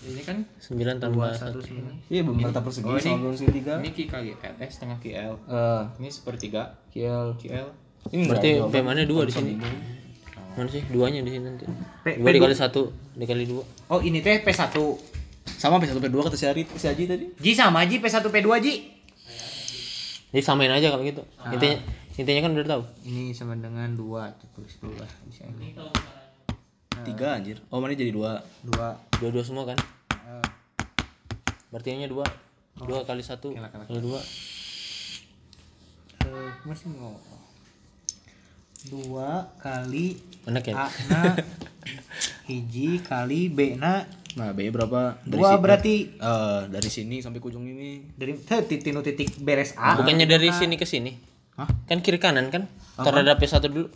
Ini 0.03 0.23
kan 0.23 0.37
9 0.43 0.99
tambah 0.99 1.31
satu 1.33 1.59
1. 1.59 1.67
sembilan 1.67 1.93
Iya, 2.07 2.21
belum 2.21 2.37
rata 2.41 2.61
persegi 2.61 2.85
Oh, 2.85 2.93
ini- 2.93 3.03
sama 3.03 3.79
ini 3.79 3.91
Q 3.91 3.99
kali 4.07 4.31
L 4.33 4.55
eh 4.57 4.69
setengah 4.69 4.97
QL. 4.99 5.33
Eh, 5.47 5.83
Ini 5.97 6.09
sepertiga 6.09 6.63
kill. 6.89 7.35
QL. 7.37 7.69
Ini 8.11 8.23
Berarti 8.27 8.51
P 8.61 8.75
mana 8.81 9.03
dua 9.05 9.23
di 9.23 9.33
sini? 9.33 9.55
Mana 10.51 10.69
sih? 10.69 10.83
Duanya 10.85 11.21
di 11.21 11.31
sini 11.31 11.45
nanti. 11.47 11.65
P- 12.03 12.19
Dua 12.19 12.31
dikali 12.31 12.53
satu, 12.53 12.91
dikali 13.13 13.45
dua. 13.45 13.63
oh 13.89 14.01
ini 14.01 14.19
teh 14.19 14.41
P 14.41 14.49
satu 14.51 14.99
sama 15.47 15.79
P1 15.79 15.95
P2 15.97 16.17
kata 16.21 16.35
si 16.35 16.45
Ari, 16.45 16.63
si 16.71 16.87
Aji 16.87 17.05
tadi. 17.07 17.25
Ji 17.35 17.53
sama 17.53 17.85
Ji 17.85 17.97
P 17.97 18.07
satu 18.07 18.29
P 18.29 18.41
dua 18.41 18.59
Ji 18.59 18.99
Jadi 20.31 20.43
samain 20.43 20.71
aja 20.71 20.91
kalau 20.91 21.03
gitu. 21.03 21.23
Intinya 21.49 21.77
intinya 22.15 22.41
kan 22.45 22.51
udah 22.53 22.67
tahu. 22.69 22.83
ini 23.03 23.33
sama 23.33 23.57
dengan 23.57 23.89
dua 23.93 24.29
tulis 24.53 24.77
dulu 24.77 24.93
lah 24.95 25.09
bisa 25.25 25.49
ini 25.49 25.73
Tiga 27.01 27.35
anjir. 27.35 27.57
Oh, 27.69 27.81
mana 27.81 27.93
jadi 27.93 28.13
dua. 28.13 28.45
dua 28.61 28.93
Dua-dua 29.17 29.41
semua 29.41 29.65
kan? 29.65 29.79
eh, 30.13 30.45
Berarti 31.69 31.97
ininya 31.97 32.11
dua. 32.11 32.27
Dua 32.77 33.03
kali 33.03 33.21
satu 33.21 33.57
kali 33.57 34.01
dua. 34.01 34.21
eh, 36.21 36.51
masih 36.63 36.93
mau 36.93 37.17
dua 38.83 39.53
kali 39.57 40.17
Enak 40.43 40.65
ya? 40.65 40.75
A 40.79 40.87
na 41.07 41.21
hiji 42.49 43.01
kali 43.01 43.49
B 43.49 43.77
na 43.77 44.09
Nah, 44.31 44.55
B 44.55 44.71
berapa? 44.71 45.19
dua 45.27 45.51
sini- 45.51 45.59
berarti 45.59 45.95
Eh, 46.15 46.61
dari 46.71 46.87
sini 46.89 47.19
sampai 47.19 47.37
ke 47.37 47.51
ujung 47.51 47.67
ini. 47.67 48.07
dari 48.15 48.39
teh 48.39 48.63
titik 48.63 48.95
nu 48.95 49.03
titik 49.03 49.35
beres 49.37 49.75
A 49.75 49.99
Bukannya 49.99 50.23
dari 50.25 50.49
sini 50.51 50.79
ke 50.79 50.87
sini? 50.87 51.19
Hah? 51.59 51.67
Kan 51.85 51.99
kiri 51.99 52.17
kanan 52.17 52.47
kan? 52.47 52.71
Terhadap 52.97 53.37
P1 53.37 53.59
dulu. 53.65 53.91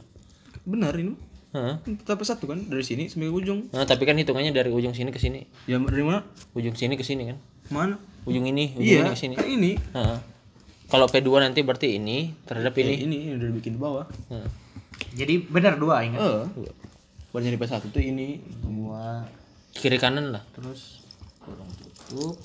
Benar 0.65 0.91
ini. 0.97 1.15
Heeh. 1.55 1.79
Tetap 1.97 2.19
satu 2.21 2.45
kan 2.45 2.59
dari 2.61 2.83
sini 2.83 3.07
sampai 3.07 3.31
ke 3.31 3.37
ujung. 3.37 3.71
Nah, 3.71 3.87
tapi 3.87 4.03
kan 4.03 4.19
hitungannya 4.19 4.51
dari 4.51 4.69
ujung 4.69 4.91
sini 4.91 5.09
ke 5.09 5.23
sini. 5.23 5.47
Ya 5.65 5.79
dari 5.79 6.03
mana? 6.03 6.27
Ujung 6.51 6.75
sini 6.75 6.99
ke 6.99 7.07
sini 7.07 7.31
kan? 7.31 7.39
Mana? 7.71 7.95
Ujung 8.25 8.43
ini, 8.43 8.75
ujung 8.75 8.83
Iya, 8.83 9.01
ini 9.01 9.11
ke 9.11 9.21
sini. 9.21 9.35
kan 9.35 9.47
ini. 9.47 9.79
Heeh. 9.79 10.19
Kalau 10.85 11.07
P2 11.07 11.31
nanti 11.39 11.63
berarti 11.63 11.95
ini 11.95 12.35
terhadap 12.43 12.75
Ini 12.75 12.83
ini. 12.83 12.95
ini, 12.99 13.17
ini 13.23 13.33
udah 13.39 13.47
dibikin 13.47 13.73
di 13.73 13.81
bawah. 13.81 14.11
Heeh. 14.29 14.49
Jadi 15.15 15.35
benar 15.47 15.79
dua 15.79 16.03
ingat 16.03 16.21
Eh. 16.21 16.43
Buat 17.35 17.43
nyari 17.43 17.59
P1 17.59 17.83
tuh 17.91 18.03
ini. 18.03 18.39
dua 18.63 19.27
Kiri 19.75 19.99
kanan 19.99 20.31
lah. 20.31 20.43
terus 20.55 21.03
kurang 21.43 21.67
tutup 21.75 22.39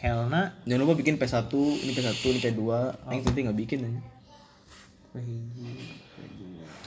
L 0.00 0.28
na 0.32 0.56
Jangan 0.64 0.80
lupa 0.84 0.94
bikin 0.96 1.20
P1, 1.20 1.52
ini 1.52 1.92
P1, 1.92 2.16
ini 2.16 2.38
P2. 2.40 2.60
Yang 3.12 3.22
penting 3.28 3.42
nggak 3.48 3.58
bikin 3.60 3.78
aja. 3.84 4.00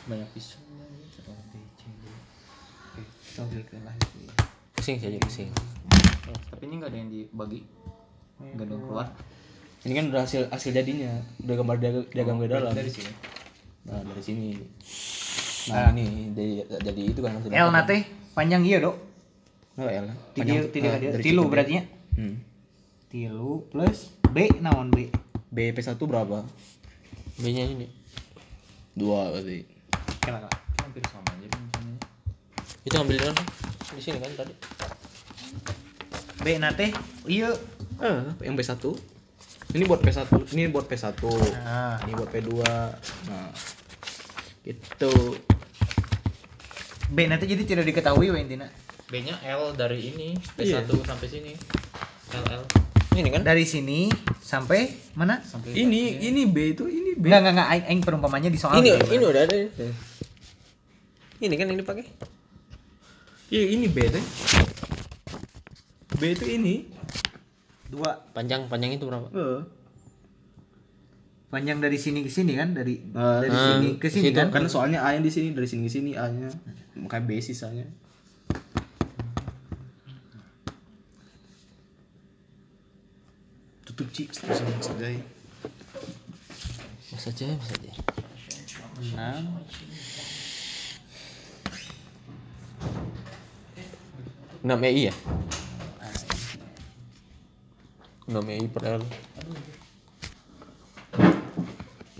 Banyak 0.09 0.29
pisau. 0.33 0.61
Pusing 4.75 4.97
saja 5.01 5.17
pusing. 5.21 5.49
Tapi 6.49 6.63
ini 6.65 6.73
nggak 6.81 6.91
ada 6.93 6.97
yang 6.97 7.09
dibagi. 7.09 7.61
Nggak 8.41 8.65
ada 8.65 8.73
yang 8.73 8.83
keluar. 8.85 9.07
Ini 9.87 9.93
kan 9.95 10.05
udah 10.11 10.21
hasil 10.27 10.41
hasil 10.51 10.71
jadinya. 10.75 11.11
Udah 11.39 11.55
gambar 11.55 11.75
diagram, 11.79 12.05
diagram 12.11 12.37
ke 12.43 12.47
dalam. 12.51 12.71
Dari 12.75 12.91
sini. 12.91 13.11
Nah, 13.87 14.01
dari 14.03 14.23
sini. 14.23 14.47
Nah, 15.69 15.93
ini 15.93 16.33
jadi, 16.33 16.51
jadi 16.81 17.01
itu 17.13 17.19
kan 17.21 17.31
hasil 17.37 17.49
L 17.53 17.69
na 17.69 17.85
teh 17.85 18.01
panjang 18.33 18.63
iya 18.65 18.81
dok 18.81 18.95
Enggak 19.77 19.91
L. 20.01 20.05
Tiga 20.33 20.53
tiga 20.73 20.89
Ah, 20.97 21.21
tilu 21.21 21.45
berarti 21.47 21.71
nya. 21.77 21.83
Hmm. 22.17 22.35
Tilu 23.07 23.69
plus 23.69 24.11
B 24.33 24.49
naon 24.59 24.89
B? 24.91 25.07
BP1 25.49 25.97
berapa? 25.97 26.45
B 27.39 27.45
nya 27.53 27.63
ini 27.65 27.87
Dua 28.93 29.31
berarti. 29.31 29.63
Kela. 30.19 30.49
hampir 30.79 31.03
sama 31.05 31.29
aja 31.37 31.47
itu 32.87 32.95
ambil 32.95 33.17
kan 33.19 33.35
di 33.93 34.01
sini 34.01 34.17
kan 34.17 34.31
tadi 34.33 34.53
B 36.39 36.47
nate 36.57 36.95
iya. 37.27 37.51
Eh, 37.99 38.47
yang 38.47 38.55
P1. 38.55 38.79
Ini 39.69 39.85
buat 39.85 40.01
P1, 40.01 40.33
ini 40.57 40.65
buat 40.73 40.89
P1. 40.89 41.13
Nah, 41.61 42.01
Ini 42.01 42.11
buat 42.17 42.29
P2. 42.33 42.49
Nah. 43.29 43.53
Gitu. 44.65 45.13
B 47.09 47.17
nate 47.29 47.45
jadi 47.45 47.61
tidak 47.65 47.85
diketahui 47.85 48.33
we 48.33 48.37
intina. 48.41 48.65
B 49.09 49.25
nya 49.25 49.37
L 49.45 49.73
dari 49.73 50.13
ini 50.13 50.37
P1 50.57 50.85
sampai 50.85 51.25
sini 51.25 51.57
LL 52.29 52.61
ini 53.17 53.29
kan 53.33 53.41
Dari 53.41 53.65
sini 53.65 54.05
sampai 54.37 54.93
mana? 55.17 55.41
sampai 55.41 55.73
Ini 55.73 56.21
ini 56.21 56.45
B 56.45 56.77
itu 56.77 56.85
ini 56.85 57.17
B. 57.17 57.25
Enggak 57.25 57.41
enggak 57.41 57.53
enggak 57.57 57.69
aing, 57.89 58.01
perumpamannya 58.05 58.53
di 58.53 58.59
soal 58.61 58.77
ini 58.77 58.93
gitu, 58.93 59.05
ini 59.17 59.25
udah 59.25 59.41
ada 59.49 59.55
ini. 59.57 59.89
ini 61.41 61.53
kan 61.57 61.65
yang 61.73 61.79
dipakai 61.81 62.05
Iya, 63.49 63.65
ini 63.73 63.89
B 63.89 63.97
teh. 64.13 64.25
B 66.21 66.21
itu 66.37 66.45
ini. 66.45 66.85
Dua 67.89 68.09
panjang 68.31 68.69
panjang 68.69 68.93
itu 68.93 69.03
berapa 69.03 69.27
Eh. 69.29 69.61
panjang 71.49 71.77
dari 71.77 71.97
sini 71.97 72.21
ke 72.21 72.29
sini 72.29 72.53
kan 72.53 72.71
dari 72.71 73.01
Ah, 73.11 73.41
dari 73.41 73.49
ah, 73.49 73.65
sini 73.73 73.89
ke 73.97 74.05
sini 74.07 74.29
situ. 74.29 74.37
kan 74.37 74.47
Kan 74.49 74.65
soalnya 74.65 75.01
A 75.01 75.11
yang 75.11 75.25
di 75.25 75.29
sini 75.29 75.49
dari 75.51 75.65
sini 75.65 75.81
ke 75.83 75.91
sini 75.91 76.11
A-nya. 76.13 76.45
Makanya 76.95 77.25
B 77.25 77.31
sisanya. 77.39 77.89
Tutup 83.83 84.07
Ci, 84.13 84.29
terus 84.29 84.61
saja. 84.79 85.09
mas 87.09 87.25
aja 87.25 87.47
mas 87.49 87.71
aja 87.73 87.91
enam 89.01 89.43
enam 94.61 94.79
EI 94.85 95.09
ya 95.09 95.13
enam 98.29 98.45
EI 98.45 98.69
per 98.69 98.83
L. 98.85 99.03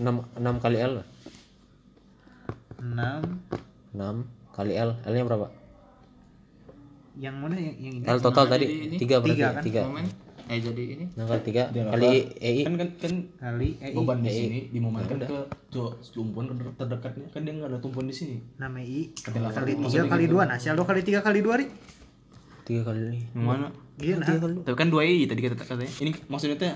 Enam 0.02 0.26
enam 0.34 0.54
kali 0.58 0.78
L. 0.82 0.92
Lah. 0.98 1.06
enam. 2.82 3.22
Enam 3.94 4.16
kali 4.50 4.74
L. 4.74 4.90
L 5.06 5.12
nya 5.14 5.22
berapa? 5.22 5.46
Yang 7.14 7.36
mana? 7.38 7.54
Yang, 7.54 7.76
yang 7.78 7.94
ini? 8.02 8.06
L 8.10 8.18
total 8.18 8.44
tadi 8.50 8.66
ini? 8.66 8.96
tiga 8.98 9.22
berarti 9.22 9.38
tiga 9.38 9.46
ya? 9.46 9.54
kan? 9.54 9.62
tiga. 9.62 9.82
Momen. 9.86 10.06
Eh 10.50 10.58
jadi 10.58 10.82
ini. 10.98 11.04
Tiga 11.46 11.62
Dia 11.70 11.82
kali 11.94 12.06
apa? 12.10 12.42
EI 12.42 12.62
Kan 12.66 12.74
kan 12.74 12.90
kan 12.98 13.14
kali 13.38 13.68
EI 13.78 13.94
beban 13.94 14.18
di 14.18 14.26
EI. 14.26 14.34
sini 14.34 14.60
dimomentkan 14.74 15.18
ke 15.22 15.38
tumpuan 16.10 16.50
terdekatnya. 16.74 17.26
Kan 17.30 17.46
dia 17.46 17.54
nggak 17.54 17.70
ada 17.70 17.78
tumpuan 17.78 18.10
di 18.10 18.14
sini. 18.18 18.42
enam 18.58 18.74
EI 18.82 19.14
kali 19.14 19.78
maksudnya 19.78 20.10
tiga 20.10 20.14
kali 20.18 20.24
dua 20.26 20.42
nah 20.50 20.58
siapa 20.58 20.82
kali 20.82 21.06
tiga 21.06 21.22
kali 21.22 21.38
dua 21.38 21.54
ri. 21.62 21.70
Tiga 22.66 22.82
kali 22.82 22.98
ini. 22.98 23.20
Yang 23.30 23.46
mana? 23.46 23.68
Iya 24.00 24.14
nah 24.16 24.26
Tapi 24.64 24.76
kan 24.76 24.88
2 24.88 25.00
EI 25.04 25.24
tadi 25.28 25.40
kata 25.44 25.56
katanya. 25.60 25.92
Ini 26.00 26.10
maksudnya 26.26 26.56
teh 26.56 26.74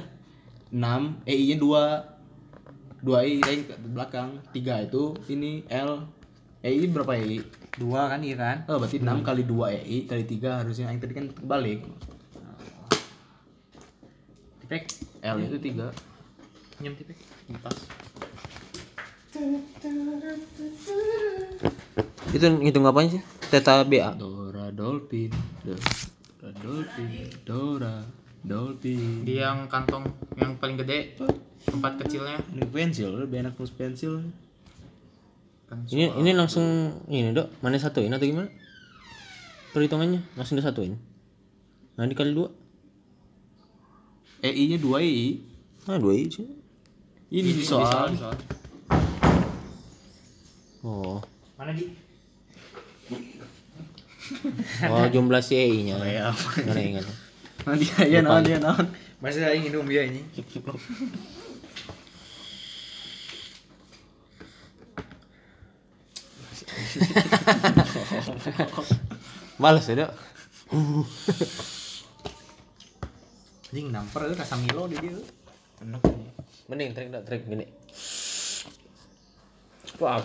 6 0.73 1.25
EI-nya 1.29 1.57
2 1.59 3.05
2 3.05 3.25
EI 3.25 3.37
tadi 3.41 3.57
ke 3.69 3.75
belakang. 3.93 4.41
3 4.53 4.87
itu 4.89 5.03
ini 5.33 5.65
L. 5.69 6.05
EI 6.65 6.89
berapa 6.89 7.13
EI? 7.17 7.65
dua 7.75 8.07
kan 8.07 8.23
iya 8.23 8.37
kan 8.39 8.57
Oh, 8.71 8.79
berarti 8.79 9.03
6 9.03 9.27
kali 9.27 9.43
2 9.43 9.75
EI 9.83 9.99
kali 10.07 10.25
3 10.31 10.63
harusnya 10.63 10.87
yang 10.91 11.03
tadi 11.03 11.15
kan 11.15 11.27
kebalik. 11.27 11.83
tipek 14.65 14.83
L 15.21 15.37
itu 15.45 15.59
3. 15.61 15.93
nyem 16.83 16.95
tipek 16.99 17.19
pas 17.63 17.77
itu 22.35 22.47
ngitung 22.51 22.87
apaan 22.89 23.07
sih 23.11 23.23
theta 23.53 23.87
BA 23.87 24.15
Dora 24.19 24.75
Dolphin. 24.75 25.31
Dora 25.63 26.14
Dolphin. 26.63 27.11
Dora 27.43 28.05
Dolphin. 28.45 29.25
di 29.25 29.41
yang 29.41 29.67
kantong 29.67 30.05
yang 30.37 30.55
paling 30.61 30.77
gede 30.77 31.17
tempat 31.65 31.97
kecilnya. 32.05 32.39
Ini 32.53 32.65
pensil, 32.69 33.11
lebih 33.25 33.41
enak 33.43 33.57
terus 33.57 33.73
pensil. 33.73 34.21
kan 35.65 35.81
ini 35.89 36.13
ini 36.21 36.31
langsung 36.37 36.93
ini 37.09 37.33
dok. 37.33 37.49
Mana 37.65 37.81
satuin 37.81 38.13
atau 38.13 38.29
gimana? 38.29 38.53
Perhitungannya 39.73 40.21
langsung 40.39 40.61
disatuin 40.61 40.95
nah 41.95 42.11
dikali 42.11 42.35
dua. 42.35 42.51
EI-nya 44.43 44.77
2 44.83 44.99
EI. 44.99 45.41
ah 45.89 45.97
dua 45.97 46.13
i 46.13 46.27
sih 46.29 46.45
Ini 47.33 47.51
di 47.55 47.65
soal. 47.65 48.13
Oh. 50.85 51.17
Mana 51.57 51.73
di 51.73 51.89
oh 54.91 55.07
jumlah 55.13 55.43
si 55.45 55.55
EI 55.57 55.79
nya. 55.89 55.97
Ya 56.05 56.33
mana 56.65 56.81
ingat 56.81 57.07
Nanti 57.65 57.89
aja 57.97 58.21
naon 58.21 58.45
dia 58.45 58.61
naon. 58.61 58.87
masih 59.25 59.41
aing 59.49 59.73
minum 59.73 59.89
ya 59.89 60.05
ini. 60.05 60.21
Males 69.63 69.87
ya 69.89 69.95
dok? 70.05 70.13
Anjing 73.71 73.89
namper 73.91 74.31
euy 74.31 74.37
ka 74.39 74.47
Samilo 74.47 74.87
di 74.87 74.97
dieu 75.03 75.19
enak 75.83 76.03
mending 76.71 76.95
trek 76.95 77.09
dok 77.11 77.25
trek 77.27 77.43
gini. 77.49 77.67
Wow 79.99 80.21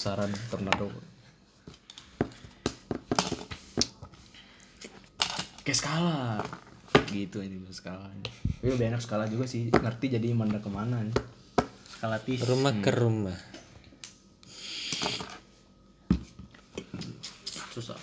Besaran 0.00 0.32
tornado. 0.48 0.88
Kayak 5.60 5.76
skala. 5.76 6.40
Gitu 7.12 7.44
ini 7.44 7.60
skala. 7.68 8.08
Tapi 8.08 8.64
lebih 8.64 8.96
enak 8.96 9.04
skala 9.04 9.28
juga 9.28 9.44
sih. 9.44 9.68
Ngerti 9.68 10.16
jadi 10.16 10.32
mana 10.32 10.56
ke 10.56 10.72
mana. 10.72 11.04
nih. 11.04 11.12
skala 12.00 12.16
tis 12.16 12.40
rumah 12.48 12.72
ke 12.80 12.88
rumah 12.96 13.36
susah 17.76 18.00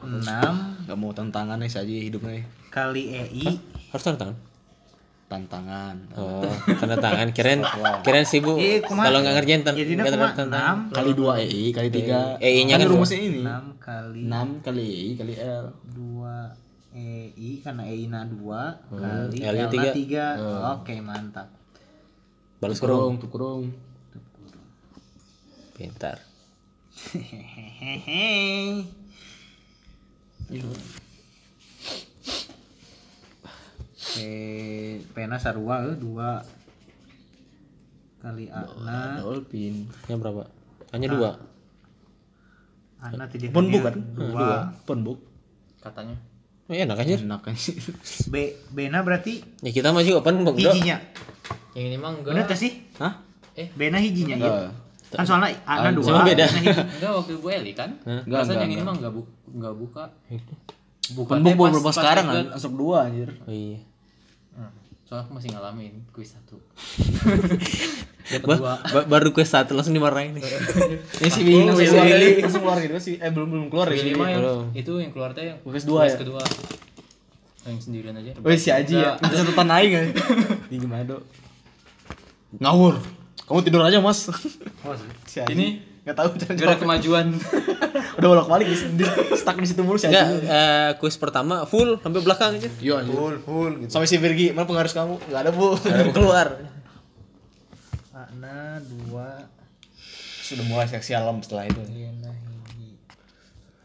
enam 0.00 0.54
Gak 0.88 0.96
mau 0.96 1.12
tantangan 1.12 1.60
nih 1.60 1.68
saja 1.68 1.92
hidupnya. 1.92 2.40
kali 2.72 3.12
EI 3.12 3.60
harus 3.92 4.00
tanda 4.00 4.24
tangan 4.24 4.55
Tantangan. 5.26 5.96
oh 6.14 6.46
tanda 6.72 6.94
tangan 6.96 7.28
kirain 7.30 7.58
kirain 8.00 8.22
sibuk 8.22 8.56
Iya, 8.56 8.78
kumaha? 8.80 9.10
kalau 9.10 9.18
nggak 9.20 9.34
ngerjain 9.34 9.60
tan 9.60 9.74
Jadinya 9.74 10.02
nggak 10.02 10.14
kumaha? 10.14 10.32
tanda 10.32 10.54
tangan 10.54 10.76
enam 10.78 10.94
Kali 10.94 11.10
2 11.12 11.42
EI, 11.42 11.64
kali 11.70 11.88
3. 11.90 12.38
EI-nya 12.38 12.74
kan 12.76 12.86
rumusnya 12.86 13.18
ini. 13.20 13.38
enam 13.42 13.64
kali 13.76 14.20
6 14.22 14.62
kali 14.62 14.82
EI 14.84 15.10
kali 15.14 15.34
L. 15.34 15.66
dua 15.88 16.36
EI 16.92 17.50
karena 17.58 17.82
EI 17.84 18.04
na 18.06 18.20
dua 18.24 18.62
kali 18.88 19.38
L 19.42 19.54
nya 19.54 19.66
tiga. 19.66 19.90
tiga 19.92 20.26
oke 20.72 20.94
mantap 21.00 21.50
balas 22.56 22.78
kurung 22.78 22.96
Kurung, 22.96 23.14
tuh 23.18 23.28
kurung. 23.28 23.62
pintar 25.74 26.22
hehehe 27.12 28.86
eh 34.16 35.00
pena 35.10 35.36
sarua 35.36 35.84
eh, 35.84 35.96
dua. 35.96 36.40
Kali 38.18 38.48
ana 38.48 39.20
Dolphin. 39.20 39.86
yang 40.06 40.18
berapa? 40.18 40.48
Hanya 40.90 41.08
dua? 41.08 41.30
Ana 42.98 43.24
tidak 43.28 43.52
Pun 43.52 43.68
bukan? 43.68 43.94
dua. 44.14 44.72
Pun 44.82 44.98
buk. 45.02 45.18
katanya. 45.78 46.18
Oh, 46.66 46.74
enak 46.74 46.98
aja. 46.98 47.14
Enak 47.16 47.40
kan 47.40 47.54
sih. 47.54 47.78
B 48.32 48.34
B 48.74 48.90
na 48.90 49.06
berarti 49.06 49.38
ya 49.62 49.70
kita 49.70 49.94
mah 49.94 50.02
juga 50.02 50.18
open 50.18 50.42
book 50.42 50.58
dok. 50.58 50.74
hijinya. 50.74 50.98
Yang 51.78 51.84
ini 51.86 51.96
mah 51.96 52.10
enggak. 52.10 52.32
Bener 52.32 52.44
teh 52.44 52.58
sih? 52.58 52.72
Hah? 52.98 53.22
B 53.54 53.80
na 53.88 54.02
hijinya 54.02 54.34
ya 54.36 54.50
kan 55.06 55.22
soalnya 55.22 55.54
ana 55.62 55.94
dua. 55.94 56.02
Sama 56.02 56.26
beda. 56.26 56.44
Enggak 56.50 57.10
waktu 57.14 57.38
Bu 57.38 57.48
Eli 57.48 57.72
kan? 57.72 57.94
Enggak, 58.02 58.42
enggak, 58.42 58.58
yang 58.58 58.72
ini 58.74 58.82
mah 58.82 58.94
enggak 58.98 59.12
bu 59.14 59.22
enggak 59.48 59.74
buka. 59.78 60.04
Buka 61.14 61.32
Pun 61.32 61.46
teh 61.46 61.54
buk 61.54 61.54
baru 61.54 61.62
pas- 61.62 61.74
berapa 61.78 61.92
sekarang 61.94 62.24
kan? 62.26 62.44
Masuk 62.50 62.72
dua 62.74 62.96
anjir. 63.06 63.30
oh 63.46 63.54
iya. 63.54 63.78
Soalnya 65.06 65.22
aku 65.22 65.32
masih 65.32 65.50
ngalamin 65.54 65.94
kuis 66.10 66.34
satu 66.34 66.58
Ba- 68.26 68.58
ba- 68.82 69.06
baru 69.06 69.30
quest 69.30 69.54
satu 69.54 69.78
langsung 69.78 69.94
dimarahin 69.94 70.34
nih 70.34 70.42
ini 71.22 71.30
si 71.30 71.46
Langsung 71.46 71.78
si 71.78 71.86
keluar, 71.86 72.04
Willy 72.04 72.30
langsung 72.42 72.58
keluar 72.60 72.78
gitu 72.82 72.98
sih. 72.98 73.14
Eh 73.16 73.30
belum 73.30 73.48
belum 73.48 73.66
keluar 73.70 73.86
ya. 73.86 73.94
Willy 73.96 74.12
mah 74.12 74.28
yang 74.28 74.42
itu 74.74 74.92
yang 74.98 75.14
keluar 75.14 75.30
teh 75.30 75.46
yang 75.46 75.58
Kuis 75.62 75.86
dua 75.86 76.10
ya? 76.10 76.18
kedua 76.18 76.42
yang 77.62 77.78
sendirian 77.78 78.14
aja 78.14 78.34
Wih 78.42 78.54
si 78.56 78.70
Aji 78.70 78.94
ya, 78.96 79.14
bisa 79.16 79.42
catatan 79.42 79.66
naik 79.68 79.90
kan? 79.90 80.06
Ini 80.66 80.76
gimana 80.76 81.02
dok? 81.04 81.22
Ngawur. 82.58 82.94
Kamu 83.42 83.58
tidur 83.60 83.82
aja 83.82 83.98
mas. 83.98 84.26
Si 85.30 85.38
Aji. 85.38 85.50
ini 85.54 85.66
Nggak 86.06 86.16
tahu 86.22 86.28
cara 86.38 86.52
Gak 86.54 86.68
ada 86.70 86.78
kemajuan. 86.78 87.26
Udah 88.22 88.28
bolak 88.30 88.46
balik 88.46 88.70
di, 88.70 89.04
stuck 89.34 89.58
di 89.58 89.66
situ 89.66 89.82
mulu 89.82 89.98
sih. 89.98 90.06
Enggak, 90.06 90.26
eh, 90.46 90.90
kuis 91.02 91.18
pertama 91.18 91.66
full 91.66 91.98
sampai 91.98 92.22
belakang 92.22 92.54
aja. 92.62 92.70
Iya 92.78 93.02
anjir. 93.02 93.10
full 93.18 93.36
full 93.42 93.72
gitu 93.82 93.90
Sampai 93.90 94.06
si 94.06 94.16
Virgi, 94.22 94.54
mana 94.54 94.70
pengharus 94.70 94.94
kamu? 94.94 95.18
Enggak 95.26 95.40
ada, 95.42 95.50
Bu. 95.50 95.74
Keluar. 96.14 96.62
Ana 98.14 98.78
dua 98.86 99.50
Sudah 100.46 100.62
mulai 100.70 100.86
seksi 100.86 101.10
alam 101.10 101.42
setelah 101.42 101.66
itu. 101.66 101.82
Liana 101.90 102.30
hiji 102.30 102.94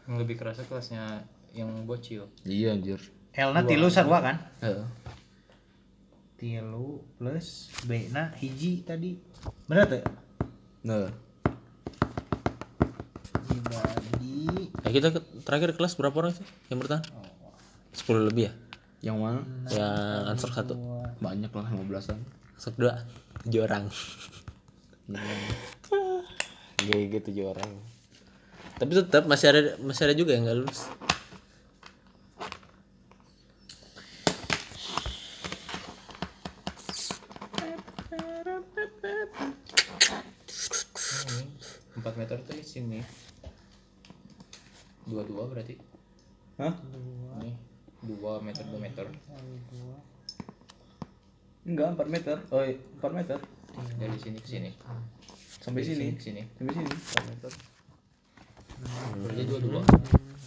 Yang 0.06 0.16
lebih 0.22 0.34
kerasa 0.38 0.62
kelasnya 0.62 1.26
yang 1.52 1.68
bocil. 1.84 2.30
Iya 2.46 2.78
anjir. 2.78 3.02
Elna 3.34 3.66
tilu 3.66 3.88
sarua 3.88 4.20
kan 4.20 4.36
Heeh. 4.60 4.84
tilu 6.36 7.00
plus 7.16 7.72
B 7.88 8.12
na 8.12 8.28
hiji 8.36 8.84
tadi 8.84 9.16
bener 9.64 9.88
tuh 9.88 10.04
Nah, 10.82 11.08
kita 14.92 15.08
ke- 15.10 15.26
terakhir 15.42 15.74
kelas 15.74 15.96
berapa 15.96 16.14
orang 16.14 16.32
sih 16.32 16.46
yang 16.68 16.78
bertahan? 16.78 17.02
10 17.92 18.28
lebih 18.28 18.48
ya? 18.48 18.52
yang 19.02 19.18
mana? 19.18 19.42
Yang 19.66 19.90
answer 20.30 20.50
satu, 20.54 20.78
Banyak 21.18 21.50
lah 21.50 21.66
15-an. 21.66 22.22
answer 22.54 22.72
dua, 22.78 23.02
tujuh 23.42 23.66
orang. 23.66 23.90
GG 26.78 27.12
7 27.26 27.42
orang. 27.42 27.70
Tapi 28.78 28.92
tetap 28.94 29.26
masih 29.26 29.50
ada 29.50 29.60
masih 29.82 30.06
ada 30.06 30.14
juga 30.14 30.38
yang 30.38 30.46
nggak 30.46 30.58
lulus. 30.58 30.86
4 41.94 42.18
meter 42.18 42.36
tuh 42.42 42.54
di 42.56 42.64
sini. 42.64 43.00
Dua 45.12 45.22
dua 45.28 45.44
berarti. 45.44 45.76
Hah? 46.56 46.72
Nih, 47.44 47.52
2 48.00 48.16
meter 48.40 48.64
2 48.64 48.80
meter. 48.80 49.04
Enggak, 51.68 51.88
4 52.00 52.08
meter. 52.08 52.36
Oh, 52.48 52.64
iya, 52.64 52.80
4 52.96 53.12
meter. 53.12 53.38
Dari 54.00 54.16
sini 54.16 54.40
ke 54.40 54.48
sini. 54.48 54.70
Sampai 55.60 55.84
Dari 55.84 55.92
sini. 55.92 56.16
ke 56.16 56.22
sini. 56.24 56.42
Sampai 56.56 56.72
sini 56.80 56.88
4 56.88 57.28
meter. 57.28 57.52
Berarti 59.20 59.42
dua 59.46 59.60
dua. 59.62 59.82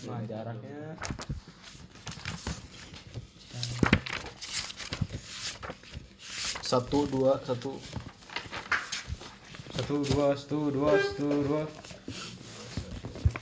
Nah, 0.06 0.22
jaraknya 0.28 0.98
satu 6.66 7.08
dua 7.08 7.40
satu 7.46 7.78
satu 9.72 9.96
dua 10.04 10.28
satu 10.36 10.60
dua 10.74 10.92
satu 11.00 11.28
dua 11.48 11.62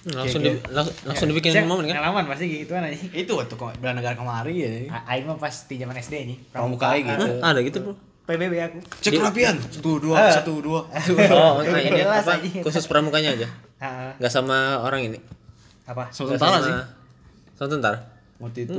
Langsung 0.05 0.39
di, 0.39 0.51
lang- 0.67 0.91
langsung 1.03 1.27
dibikin 1.27 1.51
Siap, 1.53 1.63
momen 1.63 1.85
kan? 1.85 1.95
pengalaman 1.95 2.23
pasti 2.27 2.45
gitu 2.49 2.71
kan 2.71 2.83
aja 2.83 2.95
itu 3.13 3.31
waktu 3.31 3.53
kok 3.53 3.71
bela 3.79 3.93
negara 3.93 4.13
kemari 4.13 4.55
ya 4.57 4.69
Aing 5.05 5.23
mah 5.23 5.37
pas 5.37 5.55
di 5.63 5.75
zaman 5.75 5.95
SD 5.95 6.13
nih 6.25 6.37
pramuka 6.49 6.91
gitu 6.93 7.39
Ah, 7.39 7.51
ada 7.51 7.59
gitu 7.59 7.79
bro. 7.79 7.95
PBB 8.23 8.53
aku 8.57 8.79
cek 8.99 9.11
kerapian 9.13 9.55
satu 9.61 9.99
dua 9.99 10.15
satu 10.33 10.53
dua 10.59 10.79
Oh, 11.31 11.59
nah 11.59 11.75
ini 11.77 11.99
Jelas 11.99 12.23
apa? 12.23 12.35
aja. 12.37 12.59
Khusus 12.59 12.83
pramukanya 12.83 13.31
aja. 13.33 13.47
Heeh. 13.79 14.11
Nggak 14.17 14.31
sama 14.33 14.79
orang 14.79 15.03
ini. 15.05 15.19
apa 15.83 16.07
sementara 16.09 16.59
sih 16.59 16.71
Sama 17.53 17.67
tentara. 17.69 17.99
waktu 18.39 18.63
itu 18.63 18.75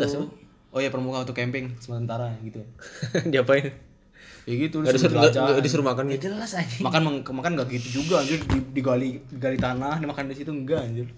oh 0.71 0.81
ya 0.81 0.89
pramuka 0.89 1.23
untuk 1.23 1.37
camping 1.37 1.77
sementara 1.79 2.33
gitu 2.41 2.65
Diapain? 3.33 3.73
Ya 4.45 4.55
gitu 4.61 4.85
Nggak 4.85 4.95
disuruh 5.01 5.17
nggak 5.25 5.65
disuruh 5.65 5.87
makan 5.89 6.05
ya 6.09 6.17
gitu. 6.21 6.25
jelas 6.29 6.53
aja 6.53 6.77
makan 6.85 7.03
makan 7.25 7.51
nggak 7.57 7.69
gitu 7.73 8.05
juga 8.05 8.21
anjir. 8.21 8.41
Di, 8.45 8.59
digali 8.77 9.21
digali 9.33 9.57
tanah 9.57 9.97
dimakan 9.99 10.29
di 10.29 10.37
situ 10.37 10.53
enggak 10.53 10.85
anjir. 10.85 11.09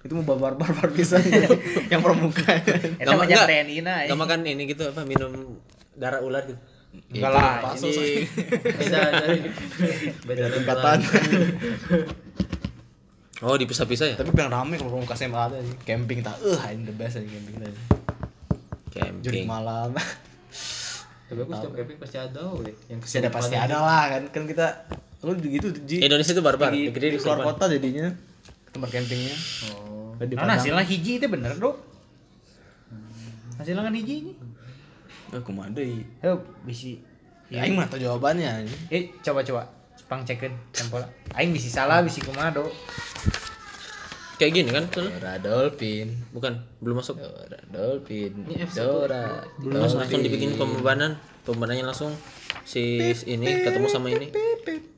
Itu 0.00 0.16
mau 0.16 0.24
barbar 0.24 0.56
barbar 0.56 0.88
bisa 0.90 1.20
yang 1.92 2.00
pramuka 2.00 2.40
Eta 2.56 3.04
Nggak 3.04 3.20
mah 3.20 3.26
jam 3.28 3.44
TNI 3.44 3.76
na 3.84 3.94
Nggak 4.08 4.16
makan 4.18 4.38
ini 4.48 4.62
gitu 4.64 4.88
apa 4.88 5.04
minum 5.04 5.60
darah 5.92 6.24
ular 6.24 6.40
gitu. 6.48 6.56
enggak 7.12 7.30
lah 7.30 7.52
Paso, 7.62 7.86
ini 7.86 8.24
Beda 8.80 8.98
dari 9.12 9.38
beda 10.24 10.40
dari 10.48 10.54
tingkatan. 10.56 10.98
Oh, 13.40 13.56
dipisah-pisah 13.56 14.04
ya? 14.12 14.16
tapi 14.20 14.36
bilang 14.36 14.52
rame 14.52 14.76
kalau 14.76 14.92
pramuka 14.92 15.16
SMA 15.16 15.32
ada 15.32 15.56
sih 15.64 15.72
camping 15.88 16.20
tak 16.20 16.36
eh 16.44 16.76
ini 16.76 16.84
the 16.84 16.92
best 16.92 17.16
aja 17.16 17.24
camping 17.24 17.56
tadi. 17.56 17.72
Jurik 19.24 19.44
Camping. 19.44 19.44
malam 19.48 19.96
Tapi 21.30 21.40
aku 21.40 21.52
setiap 21.54 21.72
camping 21.72 21.98
pasti 21.98 22.16
ada 22.18 22.42
weh. 22.52 22.74
Yang 22.90 22.98
pasti 23.00 23.16
ada 23.16 23.30
pasti 23.30 23.54
ada 23.54 23.76
lah 23.78 24.02
kan 24.10 24.22
kan 24.28 24.42
kita 24.44 24.66
lu 25.20 25.36
gitu 25.36 25.68
Ji 25.84 26.02
Indonesia 26.02 26.32
itu 26.32 26.42
barbar. 26.42 26.72
di, 26.72 26.90
Gede 26.90 27.06
di 27.06 27.14
di 27.14 27.18
keluar 27.18 27.38
Selatan. 27.38 27.48
kota 27.54 27.64
jadinya 27.70 28.06
tempat 28.70 28.88
campingnya 28.90 29.36
Oh. 29.70 30.14
di 30.18 30.34
Nah, 30.34 30.52
hasilnya 30.52 30.82
hiji 30.82 31.12
itu 31.16 31.26
bener 31.26 31.54
dong 31.54 31.76
hasilnya 33.56 33.82
kan 33.82 33.92
hiji 33.92 34.14
ini 34.20 34.32
Padang. 34.32 35.38
aku 35.38 35.50
mah 35.50 35.66
deui 35.70 36.02
Heuh, 36.18 36.38
bisi 36.62 36.98
ya 37.46 37.62
aing 37.62 37.74
mah 37.74 37.86
tahu 37.86 38.00
jawabannya 38.00 38.64
eh 38.88 39.10
coba 39.20 39.42
coba 39.42 39.62
pang 40.06 40.22
cekeun 40.22 40.50
tempel 40.70 41.02
aing 41.34 41.50
bisi 41.50 41.68
salah 41.68 42.00
bisi 42.00 42.18
kumaha 42.18 42.50
do 42.52 42.64
Kayak 44.40 44.52
gini 44.56 44.70
kan? 44.72 44.84
soalnya? 44.88 45.12
Dora 45.20 45.34
Dolphin 45.36 46.08
Bukan, 46.32 46.52
belum 46.80 46.96
masuk. 47.04 47.20
Dora 47.20 47.60
Dolphin 47.68 48.32
Ini 48.48 48.64
F1. 48.64 48.76
Dora 48.80 49.44
Langsung, 49.60 50.00
langsung 50.00 50.24
dibikin 50.24 50.56
pembebanan. 50.56 51.20
Pembebanannya 51.44 51.84
langsung 51.84 52.16
si 52.64 53.04
ini 53.28 53.46
ketemu 53.60 53.86
sama 53.92 54.08
ini. 54.08 54.32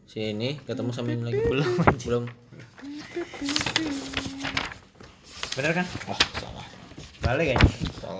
Si 0.06 0.30
ini 0.30 0.62
ketemu 0.62 0.94
sama 0.94 1.10
ini 1.10 1.26
lagi. 1.26 1.42
Belum. 1.50 1.70
Belum. 2.06 2.24
bener 5.52 5.68
kan 5.76 5.84
oh 6.08 6.16
salah 6.40 6.64
balik 7.20 7.52
kayaknya 7.52 7.68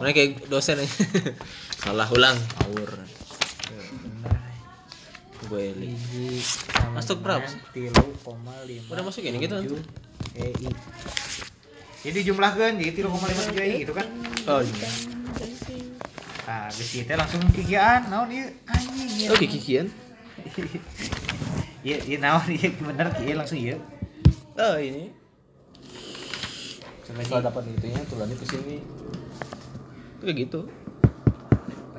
Mana 0.05 0.13
kayak 0.13 0.53
dosen 0.53 0.77
aja. 0.77 0.89
Salah 1.83 2.05
ulang. 2.13 2.37
awur 2.69 2.91
Gue 5.49 5.73
Masuk 6.93 7.25
berapa 7.25 7.49
sih? 7.49 7.57
tilu 7.73 8.05
koma 8.21 8.53
lima 8.69 8.85
Udah 8.93 9.05
masuk 9.07 9.25
ini 9.25 9.41
gitu. 9.41 9.57
EI 10.35 10.71
jadi 12.03 12.19
jumlahkan 12.27 12.83
jadi 12.83 12.91
tilu 12.99 13.15
koma 13.15 13.31
lima 13.31 13.43
tujuh 13.47 13.63
EI 13.63 13.77
gitu 13.87 13.95
kan? 13.95 14.07
Oh 14.51 14.59
iya. 14.59 14.89
nah 16.43 16.67
bisi 16.75 17.07
teh 17.07 17.15
langsung 17.15 17.39
kikian. 17.55 18.11
Naon 18.11 18.27
ieu? 18.35 18.51
Anjing 18.67 19.11
ieu. 19.23 19.31
oh 19.31 19.39
kikian? 19.39 19.87
Iya 21.83 21.99
iya 22.07 22.19
naon 22.19 22.47
ieu? 22.51 22.71
Bener 22.83 23.07
ieu 23.23 23.35
langsung 23.39 23.59
ieu. 23.59 23.79
Oh 24.59 24.75
ini. 24.83 25.15
Sampai 27.07 27.23
kalau 27.31 27.43
dapat 27.47 27.71
itunya 27.71 28.03
tulannya 28.11 28.35
ke 28.35 28.47
sini. 28.51 28.83
Itu 30.19 30.23
kayak 30.27 30.39
gitu. 30.43 30.61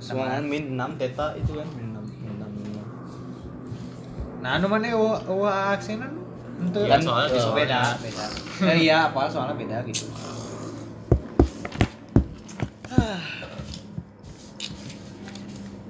Semuanya 0.04 0.44
min 0.44 0.76
6 0.76 1.00
teta 1.00 1.32
itu 1.40 1.56
kan 1.56 1.68
min 1.80 1.96
6 1.96 2.28
min 2.28 2.36
6 2.44 2.60
min 2.60 2.68
6 2.76 4.44
Nah, 4.44 4.60
anu 4.60 4.68
mana 4.68 4.92
wa, 5.00 5.16
wa 5.24 5.52
aksenan 5.72 6.23
untuk 6.56 6.82
soalnya 6.84 7.28
di 7.28 7.34
oh, 7.34 7.42
soalnya. 7.42 7.58
beda, 7.60 7.82
beda. 8.00 8.26
Eh, 8.64 8.78
iya, 8.82 8.98
apa 9.10 9.22
soalnya 9.28 9.56
beda 9.56 9.78
gitu. 9.86 10.06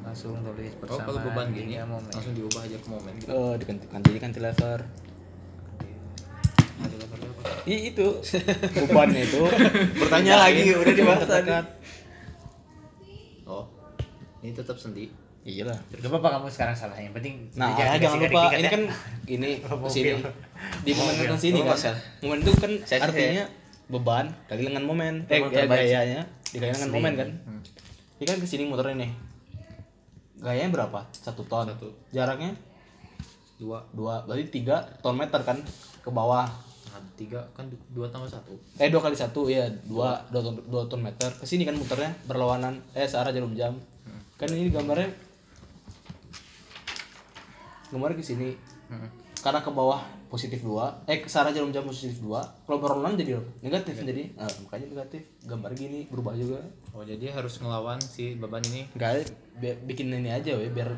Langsung 0.03 0.35
tulis 0.37 0.71
Oh, 0.73 0.79
bersama. 0.79 1.03
kalau 1.05 1.19
beban 1.21 1.47
gini 1.49 1.73
tiga 1.73 1.85
momen. 1.85 2.11
langsung 2.11 2.33
diubah 2.33 2.61
aja 2.61 2.77
ke 2.77 2.87
momen 2.87 3.13
gitu. 3.17 3.31
oh 3.31 3.53
digantikan 3.55 3.99
jadi 3.99 4.17
ganti 4.19 4.39
lever 4.39 4.79
Ada 6.75 6.95
levelnya 6.97 7.29
apa? 7.29 7.43
Ih, 7.65 7.81
itu 7.89 8.07
bebannya 8.77 9.21
itu 9.23 9.41
bertanya 9.97 10.33
lagi 10.37 10.61
udah 10.71 10.93
dibahas 10.93 11.25
tadi 11.25 11.51
Oh. 13.45 13.67
Ini 14.39 14.51
tetap 14.51 14.75
sendi. 14.75 15.11
Iya 15.43 15.63
lah 15.63 15.75
Gak 15.91 16.07
apa-apa 16.07 16.27
kamu 16.33 16.47
sekarang 16.49 16.71
salah. 16.73 16.95
Yang 16.95 17.13
penting 17.15 17.35
Nah, 17.53 17.75
jangan 17.75 17.97
jangan 17.97 18.17
lupa 18.21 18.41
ini 18.49 18.61
ya. 18.61 18.69
kan 18.69 18.81
ini 19.33 19.49
Mobil. 19.61 19.89
sini 19.89 20.11
di 20.81 20.91
momen 20.93 21.13
kan 21.17 21.35
sini 21.35 21.59
kan. 21.61 21.95
Momen 22.19 22.37
itu 22.39 22.51
kan 22.55 22.71
artinya 22.97 23.43
beban 23.85 24.25
kali 24.45 24.61
dengan 24.63 24.83
momen. 24.83 25.13
Eh, 25.27 25.43
ya, 25.43 25.63
gayanya 25.65 26.21
dikali 26.47 26.71
dengan 26.71 26.91
momen 26.91 27.13
kan. 27.13 27.29
Ini 28.15 28.25
kan 28.25 28.37
ke 28.37 28.47
sini 28.47 28.63
motornya 28.63 28.95
nih. 28.99 29.11
Gayanya 30.39 30.71
berapa? 30.71 30.99
Satu 31.13 31.43
ton. 31.43 31.67
Satu. 31.67 31.91
Jaraknya 32.09 32.51
Dua. 33.55 33.79
dua, 33.91 34.23
berarti 34.23 34.49
tiga 34.49 34.75
ton 34.99 35.15
meter 35.15 35.39
kan 35.39 35.55
ke 35.99 36.09
bawah. 36.09 36.43
Nah, 36.89 36.99
tiga 37.13 37.39
kan 37.51 37.63
du- 37.65 37.79
dua 37.89 38.07
tambah 38.07 38.27
satu. 38.27 38.51
Eh 38.75 38.87
dua 38.87 38.99
kali 39.01 39.13
satu 39.13 39.47
ya 39.47 39.63
dua 39.83 40.19
dua 40.29 40.41
ton, 40.41 40.55
dua 40.63 40.83
ton 40.85 40.99
meter. 40.99 41.27
Ke 41.29 41.43
sini 41.43 41.63
kan 41.63 41.73
muternya 41.73 42.11
berlawanan 42.23 42.75
eh 42.91 43.03
searah 43.03 43.29
jarum 43.29 43.51
jam. 43.53 43.75
Kan 44.33 44.47
ini 44.49 44.67
gambarnya 44.67 45.07
gambarnya 47.93 48.17
ke 48.17 48.25
sini. 48.25 48.57
Hmm. 48.83 49.07
karena 49.35 49.59
ke 49.59 49.69
bawah 49.69 49.99
positif 50.29 50.59
dua 50.59 51.03
eh 51.03 51.19
ke 51.19 51.27
arah 51.29 51.49
jarum 51.49 51.67
jam 51.67 51.83
positif 51.83 52.15
dua 52.17 52.39
kalau 52.63 52.79
berlawanan 52.79 53.15
jadi 53.15 53.35
negatif 53.59 53.95
jadi 53.97 54.31
nah, 54.33 54.47
makanya 54.61 54.85
negatif 54.89 55.21
gambar 55.41 55.71
gini 55.73 56.07
berubah 56.07 56.31
juga 56.33 56.63
Oh, 56.91 57.01
jadi 57.01 57.27
harus 57.29 57.57
ngelawan 57.57 57.99
si 57.99 58.33
beban 58.33 58.61
ini. 58.63 58.87
enggak 58.91 59.27
bi- 59.55 59.79
bikin 59.83 60.09
ini 60.11 60.29
aja 60.29 60.53
we 60.53 60.69
biar 60.69 60.95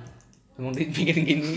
emang 0.56 0.72
dibikin 0.72 1.24
gini 1.30 1.52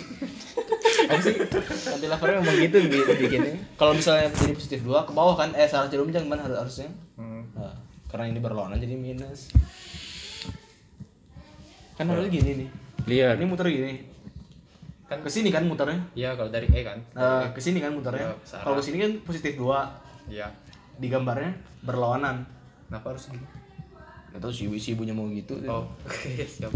Apa 1.08 1.20
sih? 1.20 1.34
Cantilevernya 1.38 2.38
memang 2.40 2.56
gitu 2.58 2.76
bi- 2.82 3.08
bikinnya. 3.18 3.54
Kalau 3.74 3.92
misalnya 3.92 4.28
jadi 4.30 4.52
positif 4.52 4.80
dua 4.80 5.02
ke 5.02 5.12
bawah 5.12 5.34
kan, 5.34 5.54
eh 5.54 5.64
secara 5.64 5.86
jarum 5.86 6.08
jangan 6.08 6.36
harus 6.38 6.58
harusnya. 6.58 6.88
Hmm. 7.14 7.46
Nah, 7.52 7.72
karena 8.06 8.28
ini 8.28 8.38
berlawanan 8.38 8.76
jadi 8.76 8.92
minus. 8.92 9.48
Kan 11.94 12.06
harusnya 12.06 12.30
gini 12.30 12.50
nih. 12.56 12.68
Lihat. 13.06 13.34
Ini 13.36 13.46
muter 13.46 13.66
gini. 13.68 14.04
Kan 15.08 15.24
Ke 15.24 15.30
sini 15.32 15.48
kan 15.48 15.64
muternya. 15.64 15.96
Iya 16.12 16.36
kalau 16.36 16.52
dari 16.52 16.68
E 16.68 16.84
kan. 16.84 17.00
Nah, 17.16 17.48
ke 17.56 17.60
sini 17.64 17.80
kan 17.80 17.96
muternya. 17.96 18.28
Ya. 18.28 18.60
Kalau 18.60 18.76
ke 18.76 18.84
sini 18.84 19.00
kan 19.00 19.12
positif 19.24 19.56
dua. 19.56 19.88
Iya. 20.28 20.52
Di 21.00 21.08
gambarnya 21.08 21.56
berlawanan. 21.80 22.44
Kenapa 22.88 23.16
harus 23.16 23.32
gitu? 23.32 23.46
Gak 24.28 24.40
tau 24.44 24.52
si, 24.52 24.68
si 24.76 24.92
ibunya 24.92 25.16
mau 25.16 25.24
gitu. 25.32 25.56
Oh, 25.64 25.88
oke 26.04 26.44
siap. 26.44 26.72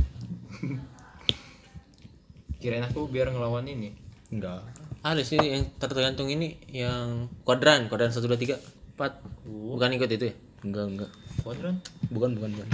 Kirain 2.56 2.84
aku 2.88 3.12
biar 3.12 3.28
ngelawan 3.28 3.68
ini. 3.68 3.92
Enggak. 4.32 4.64
Ada 5.04 5.20
sih 5.20 5.36
yang 5.36 5.68
tergantung 5.76 6.32
ini 6.32 6.56
yang 6.72 7.28
kuadran, 7.44 7.92
kuadran 7.92 8.08
1 8.08 8.24
2 8.24 8.56
3 8.56 8.56
4. 8.96 9.44
Bukan 9.44 9.90
ikut 10.00 10.08
itu 10.08 10.24
ya? 10.32 10.34
Enggak, 10.64 10.84
enggak. 10.88 11.10
Kuadran. 11.44 11.76
Bukan, 12.08 12.30
bukan, 12.38 12.50
bukan. 12.56 12.68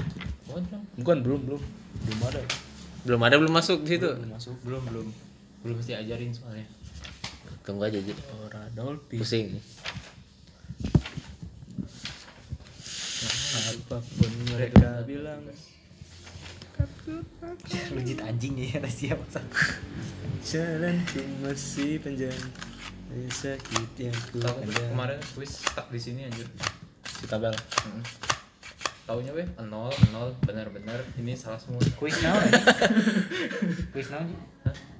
Kuadran. 0.46 0.80
Bukan, 1.02 1.16
belum, 1.26 1.40
belum. 1.50 1.62
Belum 2.06 2.20
ada. 2.30 2.40
Belum 3.02 3.20
ada 3.24 3.34
belum 3.40 3.54
masuk 3.54 3.82
di 3.82 3.98
situ. 3.98 4.11
Belum 4.12 4.30
masuk. 4.36 4.54
Belum 4.62 4.82
belum. 4.86 5.06
Belum 5.62 5.76
mesti 5.78 5.92
ajarin 5.98 6.30
soalnya. 6.30 6.66
Tunggu 7.66 7.84
aja 7.84 7.98
jadi. 7.98 8.22
Ora 8.46 8.62
Dolphy. 8.72 9.18
Pusing 9.18 9.59
nih. 9.59 9.64
Apa 13.59 13.98
pun 14.00 14.32
mereka 14.54 15.02
bilang. 15.04 15.42
Legit 17.92 18.20
anjingnya 18.22 18.78
ya 18.78 18.80
siapa 19.02 19.24
Jalanku 20.44 21.20
masih 21.42 21.98
panjang. 22.00 22.38
Sakit 23.32 23.90
yang 23.98 24.16
ku 24.30 24.38
kemarin 24.40 25.18
quiz 25.34 25.64
stuck 25.64 25.88
di 25.90 26.00
sini 26.00 26.28
anjir. 26.28 26.46
Si 27.04 27.26
tabel. 27.26 27.52
Mm. 27.52 28.02
Taunya 29.09 29.32
weh 29.32 29.48
nol 29.64 29.92
nol 30.12 30.30
benar-benar 30.44 31.00
ini 31.16 31.32
salah 31.32 31.56
semua. 31.56 31.80
kuis 31.96 32.20
naon 32.20 32.44
kuis 33.96 34.12
naon 34.12 34.28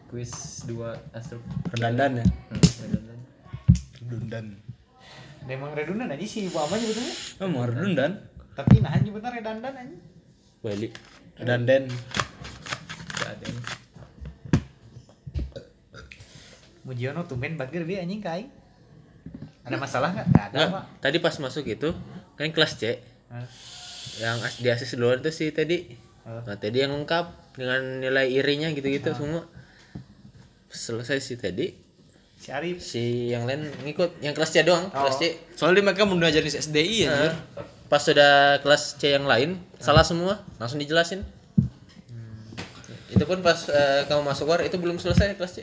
sih? 0.09 0.25
Quiz 0.25 0.33
dua 0.65 0.97
astruk. 1.13 1.45
Redundan 1.71 2.19
ya. 2.19 2.25
Hmm, 2.25 2.57
benar-benar. 2.57 3.17
Redundan. 4.01 4.47
Memang 5.45 5.71
redundan 5.73 6.09
aja 6.09 6.25
sih, 6.25 6.49
Bu 6.49 6.59
Amanya 6.59 6.85
betulnya. 6.85 7.15
Oh, 7.41 7.49
mau 7.49 7.65
redundan. 7.65 8.13
Tapi 8.57 8.81
nah 8.81 8.91
aja 8.91 9.05
bener 9.05 9.33
redundan 9.37 9.73
aja. 9.77 9.97
Balik. 10.65 10.93
Redundan. 11.37 11.83
Yang 11.89 13.57
Mujiono 16.89 17.21
tumben 17.29 17.61
bagir 17.61 17.85
dia 17.85 18.01
anjing 18.01 18.25
kai. 18.25 18.49
Ada 19.61 19.77
masalah 19.77 20.17
nggak? 20.17 20.27
Nggak 20.33 20.45
ada, 20.49 20.57
Enggak, 20.57 20.73
Pak. 20.73 20.85
tadi 21.05 21.17
pas 21.21 21.37
masuk 21.37 21.65
itu 21.69 21.89
kan 22.41 22.49
kelas 22.49 22.81
C 22.81 22.97
yang 24.25 24.41
as- 24.41 24.57
di 24.57 24.73
asis 24.73 24.97
duluan 24.97 25.21
tuh 25.21 25.29
si 25.29 25.53
tadi. 25.53 25.85
Oh. 26.25 26.41
Nah, 26.49 26.57
tadi 26.57 26.81
yang 26.81 26.97
lengkap 26.97 27.53
dengan 27.61 28.01
nilai 28.01 28.33
irinya 28.33 28.73
gitu-gitu 28.73 29.13
semua. 29.13 29.45
Selesai 30.69 31.19
si 31.19 31.35
tadi, 31.35 31.73
Si 32.37 32.49
Arif. 32.49 32.77
si 32.79 33.03
yang 33.29 33.45
lain 33.45 33.67
ngikut, 33.83 34.21
yang 34.21 34.31
kelas 34.31 34.53
C 34.53 34.63
doang, 34.63 34.89
kelas 34.89 35.17
C. 35.17 35.25
Soalnya 35.53 35.83
mereka 35.83 36.05
mau 36.05 36.15
ngajarin 36.15 36.47
SDI 36.47 36.97
ya. 37.03 37.11
Nah, 37.11 37.33
pas 37.89 37.99
sudah 37.99 38.61
kelas 38.61 38.95
C 38.95 39.11
yang 39.11 39.25
lain 39.25 39.57
salah 39.79 40.03
semua, 40.03 40.39
langsung 40.57 40.77
dijelasin. 40.77 41.25
Itu 43.09 43.25
pun 43.25 43.41
pas 43.41 43.57
eh, 43.67 44.05
kamu 44.05 44.23
masuk 44.23 44.47
war 44.47 44.61
itu 44.61 44.77
belum 44.77 44.97
selesai 44.97 45.35
kelas 45.35 45.53
C. 45.53 45.59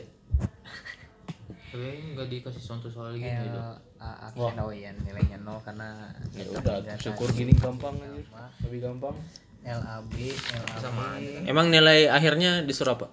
Tapi 1.66 1.86
nggak 2.12 2.26
dikasih 2.26 2.62
contoh 2.66 2.90
soal 2.90 3.14
gini 3.14 3.30
gitu. 3.30 3.60
A- 3.96 4.28
aku 4.28 4.50
tahu 4.50 4.70
ya 4.72 4.92
nilainya 4.92 5.40
nol 5.40 5.62
karena 5.62 6.12
Ya 6.32 6.44
itu 6.44 6.58
udah, 6.58 6.82
syukur 6.96 7.28
gini 7.30 7.52
gampang 7.54 7.96
aja. 7.96 8.20
Lebih 8.64 8.80
gampang. 8.82 9.14
LAB, 9.62 10.14
LAB. 10.78 11.00
Emang 11.44 11.68
nilai 11.68 12.06
akhirnya 12.06 12.62
disuruh 12.62 12.94
apa? 12.94 13.08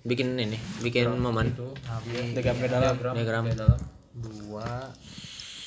Bikin 0.00 0.32
ini, 0.40 0.56
bikin 0.80 1.12
momen. 1.12 1.52
Itu 1.52 1.76
AB, 1.76 2.32
Diagram 2.32 2.56
dalam. 2.64 2.94
Diagram. 2.96 3.44
dua, 4.20 4.90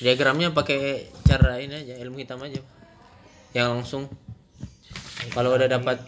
Diagramnya 0.01 0.51
pakai 0.51 1.07
cara 1.23 1.61
ini 1.61 1.85
aja, 1.85 1.93
ilmu 2.01 2.17
hitam 2.19 2.41
aja. 2.41 2.59
Yang 3.53 3.67
langsung 3.69 4.03
kalau 5.31 5.53
udah 5.53 5.69
dapat 5.69 6.01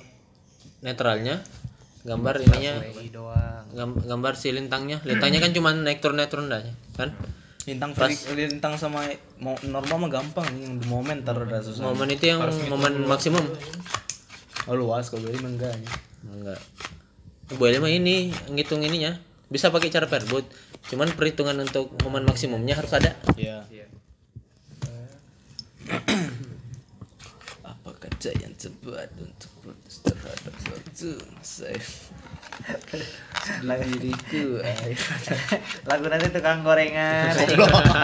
netralnya, 0.81 1.45
gambar 2.03 2.41
ininya 2.41 2.73
gambar 4.05 4.33
si 4.35 4.51
lintangnya. 4.51 4.99
Lintangnya 5.05 5.39
kan 5.39 5.51
cuma 5.53 5.71
naik 5.71 6.01
turun 6.01 6.17
naik 6.17 6.29
turun 6.33 6.49
aja, 6.49 6.73
kan? 6.97 7.13
Lintang 7.65 7.97
Pas- 7.97 8.29
lintang 8.37 8.77
sama 8.77 9.09
mau 9.41 9.57
normal 9.65 10.05
mah 10.05 10.11
gampang 10.21 10.45
yang 10.53 10.77
di 10.77 10.85
momen 10.85 11.25
ada 11.25 11.61
susah. 11.65 11.89
Momen 11.89 12.13
itu 12.13 12.29
yang 12.29 12.45
momen 12.69 13.09
maksimum. 13.09 13.41
Oh 14.69 14.77
luas 14.77 15.09
kalau 15.09 15.29
ini 15.29 15.41
enggak 15.41 15.73
ya. 15.73 15.89
Enggak. 16.29 16.61
Boleh 17.53 17.77
mah 17.77 17.93
ini 17.93 18.33
ngitung 18.49 18.81
ininya. 18.81 19.13
Bisa 19.45 19.69
pakai 19.69 19.93
cara 19.93 20.09
perbut. 20.09 20.49
Cuman 20.89 21.13
perhitungan 21.13 21.53
untuk 21.61 21.93
momen 22.01 22.25
maksimumnya 22.25 22.73
harus 22.73 22.93
ada. 22.97 23.13
Iya. 23.37 23.65
Iya. 23.75 23.85
Apa 27.61 27.93
kaca 28.01 28.31
yang 28.41 28.57
tepat 28.57 29.13
untuk 29.21 29.53
protes 29.61 30.01
terhadap 30.01 30.53
waktu 30.73 31.13
saya 31.45 31.77
diriku 33.85 34.61
ayo. 34.61 34.97
lagu 35.85 36.05
nanti 36.09 36.27
tukang 36.33 36.65
gorengan 36.65 37.29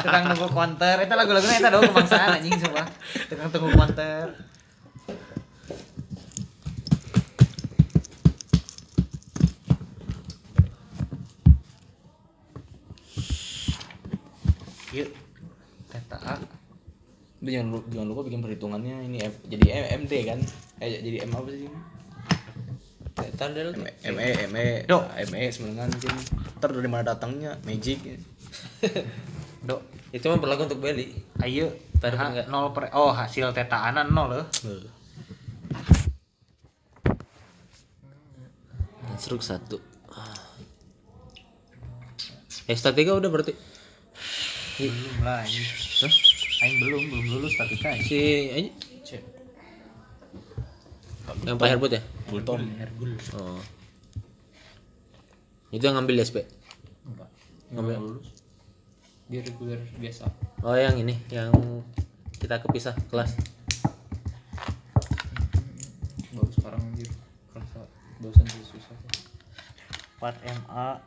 tukang 0.05 0.23
nunggu 0.29 0.47
konter 0.53 0.95
itu 1.01 1.13
lagu-lagunya 1.17 1.57
itu 1.57 1.69
dong 1.73 1.83
kebangsaan 1.89 2.29
anjing 2.37 2.57
sumpah 2.61 2.87
tukang 3.25 3.49
tunggu 3.49 3.69
konter 3.73 4.25
Lu 17.41 17.49
jangan, 17.49 17.81
jangan 17.89 18.07
lupa 18.07 18.21
bikin 18.21 18.41
perhitungannya 18.45 19.01
ini 19.09 19.17
F- 19.25 19.41
jadi 19.49 19.65
M- 19.81 20.05
MD 20.05 20.13
kan? 20.29 20.39
Eh 20.77 21.01
jadi 21.01 21.25
M 21.25 21.33
apa 21.33 21.49
sih? 21.49 21.65
Tandel 23.37 23.73
M 23.73 23.85
ME 24.13 24.29
ME 24.49 24.65
Dok. 24.85 25.03
ME 25.33 25.49
sebenarnya 25.49 25.89
mungkin. 25.89 26.13
Ntar 26.61 26.69
dari 26.69 26.89
mana 26.89 27.03
datangnya? 27.03 27.57
Magic. 27.65 27.97
Dok 29.67 29.81
itu 30.11 30.27
mah 30.27 30.37
berlaku 30.37 30.67
untuk 30.67 30.83
Beli. 30.83 31.07
ayo 31.39 31.71
ha- 32.03 32.29
enggak? 32.35 32.51
nol 32.51 32.75
per 32.75 32.91
oh 32.91 33.15
hasil 33.15 33.55
teta 33.55 33.87
anan 33.87 34.11
nol 34.11 34.27
loh 34.27 34.45
Instruk 39.15 39.39
satu. 39.39 39.79
Eh 42.67 42.75
tiga 42.75 43.15
udah 43.15 43.29
berarti. 43.31 43.53
belum 44.81 45.21
lah 45.21 45.45
anjing 45.45 46.30
Aing 46.61 46.77
belum 46.77 47.01
belum 47.09 47.25
lulus 47.37 47.57
tapi 47.57 47.73
kan 47.81 47.97
Si 47.97 48.53
aja. 48.53 49.17
Yang 51.41 51.57
Pak 51.57 51.67
Herbut 51.73 51.91
ya? 51.97 52.01
Bultom 52.29 52.61
Oh. 53.33 53.61
Itu 55.71 55.83
yang 55.87 55.97
ngambil 55.97 56.21
SP. 56.21 56.43
Enggak. 57.07 57.29
Ngambil. 57.71 57.95
lulus. 57.97 58.29
Dia 59.31 59.39
reguler 59.47 59.79
biasa. 59.95 60.27
Oh, 60.59 60.75
yang 60.75 60.99
ini, 60.99 61.15
yang 61.31 61.55
kita 62.35 62.59
kepisah 62.59 62.91
kelas. 63.07 63.31
Baru 66.35 66.51
sekarang 66.51 66.83
anjir. 66.83 67.07
Kerasa 67.55 67.87
dosen 68.19 68.43
susah. 68.67 68.97
4 70.19 70.35
MA 70.67 70.99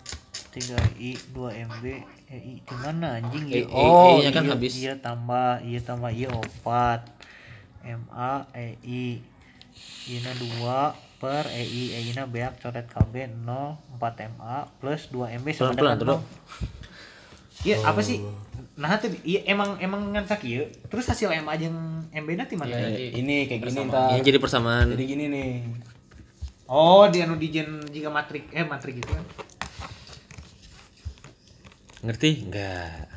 3 0.55 1.03
I 1.03 1.19
2 1.35 1.67
MB 1.67 1.85
EI 2.31 2.55
di 2.63 2.77
mana 2.79 3.19
anjing 3.19 3.45
E- 3.51 3.59
ya? 3.59 3.67
E- 3.67 3.71
Oh, 3.75 4.23
E-nya 4.23 4.31
kan 4.31 4.45
iya, 4.47 4.53
habis. 4.55 4.73
Iya 4.79 4.93
tambah, 5.03 5.59
iya 5.67 5.81
tambah 5.83 6.11
iya 6.15 6.31
4 6.31 7.03
MA 7.83 8.33
EI 8.55 9.19
Ina 10.15 10.33
2 10.39 10.95
per 11.19 11.51
E 11.51 11.63
EI 11.67 11.85
EI 11.99 12.11
na 12.15 12.25
beak 12.31 12.63
coret 12.63 12.87
KB 12.87 13.15
0 13.43 13.99
4 13.99 14.31
MA 14.39 14.71
plus 14.79 15.11
2 15.11 15.43
MB 15.43 15.47
sama 15.51 15.75
dengan 15.75 15.99
tuh, 15.99 16.07
0 16.07 16.11
Dok. 16.15 16.23
Iya 17.65 17.77
apa 17.83 18.01
sih? 18.05 18.23
Nah 18.79 18.95
tuh 19.01 19.11
iya 19.27 19.43
emang 19.51 19.75
emang 19.83 20.15
ngan 20.15 20.25
ieu. 20.47 20.71
Terus 20.87 21.05
hasil 21.11 21.35
MA 21.43 21.59
jeung 21.59 21.79
MB 22.15 22.29
na 22.39 22.45
ti 22.47 22.55
mana? 22.55 22.71
Iya, 22.71 22.95
Eh, 22.95 23.11
ini 23.19 23.51
kayak 23.51 23.61
gini 23.67 23.81
ntar 23.91 24.15
Yang 24.15 24.23
jadi 24.31 24.39
persamaan. 24.39 24.87
jadi 24.95 25.03
gini 25.03 25.25
nih 25.33 25.51
Oh, 26.65 27.05
di 27.13 27.21
anu 27.21 27.37
dijen 27.37 27.85
jika 27.93 28.09
matrik 28.09 28.49
eh 28.49 28.65
matrik 28.65 28.97
gitu 28.97 29.13
kan. 29.13 29.25
Ngerti? 32.05 32.45
Enggak. 32.45 33.09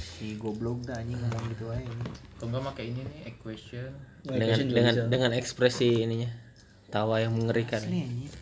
Si 0.00 0.40
goblok 0.40 0.88
dah 0.88 0.96
anjing 0.96 1.20
ngomong 1.20 1.44
gitu 1.52 1.68
aja. 1.68 1.84
Atau 2.40 2.48
enggak 2.48 2.72
pakai 2.72 2.84
ini 2.88 3.04
nih 3.04 3.20
equation. 3.28 3.92
Dengan 4.24 4.58
dengan 4.72 4.94
dengan 5.12 5.30
ekspresi 5.36 6.08
ininya. 6.08 6.32
Tawa 6.88 7.20
yang 7.20 7.36
mengerikan. 7.36 7.84
Nih 7.84 8.32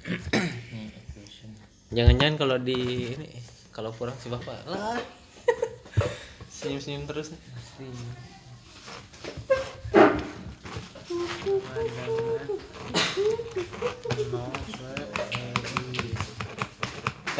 equation. 1.02 1.50
Jangan-jangan 1.90 2.38
kalau 2.38 2.62
di 2.62 3.10
ini 3.10 3.26
kalau 3.74 3.90
kurang 3.90 4.14
si 4.22 4.30
bapak 4.30 4.62
lah. 4.70 5.02
Senyum-senyum 6.54 7.10
terus. 7.10 7.34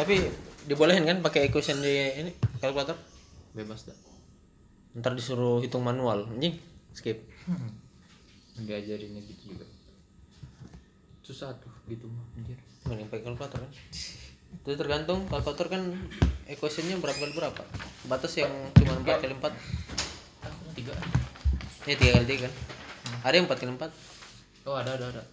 Tapi 0.01 0.17
dibolehin 0.71 1.03
kan 1.03 1.19
pakai 1.19 1.51
equation 1.51 1.83
di 1.83 1.91
ini 2.15 2.31
kalkulator? 2.63 2.95
bebas 3.51 3.91
dah 3.91 3.97
Ntar 4.91 5.15
disuruh 5.15 5.63
hitung 5.63 5.87
manual. 5.87 6.27
Anjing, 6.27 6.59
skip. 6.91 7.23
diajarinnya 8.61 9.23
gitu 9.25 9.55
juga 9.55 9.65
susah 11.25 11.55
tuh 11.63 11.71
gitu 11.87 12.11
mah 12.11 12.27
anjir 12.35 12.59
Mending 12.85 13.07
pakai 13.07 13.23
kalkulator 13.23 13.59
kan. 13.63 13.71
Itu 14.51 14.75
tergantung 14.75 15.25
kalkulator 15.31 15.71
kan 15.71 15.95
equationnya 16.49 16.99
berapa 16.99 17.15
kali 17.15 17.33
berapa. 17.33 17.63
Batas 18.11 18.35
yang 18.35 18.51
cuma 18.75 18.99
4 18.99 19.23
kali 19.23 19.33
4 19.37 19.47
aku 20.43 20.61
tiga 20.75 20.93
Ya 21.87 21.95
3 21.95 22.15
kali 22.19 22.25
3 22.25 22.45
kan. 22.45 22.53
Ada 23.23 23.33
yang 23.39 23.47
4 23.47 23.61
kali 23.63 23.71
4 23.79 24.67
oh 24.67 24.75
ada 24.77 24.91
ada 24.93 25.05
ada 25.09 25.23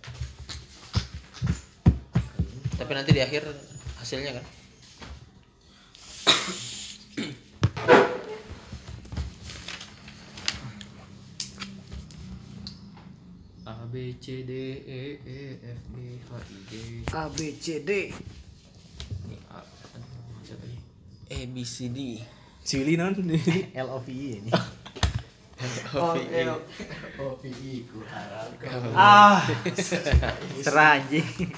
Tapi 2.79 2.91
nanti 2.95 3.11
di 3.11 3.21
akhir 3.21 3.43
hasilnya 3.99 4.39
kan. 4.39 4.45
A 13.69 13.85
B 13.93 14.17
C 14.21 14.43
D 14.45 14.53
E 14.85 15.21
E 15.25 15.61
F 15.61 15.81
G 15.93 15.97
H 16.25 16.33
I 16.41 16.61
J. 16.69 16.73
A 17.13 17.29
B 17.29 17.39
C 17.61 17.81
D. 17.85 17.91
Ini 19.29 19.37
A 19.53 19.61
aduh 19.61 20.41
siapa 20.45 20.65
ini? 20.65 20.81
A 21.29 21.39
B 21.49 21.57
C 21.65 21.89
D. 21.93 22.21
Cili 22.65 22.97
non? 22.97 23.13
L 23.85 23.89
O 23.89 23.99
V 24.01 24.09
I 24.13 24.41
ini. 24.41 24.53
Oh, 25.97 26.15
O 27.25 27.29
P 27.41 27.49
I. 27.49 27.85
Ku 27.89 28.05
harap 28.09 28.53
ah. 28.93 29.41
Cerah 30.65 31.01
anjing. 31.01 31.53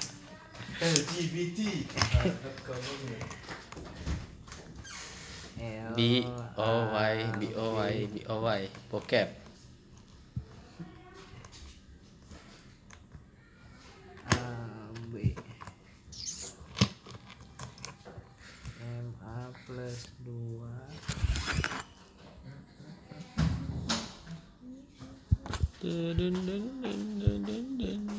LGBT 0.80 1.60
B 5.96 6.24
O 6.56 6.70
Y 6.88 7.16
B 7.36 7.42
O 7.56 7.76
Y 7.76 8.08
B 8.08 8.24
O 8.28 8.40
Y 8.48 8.60
bokep. 8.88 9.28
A 14.32 14.40
B. 15.12 15.36
M 18.80 19.06
A 19.20 19.52
plus 19.66 20.08
2 20.24 20.60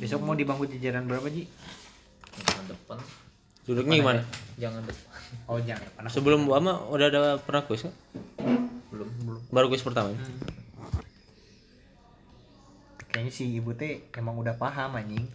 Besok 0.01 0.21
mau 0.25 0.33
di 0.33 0.41
bangku 0.41 0.65
jajaran 0.65 1.05
berapa 1.05 1.29
Ji? 1.29 1.45
jangan 2.41 2.65
depan 2.73 2.97
Duduknya 3.61 3.95
gimana? 3.97 4.21
jangan 4.57 4.81
depan 4.83 5.19
Oh 5.47 5.57
jangan 5.57 5.83
depan. 5.83 6.01
Sebelum 6.15 6.39
Bu 6.43 6.53
Ama 6.53 6.89
udah 6.89 7.07
ada 7.07 7.19
pernah 7.37 7.63
kuis 7.63 7.85
kan? 7.85 7.93
belum 8.91 9.07
belum 9.23 9.41
Baru 9.49 9.67
kuis 9.67 9.81
pertama. 9.81 10.11
ya? 10.11 10.19
Kayaknya 13.07 13.31
si 13.31 13.55
ibu 13.55 13.71
teh 13.73 14.07
emang 14.13 14.35
udah 14.35 14.55
paham 14.55 14.95
anjing 14.95 15.27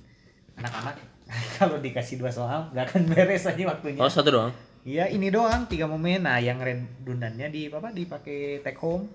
Anak-anak 0.56 0.96
kalau 1.58 1.76
dikasih 1.76 2.16
dua 2.16 2.30
soal 2.30 2.70
gak 2.70 2.88
akan 2.88 3.10
beres 3.10 3.44
aja 3.44 3.62
waktunya 3.66 3.98
Oh 3.98 4.08
satu 4.08 4.30
doang. 4.32 4.52
Iya 4.86 5.10
ini 5.10 5.28
doang 5.28 5.66
tiga 5.66 5.84
momen 5.84 6.22
Nah 6.22 6.38
yang 6.38 6.56
redundannya 6.56 7.50
di 7.50 7.66
apa 7.66 7.90
dipakai 7.90 8.62
take 8.62 8.78
home 8.78 9.10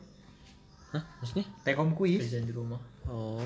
Hah? 0.91 1.03
Maksudnya? 1.23 1.47
Take 1.63 1.79
home 1.79 1.95
quiz 1.95 2.19
kerjaan 2.21 2.45
di 2.45 2.53
rumah 2.53 2.79
Oh. 3.07 3.41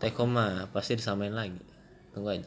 Tekom 0.00 0.34
mah 0.34 0.66
pasti 0.72 0.96
disamain 0.96 1.30
lagi. 1.30 1.60
Tunggu 2.10 2.32
aja. 2.32 2.46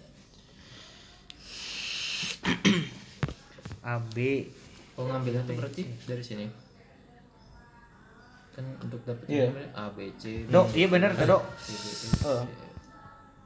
A 3.84 3.96
B. 4.02 4.50
Oh 4.96 5.06
ngambilnya 5.06 5.44
tuh 5.44 5.56
berarti? 5.56 5.84
Dari 6.04 6.24
sini. 6.24 6.46
Kan 8.52 8.66
untuk 8.80 9.04
dapet 9.04 9.28
Iya. 9.28 9.52
ini 9.52 9.66
A 9.74 9.92
B 9.92 10.16
C 10.16 10.48
Dok 10.48 10.72
iya 10.72 10.88
bener 10.88 11.12
tuh 11.12 11.28
dok. 11.28 11.44
C, 11.60 11.68
D, 11.70 11.86
E, 11.86 12.08
Oh. 12.24 12.40
F, 12.40 12.50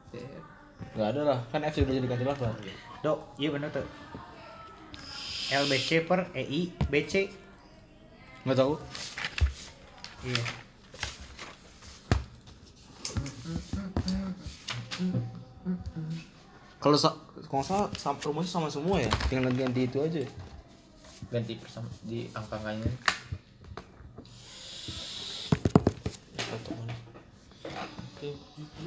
G, 0.10 0.14
H, 0.16 0.26
Gak 0.94 1.08
ada 1.12 1.22
lah. 1.26 1.40
Kan 1.50 1.66
F 1.66 1.74
sudah 1.74 1.92
jadi 1.92 2.06
ganti 2.06 2.24
lafal 2.24 2.54
Dok 3.02 3.20
iya 3.36 3.50
bener 3.50 3.70
tuh. 3.70 3.86
LBC 5.50 6.06
per 6.06 6.30
EI 6.32 6.70
BC 6.88 7.14
nggak 8.46 8.54
tahu. 8.56 8.78
Iya. 10.22 10.44
Kalau 16.80 16.96
sa 16.96 17.12
kalau 17.50 17.66
nggak 17.66 17.68
salah 17.68 17.89
sama 17.97 18.18
rumusnya 18.22 18.52
sama 18.54 18.70
semua 18.70 19.02
ya? 19.02 19.10
Tinggal 19.26 19.50
ganti 19.58 19.89
itu 19.89 19.97
aja. 19.97 20.22
Ganti 21.34 21.58
bersama 21.58 21.89
di 22.06 22.30
angka 22.32 22.62
angkanya 22.62 22.93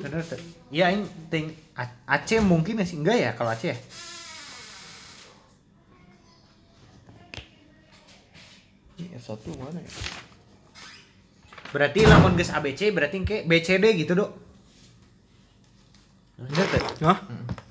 bener 0.02 0.20
tuh 0.26 0.40
Iya 0.68 0.92
ini 0.92 1.04
ting 1.32 1.56
Aceh 2.04 2.40
mungkin 2.44 2.80
ya 2.80 2.84
sih? 2.84 3.00
Enggak 3.00 3.16
ya 3.16 3.30
kalau 3.32 3.50
Aceh 3.52 3.72
ya? 3.72 3.78
Ini 9.00 9.16
F1 9.16 9.40
mana 9.56 9.80
ya? 9.80 9.90
Berarti 11.72 12.00
lamun 12.04 12.36
geus 12.36 12.52
ABC 12.52 12.92
berarti 12.92 13.24
ke 13.24 13.48
BCD 13.48 13.96
gitu 14.04 14.12
dok. 14.12 14.30
Bener 16.36 16.66
tuh 16.68 17.08
Hah? 17.08 17.18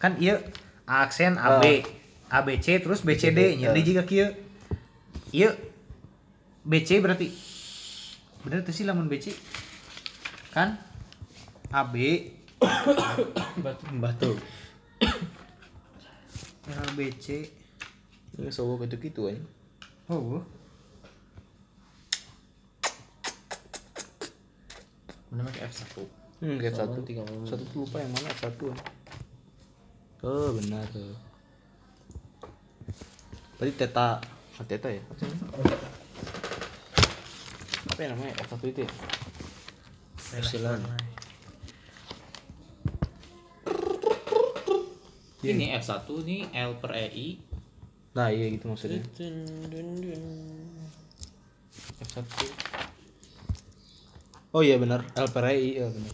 kan 0.02 0.18
iya 0.18 0.42
aksen 0.90 1.38
AB 1.38 1.86
ABC 2.32 2.80
terus 2.82 3.04
BCD 3.04 3.60
nya 3.60 3.76
di 3.76 3.82
juga 3.84 4.08
kieu 4.08 4.32
iya. 5.36 5.52
BC 6.62 7.02
berarti. 7.02 7.34
Bener 8.46 8.62
tuh 8.62 8.70
sih 8.70 8.86
lamun 8.86 9.10
BC 9.10 9.34
kan? 10.54 10.78
AB 11.74 11.96
batu 13.66 13.86
Batu. 13.98 14.32
LBC 16.70 17.50
ini 18.38 18.54
sobo 18.54 18.78
gitu 18.86 18.96
gitu 19.02 19.22
aja 19.26 19.42
oh. 20.14 20.46
Mana 25.34 25.50
pakai 25.50 25.66
F 25.66 25.74
1 25.98 26.46
hmm 26.46 26.58
kayak 26.62 26.74
satu. 26.78 27.02
Lupa 27.74 27.98
yang 27.98 28.14
mana 28.14 28.30
F1 28.38 28.62
oh 30.22 30.50
benar. 30.58 30.86
Tuh 30.94 31.32
tadi 33.62 33.78
teta 33.78 34.18
ah, 34.58 34.66
teta 34.66 34.90
ya? 34.90 34.98
Apa 35.06 35.22
sih 35.22 35.30
namanya? 35.38 35.90
apa 37.82 38.00
yang 38.02 38.12
namanya? 38.18 38.34
F1 38.42 38.62
itu 38.74 38.80
ya? 38.82 38.92
Epsilon. 40.42 40.82
ini 45.42 45.74
F 45.78 45.86
1 45.86 46.10
nih 46.10 46.42
L 46.54 46.78
per 46.82 46.94
EI 46.98 47.38
nah 48.18 48.28
iya 48.34 48.50
gitu 48.50 48.66
maksudnya. 48.66 49.06
Dun. 49.14 49.46
F1 52.02 52.26
oh 54.58 54.62
iya 54.66 54.82
benar. 54.82 55.06
L 55.14 55.30
per 55.30 55.46
I 55.54 55.78
iya 55.78 55.86
benar. 55.86 56.14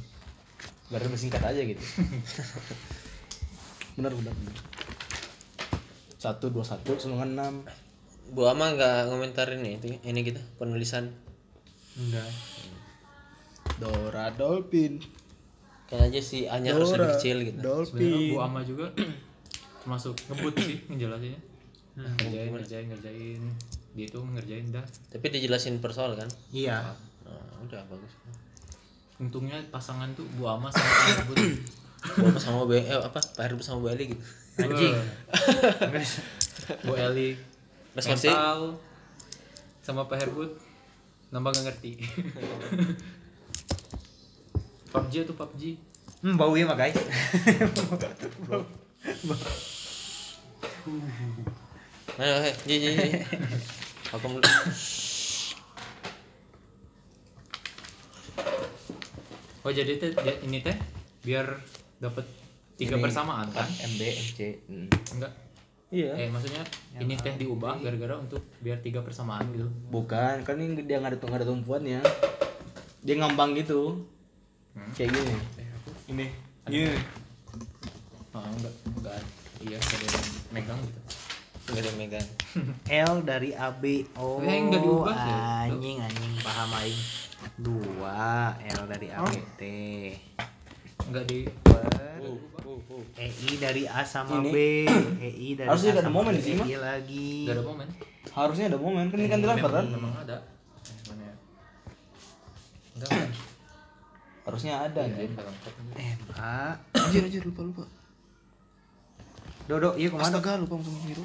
Berarti 0.92 1.06
lebih 1.08 1.20
singkat 1.20 1.44
aja 1.48 1.62
gitu 1.64 1.80
benar 3.98 4.14
benar 4.14 4.34
satu 6.18 6.50
dua 6.50 6.66
satu 6.66 6.98
sama 6.98 7.24
enam. 7.24 7.62
Bu 8.34 8.50
Ama 8.50 8.74
nggak 8.76 9.08
ngomentarin 9.08 9.62
nih 9.64 9.80
itu 9.80 9.88
ini 10.04 10.20
kita 10.26 10.42
penulisan. 10.58 11.14
enggak. 11.96 12.28
Dora 13.78 14.34
Dolphin. 14.34 15.00
Kan 15.88 16.04
aja 16.04 16.20
si 16.20 16.44
A-nya 16.50 16.76
harus 16.76 16.92
lebih 16.92 17.16
kecil 17.16 17.38
gitu. 17.48 17.60
sebenarnya 17.62 17.70
Dolphin 17.72 18.34
Bu 18.34 18.38
Ama 18.44 18.60
juga 18.66 18.86
termasuk 19.86 20.18
ngebut 20.28 20.54
sih 20.60 20.78
ngejelasinnya 20.92 21.40
ngerjain 21.98 22.50
ngerjain 22.52 22.86
ngerjain. 22.92 23.42
Dia 23.96 24.06
itu 24.06 24.20
ngerjain 24.20 24.66
dah. 24.74 24.86
Tapi 25.14 25.26
dijelasin 25.32 25.80
per 25.80 25.94
soal 25.96 26.18
kan. 26.18 26.28
iya. 26.52 26.92
Nah, 27.24 27.62
udah 27.64 27.82
bagus. 27.88 28.14
untungnya 29.18 29.58
pasangan 29.74 30.14
tuh 30.14 30.26
Bu 30.38 30.46
Ama 30.46 30.70
sama 30.70 30.86
Pak 31.26 31.34
Bu 32.00 32.26
Ama 32.26 32.38
sama 32.38 32.62
B 32.64 32.78
eh, 32.78 32.86
apa? 32.90 33.18
Pak 33.18 33.42
Herbert 33.42 33.64
sama 33.64 33.82
Bu 33.82 33.88
Eli 33.90 34.12
gitu. 34.12 34.22
anjing 34.58 34.94
Bu 36.84 36.94
Eli 36.94 37.38
Responsif. 37.94 38.30
mental 38.30 38.78
sama 39.80 40.06
Pak 40.06 40.18
Herbut 40.20 40.52
nambah 41.28 41.52
gak 41.52 41.66
ngerti 41.68 41.92
PUBG 44.90 45.14
tuh 45.24 45.36
PUBG 45.36 45.62
hmm 46.18 46.36
bau 46.36 46.54
ya 46.54 46.64
mah 46.64 46.76
guys 46.76 46.96
Ayo, 52.18 52.34
ji, 52.66 52.76
ji, 52.76 52.90
ji. 52.92 53.08
Vakum 54.10 54.34
dulu. 54.34 54.48
Oh 59.60 59.70
jadi 59.70 60.00
teh 60.00 60.12
dia- 60.16 60.40
ini 60.42 60.64
teh 60.64 60.74
biar 61.22 61.60
dapat 61.98 62.26
tiga 62.76 62.94
Ini. 62.94 63.04
persamaan 63.04 63.48
kan? 63.50 63.66
MB 63.66 64.02
MC 64.02 64.38
hmm. 64.64 64.88
Enggak. 65.14 65.32
iya 65.88 66.12
Eh 66.16 66.28
maksudnya 66.28 66.62
ini 66.96 67.16
teh 67.16 67.34
diubah 67.34 67.80
gara-gara 67.80 68.16
untuk 68.16 68.44
biar 68.60 68.78
tiga 68.78 69.00
persamaan 69.00 69.48
gitu. 69.50 69.66
bukan 69.88 70.44
kan 70.44 70.56
ini 70.56 70.82
dia 70.82 70.98
nggak 70.98 71.14
ada 71.14 71.20
nggak 71.20 71.40
ada 71.40 71.48
tumpuannya 71.48 72.00
dia 73.00 73.16
ngambang 73.16 73.56
gitu 73.56 74.04
kayak 74.94 75.10
gini 75.10 75.34
ini 76.08 76.26
gini 76.66 76.98
Ah, 78.30 78.46
enggak, 78.48 78.70
enggak. 78.86 79.18
Iya, 79.60 79.78
ada 79.80 80.06
yang 80.06 80.26
megang 80.54 80.78
gitu. 80.80 81.00
Enggak 81.66 81.82
ada 81.82 81.88
yang 81.88 81.98
megang. 81.98 82.28
L 83.10 83.26
dari 83.26 83.50
AB 83.52 83.84
oh 84.14 84.38
Eh, 84.40 84.62
enggak 84.62 84.82
diubah 84.84 85.16
sih. 85.16 85.34
anjing 85.66 85.98
anjing 85.98 86.34
paham 86.38 86.70
aing 86.78 87.02
dua 87.58 88.54
L 88.62 88.82
dari 88.86 89.08
ABT 89.10 89.62
Enggak 91.08 91.24
di 91.26 91.40
per 91.64 91.84
EI 93.18 93.52
dari 93.58 93.84
A 93.86 94.04
sama 94.04 94.40
Ini. 94.40 94.50
B. 94.52 94.58
EI 95.18 95.50
dari 95.56 95.68
Harusnya 95.68 95.90
A 95.90 95.96
ada 95.96 96.04
sama 96.04 96.16
momen 96.18 96.34
B, 96.34 96.46
EI 96.46 96.76
lagi. 96.78 97.30
Enggak 97.44 97.56
ada 97.56 97.66
momen. 97.66 97.88
harusnya 98.30 98.66
ada 98.68 98.78
momen 98.78 99.06
kan 99.08 99.18
ini 99.18 99.28
kan 99.28 99.40
dilempar 99.40 99.72
kan? 99.74 99.86
Memang 99.88 100.14
ada. 100.20 100.38
Mana 101.08 101.24
ya? 101.24 101.36
Enggak, 102.94 103.10
enggak. 103.10 103.32
harusnya 104.44 104.74
ada 104.80 105.02
Iya, 105.02 105.10
anjir. 105.10 105.30
MA 105.98 106.60
anjir 106.94 107.22
anjir 107.24 107.42
lupa 107.44 107.62
lupa. 107.64 107.84
Dodo 109.66 109.90
iya 109.96 110.08
ke 110.08 110.16
mana? 110.16 110.28
Astaga 110.30 110.56
lupa 110.56 110.74
langsung 110.76 110.96
biru. 111.02 111.24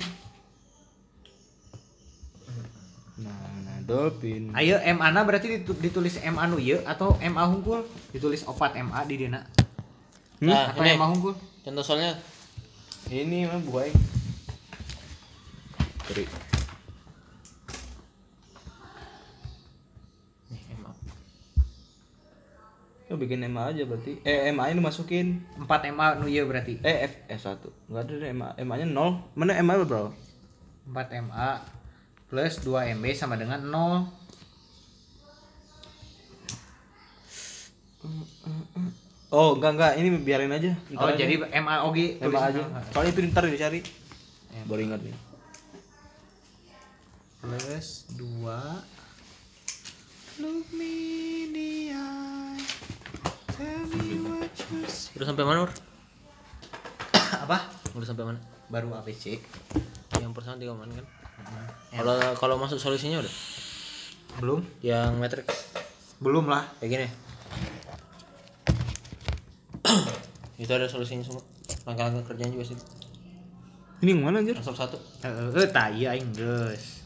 Nah 3.14 3.30
nah 3.62 3.76
dolphin 3.85 4.51
Ayo 4.53 4.80
MA 4.91 5.09
na 5.11 5.22
berarti 5.22 5.47
ditu- 5.53 5.78
ditulis 5.78 6.16
MA 6.24 6.43
nu 6.47 6.59
ieu 6.59 6.80
atau 6.83 7.14
MA 7.20 7.45
hungkul? 7.45 7.85
Ditulis 8.11 8.43
opat 8.43 8.74
MA 8.80 8.99
di 9.05 9.20
dina 9.20 9.45
Nah, 10.43 10.74
atau 10.74 10.82
ini 10.82 10.99
MA 10.99 11.07
hungkul 11.07 11.38
contoh 11.62 11.84
soalnya 11.86 12.18
ini 13.14 13.47
mah 13.47 13.62
buai. 13.62 13.95
Nih, 20.51 20.62
emang. 20.74 20.99
Ya 23.07 23.14
bikin 23.14 23.47
MA 23.47 23.70
aja 23.70 23.86
berarti. 23.86 24.18
Eh 24.26 24.51
MA 24.51 24.74
ini 24.74 24.82
masukin. 24.82 25.47
4 25.62 25.95
MA 25.95 26.18
nu 26.18 26.26
ieu 26.26 26.43
berarti 26.51 26.82
Eh 26.82 27.07
F 27.07 27.14
F1. 27.38 27.62
Enggak 27.86 28.03
ada 28.03 28.14
deh 28.18 28.30
MA. 28.34 28.49
MA-nya 28.66 28.86
0. 28.90 29.22
Mana 29.38 29.62
MA 29.62 29.78
berapa? 29.86 30.11
4 30.90 31.22
MA 31.22 31.62
plus 32.26 32.59
2 32.66 32.99
MB 32.99 33.05
sama 33.14 33.38
dengan 33.38 33.62
0 33.62 34.11
Oh, 39.33 39.57
enggak 39.57 39.72
enggak, 39.74 39.93
ini 39.97 40.09
biarin 40.20 40.53
aja. 40.53 40.76
Oh 40.93 41.09
Ntar 41.09 41.09
aja. 41.11 41.24
jadi 41.24 41.35
MA 41.59 41.74
OG 41.83 41.99
MA 42.20 42.41
aja. 42.45 42.62
Soalnya 42.93 43.11
itu 43.11 43.20
ntar 43.26 43.49
dicari. 43.49 43.80
Baru 44.64 44.80
ingat 44.83 45.01
nih. 45.01 45.16
plus 47.43 48.07
2 48.14 48.47
Look 50.39 50.70
me 50.70 50.95
in 51.43 51.51
the 51.51 51.70
eye 51.91 52.62
Tell 53.51 53.83
me 53.91 54.14
what 54.22 54.47
you 54.70 54.87
see 54.87 55.11
udah 55.18 55.26
sampai 55.26 55.43
mana, 55.43 55.66
Ur? 55.66 55.72
Apa? 57.45 57.66
Udah 57.93 58.07
sampai 58.07 58.24
mana? 58.24 58.39
Baru 58.70 58.95
ABC 58.95 59.43
Yang 60.14 60.33
pertama 60.33 60.55
tiga 60.55 60.70
mana 60.70 60.95
kan? 60.95 61.07
Kalau 61.91 62.14
kalau 62.39 62.55
masuk 62.57 62.78
solusinya 62.78 63.18
udah 63.18 63.35
Belum? 64.39 64.62
yang 64.78 65.18
matrix 65.18 65.74
Belum 66.16 66.47
lah 66.47 66.70
kayak 66.78 66.91
gini. 66.95 67.09
Itu 70.62 70.70
ada 70.70 70.86
solusinya 70.86 71.26
semua. 71.26 71.42
Langkah-langkah 71.82 72.30
kerjanya 72.30 72.54
juga 72.54 72.70
sih. 72.70 72.78
Ini 74.02 74.14
yang 74.14 74.22
mana 74.22 74.42
anjir? 74.42 74.54
Langsung 74.54 74.78
satu. 74.78 74.98
Eh, 75.22 75.30
eh, 75.58 75.68
tak 75.70 75.94
iya 75.98 76.14
aing 76.14 76.30
geus. 76.30 77.02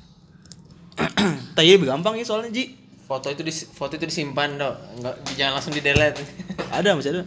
Tanya 1.57 1.71
lebih 1.77 1.89
gampang 1.89 2.17
ya 2.21 2.25
soalnya 2.25 2.53
Ji. 2.53 2.77
Foto 3.07 3.31
itu 3.31 3.47
di 3.47 3.55
foto 3.55 3.95
itu 3.95 4.03
disimpan 4.03 4.59
dong, 4.59 4.75
enggak 4.99 5.15
jangan 5.39 5.61
langsung 5.61 5.71
di 5.73 5.79
delete. 5.79 6.19
Ada 6.77 6.99
masih 6.99 7.15
ada. 7.15 7.23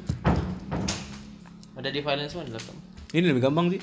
ada 1.79 1.87
di 1.95 2.03
file 2.03 2.27
semua 2.27 2.43
di 2.43 2.51
laptop. 2.51 2.75
Ini 3.15 3.31
lebih 3.31 3.39
gampang 3.47 3.71
sih. 3.71 3.79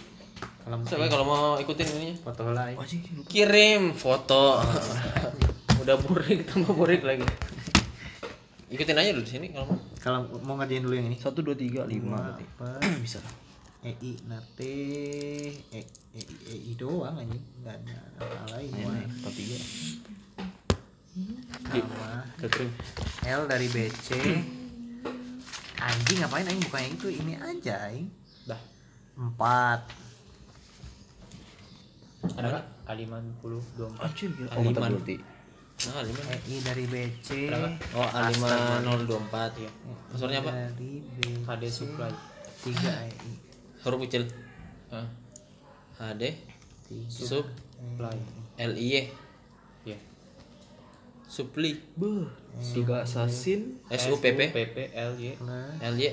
Kalau 0.61 0.77
mau 0.77 1.09
kalau 1.09 1.25
mau 1.25 1.45
ikutin 1.57 1.89
ininya. 1.89 2.17
foto 2.21 2.53
lah. 2.53 2.69
aing. 2.69 2.79
Kirim 3.25 3.97
foto. 3.97 4.61
Udah 5.81 5.97
burik 6.05 6.45
tambah 6.45 6.77
burik 6.77 7.01
lagi. 7.01 7.25
Ikutin 8.67 8.99
aja 8.99 9.15
dulu 9.15 9.23
di 9.23 9.31
sini 9.31 9.47
kalau 9.55 9.71
mau. 9.71 9.79
Kalau 10.03 10.27
mau 10.43 10.59
ngerjain 10.59 10.83
dulu 10.83 10.99
yang 10.99 11.07
ini. 11.07 11.15
Satu 11.23 11.39
dua 11.39 11.55
tiga 11.55 11.87
lima 11.87 12.19
berarti. 12.19 12.43
Apa? 12.59 12.83
Bisa. 12.99 13.23
EI 13.87 14.19
nate 14.27 14.75
E 15.71 15.81
EI 16.11 16.35
EI 16.51 16.75
doang 16.75 17.23
anjing 17.23 17.39
enggak 17.63 17.79
ada 17.87 18.03
hal 18.19 18.59
lain 18.59 18.75
Ini 18.75 19.07
empat 19.07 19.33
tiga. 19.39 19.57
Nama 21.71 22.27
Kirim. 22.43 22.71
L 23.31 23.47
dari 23.47 23.71
BC 23.71 24.09
anjing 25.79 26.19
ngapain 26.19 26.51
aing 26.51 26.59
bukan 26.67 26.83
yang 26.83 26.99
itu 26.99 27.09
ini 27.15 27.39
aja 27.39 27.87
aing 27.87 28.11
Dah. 28.45 28.61
4 29.15 29.39
Ada 32.37 32.49
enggak? 32.51 32.67
Aliman 32.91 33.23
10 33.39 33.63
24. 33.79 34.03
Anjir 34.03 34.35
gila. 34.35 34.51
Nah, 35.77 36.01
lima. 36.01 36.21
EI 36.25 36.57
dari 36.65 36.85
BC 36.89 37.29
Oh, 37.93 38.09
A5024 38.09 39.37
ya. 39.61 39.71
Passwordnya 40.09 40.41
apa? 40.41 40.51
dari 40.73 41.05
BC 41.05 41.45
HD 41.45 41.65
supply. 41.69 42.13
3 42.65 42.73
EI 42.73 43.13
Huruf 43.85 43.99
kecil. 44.09 44.25
Ah, 44.89 45.07
HD 46.01 46.33
3 46.89 47.07
sub 47.07 47.45
supply. 47.47 48.17
L 48.57 48.73
I 48.75 48.87
Y 48.89 48.97
Iya. 49.85 49.99
supli 51.29 51.77
Beuh. 51.95 52.25
Tiga 52.57 53.05
sasin. 53.05 53.77
S 53.87 54.09
U 54.09 54.17
P 54.17 54.33
P 54.33 54.49
PP 54.49 54.77
L 54.91 55.13
Y. 55.15 55.37
plus 55.37 55.77
L 55.85 55.95
Y. 55.95 56.09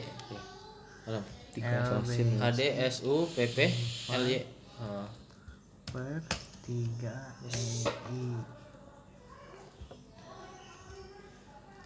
Malam. 1.08 1.24
Tiga 1.56 1.80
sasin. 1.88 2.28
HD 2.38 2.62
S 2.84 3.08
U 3.08 3.24
P 3.26 3.48
P 3.48 3.58
L 4.12 4.24
Y. 4.28 4.44
Oh. 4.78 5.08
per 5.88 6.20
3 6.68 7.16
EI 7.48 8.28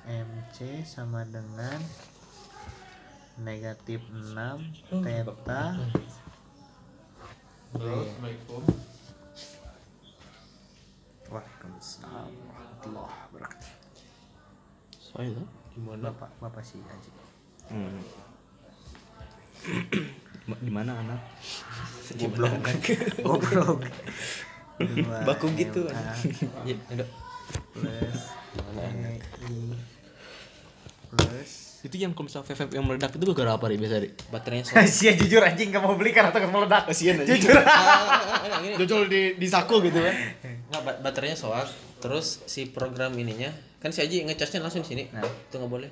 MC 0.08 0.88
sama 0.88 1.28
dengan 1.28 1.80
negatif 3.38 4.02
6 4.10 5.04
theta 5.04 5.76
Waalaikumsalam 11.28 12.32
warahmatullahi 12.32 13.16
wabarakatuh 13.28 13.72
Soalnya 14.96 15.32
tuh. 15.44 15.48
Gimana? 15.76 16.04
Bapak 16.10 16.30
Bapak 16.40 16.64
sih 16.64 16.80
aja 16.82 17.12
Hmm. 17.68 18.00
Di 20.64 20.72
mana 20.72 21.04
anak? 21.04 21.20
Goblok. 22.16 22.64
Goblok 23.28 23.84
Baku 25.28 25.48
gitu. 25.58 25.84
Ya, 26.68 26.76
plus 27.76 28.24
Mana 28.56 28.82
anak? 28.88 29.20
Plus 31.10 31.52
Itu 31.80 31.96
yang 31.96 32.12
kalau 32.12 32.26
misalnya 32.26 32.50
vape 32.50 32.74
yang 32.74 32.84
meledak 32.84 33.14
itu 33.14 33.24
gara 33.32 33.54
apa 33.54 33.66
nih 33.66 33.78
biasa 33.78 33.96
deh? 34.02 34.12
Baterainya 34.28 34.64
soalnya. 34.68 34.90
Sia 34.90 35.14
jujur 35.14 35.40
anjing 35.40 35.70
gak 35.70 35.80
mau 35.80 35.94
beli 35.94 36.10
karena 36.10 36.30
takut 36.30 36.50
meledak 36.50 36.86
Kasian 36.86 37.16
aja. 37.18 37.30
Jujur. 37.30 37.54
Jojol 38.80 39.02
di 39.06 39.22
di 39.36 39.48
saku 39.48 39.80
gitu 39.82 39.98
kan. 39.98 40.16
Nggak, 40.68 40.82
ba- 40.82 41.00
baterainya 41.02 41.36
soak. 41.36 41.70
Terus 41.98 42.42
si 42.44 42.68
program 42.68 43.14
ininya 43.14 43.50
kan 43.78 43.90
si 43.90 44.02
Aji 44.02 44.26
ngecasnya 44.26 44.60
langsung 44.60 44.82
di 44.82 44.90
sini. 44.90 45.04
Nah. 45.10 45.22
Itu 45.22 45.58
nggak 45.58 45.72
boleh. 45.72 45.90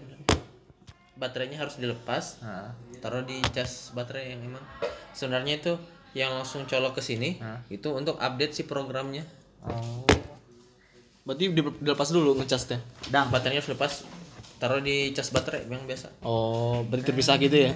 Baterainya 1.15 1.57
harus 1.57 1.77
dilepas. 1.77 2.41
Nah, 2.41 2.75
Taruh 2.97 3.21
di 3.21 3.37
cas 3.53 3.93
baterai 3.93 4.33
yang 4.33 4.41
emang 4.43 4.65
sebenarnya 5.11 5.61
itu 5.61 5.73
yang 6.11 6.33
langsung 6.33 6.65
colok 6.65 6.97
ke 6.97 7.03
sini 7.03 7.37
Hah? 7.37 7.61
itu 7.67 7.85
untuk 7.87 8.17
update 8.17 8.51
si 8.51 8.63
programnya. 8.63 9.21
Oh 9.61 10.01
Berarti 11.21 11.49
di- 11.49 11.77
dilepas 11.79 12.09
dulu 12.09 12.33
ngecasnya. 12.35 12.81
Dang 13.07 13.29
Baterainya 13.29 13.61
harus 13.61 13.69
lepas. 13.69 13.93
Taruh 14.56 14.80
di 14.80 15.11
cas 15.11 15.30
baterai 15.36 15.68
yang 15.68 15.84
biasa. 15.84 16.23
Oh, 16.23 16.82
berarti 16.88 17.11
terpisah 17.11 17.36
gitu 17.36 17.57
ya. 17.69 17.72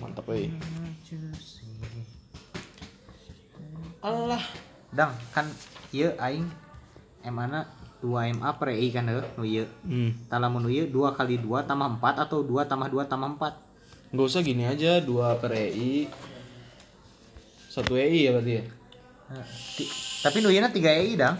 Mantap 0.00 0.28
euy. 0.32 0.48
Allah. 4.00 4.42
Dang 4.88 5.12
kan 5.36 5.44
ieu 5.92 6.16
aing 6.16 6.48
MA 7.28 7.44
na 7.44 7.60
2 8.00 8.40
MA 8.40 8.48
per 8.56 8.72
EI 8.72 8.88
kan 8.88 9.04
heuh 9.04 9.26
nu 9.36 9.44
ieu. 9.44 9.68
Hmm. 9.84 10.16
Tah 10.32 10.40
lamun 10.40 10.64
nu 10.64 10.70
ieu 10.72 10.88
2 10.88 11.18
kali 11.18 11.36
2 11.36 11.68
tambah 11.68 12.00
4 12.00 12.24
atau 12.24 12.40
2 12.40 12.64
tambah 12.64 12.88
2 12.88 13.04
tambah 13.04 13.30
4. 13.36 13.68
Nggak 14.08 14.24
usah 14.24 14.40
gini 14.40 14.64
aja, 14.64 15.04
dua 15.04 15.36
per 15.36 15.52
EI. 15.52 16.08
Satu 17.68 17.92
EI 17.92 18.24
ya 18.24 18.30
berarti 18.32 18.52
ya? 18.56 18.64
Nah, 19.28 19.44
tapi 20.24 20.40
nuyena 20.40 20.72
3 20.72 20.80
EI 20.80 21.12
dang. 21.20 21.36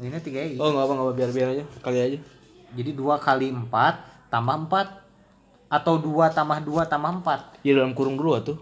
Nuyena 0.00 0.16
3 0.16 0.32
EI. 0.32 0.56
Oh 0.56 0.72
nggak 0.72 0.84
apa 0.88 0.92
nggak 0.96 1.06
apa 1.06 1.12
biar 1.12 1.30
biar 1.36 1.48
aja, 1.52 1.64
kali 1.84 1.98
aja. 2.00 2.18
Jadi 2.72 2.90
2 2.96 3.20
kali 3.20 3.52
4 3.52 4.32
tambah 4.32 4.56
4 4.72 4.96
atau 5.68 5.94
2 6.00 6.32
tambah 6.32 6.58
2 6.64 6.88
tambah 6.88 7.10
4. 7.20 7.60
Ya 7.68 7.76
dalam 7.76 7.92
kurung 7.92 8.16
dulu 8.16 8.32
atuh. 8.40 8.56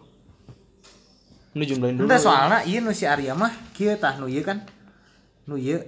Ini 1.54 1.62
jumlahin 1.62 1.94
dulu. 1.94 2.10
Entah 2.10 2.18
soalnya 2.18 2.66
iya 2.66 2.82
nu 2.82 2.90
si 2.90 3.06
Arya 3.06 3.38
mah 3.38 3.54
kieu 3.70 3.94
tah 3.94 4.18
nu 4.18 4.26
ieu 4.26 4.42
kan. 4.42 4.66
Nu 5.46 5.54
ieu 5.54 5.78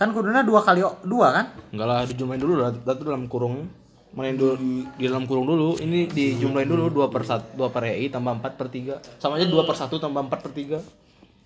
kan 0.00 0.16
kuduna 0.16 0.40
2 0.40 0.48
kali 0.64 0.80
2 0.80 1.04
kan? 1.08 1.46
Enggak 1.76 1.86
lah, 1.86 2.00
dijumlahin 2.08 2.40
dulu 2.40 2.54
lah. 2.56 2.72
Itu 2.72 3.04
dalam 3.04 3.28
kurung. 3.28 3.68
Main 4.16 4.40
dulu 4.40 4.56
di, 4.56 4.80
di 4.96 5.04
dalam 5.04 5.28
kurung 5.28 5.44
dulu. 5.44 5.76
Ini 5.76 6.08
dijumlahin 6.08 6.72
dulu 6.72 7.04
2 7.04 7.12
per 7.12 7.20
1, 7.20 7.52
2 7.52 7.68
per 7.68 7.82
EI 7.92 8.08
tambah 8.08 8.32
4 8.40 8.56
per 8.56 8.68
3. 8.72 9.20
Sama 9.20 9.36
aja 9.36 9.44
2 9.44 9.60
per 9.60 9.76
1 9.76 9.92
tambah 9.92 10.22
4 10.24 10.40
per 10.40 10.52
3. 10.56 10.80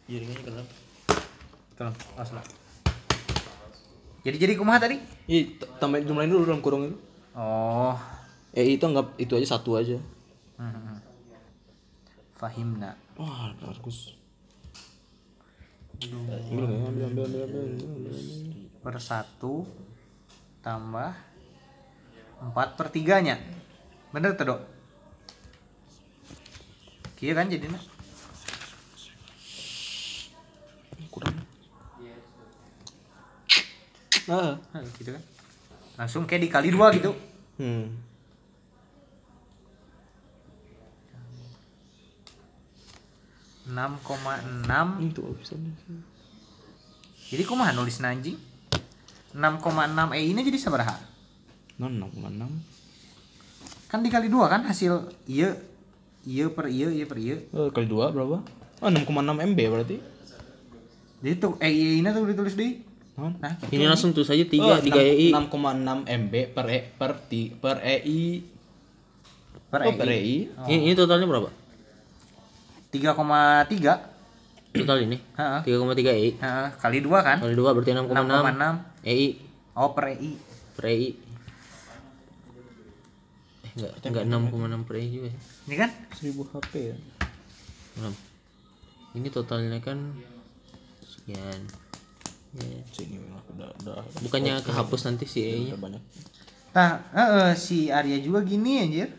Jaringannya 0.07 0.43
kenapa? 0.47 0.73
Tolong, 1.75 1.97
asla. 2.15 2.60
Jadi 4.21 4.37
jadi 4.37 4.53
kumaha 4.57 4.85
tadi? 4.85 5.01
Ih, 5.29 5.57
t- 5.57 5.71
tambahin 5.81 6.05
jumlahin 6.05 6.29
dulu 6.29 6.45
dalam 6.45 6.61
kurung 6.61 6.93
itu. 6.93 6.97
Oh. 7.33 7.97
EI 8.53 8.77
itu 8.77 8.85
anggap 8.85 9.17
itu 9.17 9.33
aja 9.33 9.57
satu 9.57 9.81
aja. 9.81 9.97
Hmm. 10.61 11.01
Fahimna. 12.37 12.97
Wah, 13.17 13.53
bagus. 13.61 14.17
Ambil, 16.01 17.05
ambil. 17.13 17.29
per 18.81 18.97
1 18.97 19.37
tambah 20.65 21.13
4 22.41 22.77
per 22.81 22.89
3 22.89 23.21
nya 23.21 23.37
bener 24.09 24.33
tuh 24.33 24.57
dok 24.57 24.61
Iya 27.21 27.37
kan 27.37 27.53
jadinya 27.53 27.77
Kurang. 31.13 31.37
Ah. 34.31 34.55
Nah, 34.71 34.81
gitu 34.95 35.11
kan 35.11 35.23
langsung 35.99 36.25
kayak 36.25 36.47
dikali 36.47 36.71
dua 36.71 36.95
gitu 36.95 37.11
Hmm. 37.59 37.93
enam 43.71 44.01
koma 44.03 44.41
enam 44.41 44.99
Itu 44.99 45.23
jadi 47.31 47.43
kumaha 47.47 47.71
nulis 47.71 48.03
anjing 48.03 48.35
6,6 49.31 50.11
E 50.11 50.21
ini 50.27 50.43
jadi 50.43 50.59
Non, 51.79 51.95
enam, 51.95 52.11
enam. 52.11 52.51
kan 53.87 54.03
dikali 54.03 54.27
dua 54.27 54.51
kan 54.51 54.67
hasil 54.67 55.07
iya 55.31 55.55
iya 56.27 56.51
per 56.51 56.67
iya 56.67 56.91
iya 56.91 57.07
per 57.07 57.19
iya 57.23 57.39
Eh, 57.39 57.69
kali 57.71 57.87
dua 57.87 58.11
berapa? 58.11 58.43
Oh, 58.83 58.89
6,6 58.91 59.07
MB 59.55 59.59
berarti. 59.71 59.97
jadi 61.23 61.37
tuh 61.39 61.55
E 61.63 61.71
ini 62.01 62.09
tuh 62.11 62.27
ditulis 62.27 62.59
di. 62.59 62.90
Nah 63.19 63.53
Ini 63.69 63.85
langsung 63.85 64.17
tuh 64.17 64.25
saja 64.25 64.41
Oh, 64.47 64.79
3 64.79 64.81
3 64.81 64.97
EI. 64.97 65.29
6,6 65.35 66.09
MB 66.09 66.35
per 66.57 66.67
E 66.73 66.79
per 66.97 67.13
ti, 67.29 67.53
per 67.53 67.83
EI. 67.85 68.41
per 69.71 69.81
Oh, 69.87 69.93
per 69.93 70.09
EI 70.09 70.19
EI. 70.19 70.37
Ini, 70.71 70.77
ini 70.89 70.95
totalnya 70.97 71.27
berapa? 71.29 71.51
3,3 72.91 74.11
Total 74.71 74.99
ini. 75.03 75.19
Heeh. 75.19 75.61
3,3 75.67 76.15
EI. 76.15 76.31
Heeh, 76.39 76.69
kali 76.79 76.99
dua 77.03 77.27
kan 77.27 77.43
Kali 77.43 77.55
2 77.59 77.75
berarti 77.75 77.91
6,6 77.91 78.07
6,6 78.07 79.03
EI 79.05 79.29
oh 79.75 79.91
per 79.97 80.05
EI 80.15 80.33
per 80.77 80.85
EI. 80.91 81.11
Eh 83.67 83.73
enggak 83.77 83.93
enggak 84.07 84.25
6,6 84.27 84.87
per 84.87 84.95
EI 84.99 85.09
juga 85.11 85.29
sih. 85.31 85.43
ini 85.69 85.75
kan 85.79 85.91
1000 86.19 86.53
HP 86.55 86.73
ya. 86.95 86.97
Enam. 87.99 88.15
Ini 89.15 89.29
totalnya 89.35 89.79
kan 89.83 89.99
sekian. 91.03 91.90
Ya. 92.51 92.83
Sini 92.91 93.23
udah 93.55 93.71
udah 93.83 94.03
Bukannya 94.27 94.59
kehapus 94.59 95.01
nanti 95.07 95.25
si 95.27 95.39
EI-nya. 95.47 95.79
udah 95.79 95.81
banyak. 95.87 96.03
Nah, 96.71 96.91
eh, 97.15 97.53
si 97.55 97.91
Arya 97.91 98.19
juga 98.19 98.43
gini 98.43 98.83
anjir. 98.83 99.11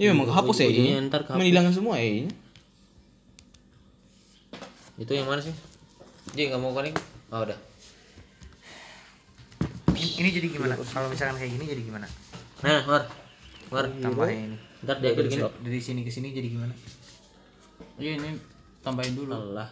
Iya, 0.00 0.16
memang 0.16 0.32
kehapus 0.32 0.56
ya 0.64 0.66
ini. 0.72 0.96
ntar 1.08 1.24
kehapus. 1.24 1.40
Menghilangkan 1.40 1.74
semua 1.76 2.00
ya 2.00 2.08
ini. 2.24 2.32
Itu 4.96 5.12
yang 5.12 5.28
mana 5.28 5.40
sih? 5.40 5.52
Ji 6.32 6.48
nggak 6.48 6.60
mau 6.60 6.72
connect? 6.72 6.96
Oh 7.28 7.44
udah. 7.44 7.58
Ini, 9.92 10.08
ini 10.20 10.28
jadi 10.32 10.46
gimana? 10.48 10.74
Kalau 10.80 11.08
misalkan 11.12 11.36
kayak 11.36 11.52
gini 11.52 11.64
jadi 11.68 11.82
gimana? 11.84 12.06
Nah, 12.64 12.80
War. 12.88 13.02
War. 13.72 13.86
Ini. 14.28 14.56
Ntar 14.84 14.96
dia 15.00 15.12
ikut 15.12 15.26
gini. 15.28 15.42
Dari 15.44 15.80
sini 15.80 16.00
ke 16.04 16.10
sini 16.12 16.32
jadi 16.32 16.48
gimana? 16.48 16.72
Iya 18.00 18.16
ini 18.16 18.36
tambahin 18.80 19.12
dulu. 19.12 19.32
Allah. 19.32 19.68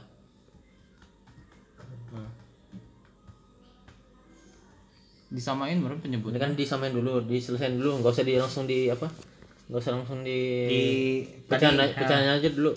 Disamain 5.31 5.78
baru 5.78 5.94
Ini 5.94 6.02
penyebutnya. 6.02 6.39
kan 6.43 6.59
disamain 6.59 6.90
dulu, 6.90 7.23
diselesain 7.23 7.78
dulu, 7.78 8.02
nggak 8.02 8.11
usah 8.11 8.27
di 8.27 8.35
langsung 8.35 8.66
di 8.66 8.90
apa? 8.90 9.07
Nggak 9.70 9.78
usah 9.78 9.93
langsung 9.94 10.27
di, 10.27 10.40
Di 10.66 10.82
pecahan, 11.47 11.78
tadi, 11.78 11.94
pecahannya 11.94 12.32
aja 12.43 12.48
dulu. 12.51 12.73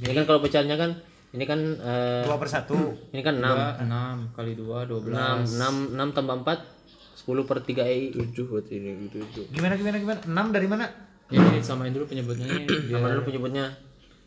Ini 0.00 0.12
kan 0.16 0.24
kalau 0.24 0.40
pecahannya 0.40 0.76
kan 0.80 0.90
ini 1.36 1.44
kan 1.44 1.60
eh, 1.60 2.24
Dua 2.24 2.40
per 2.40 2.48
satu. 2.48 2.76
ini 3.12 3.20
kan 3.20 3.36
6. 3.36 3.44
6 3.44 4.32
kali 4.32 4.52
2 4.56 4.88
12. 4.88 5.12
6 5.12 5.60
6 5.60 6.00
6 6.00 6.16
tambah 6.16 6.36
4 6.48 7.28
10 7.28 7.44
per 7.44 7.58
3 7.60 7.84
EI. 7.84 8.04
7 8.16 8.48
berarti 8.48 8.72
ini 8.80 8.90
itu. 9.04 9.20
Gimana 9.52 9.76
gimana 9.76 9.96
gimana? 10.00 10.20
6 10.24 10.56
dari 10.56 10.64
mana? 10.64 10.84
Ya 11.28 11.44
ini 11.44 11.60
disamain 11.60 11.92
dulu 11.92 12.08
penyebutnya 12.08 12.48
ini 12.48 12.64
biar 12.88 13.04
Sama 13.04 13.08
dulu 13.12 13.22
penyebutnya. 13.28 13.64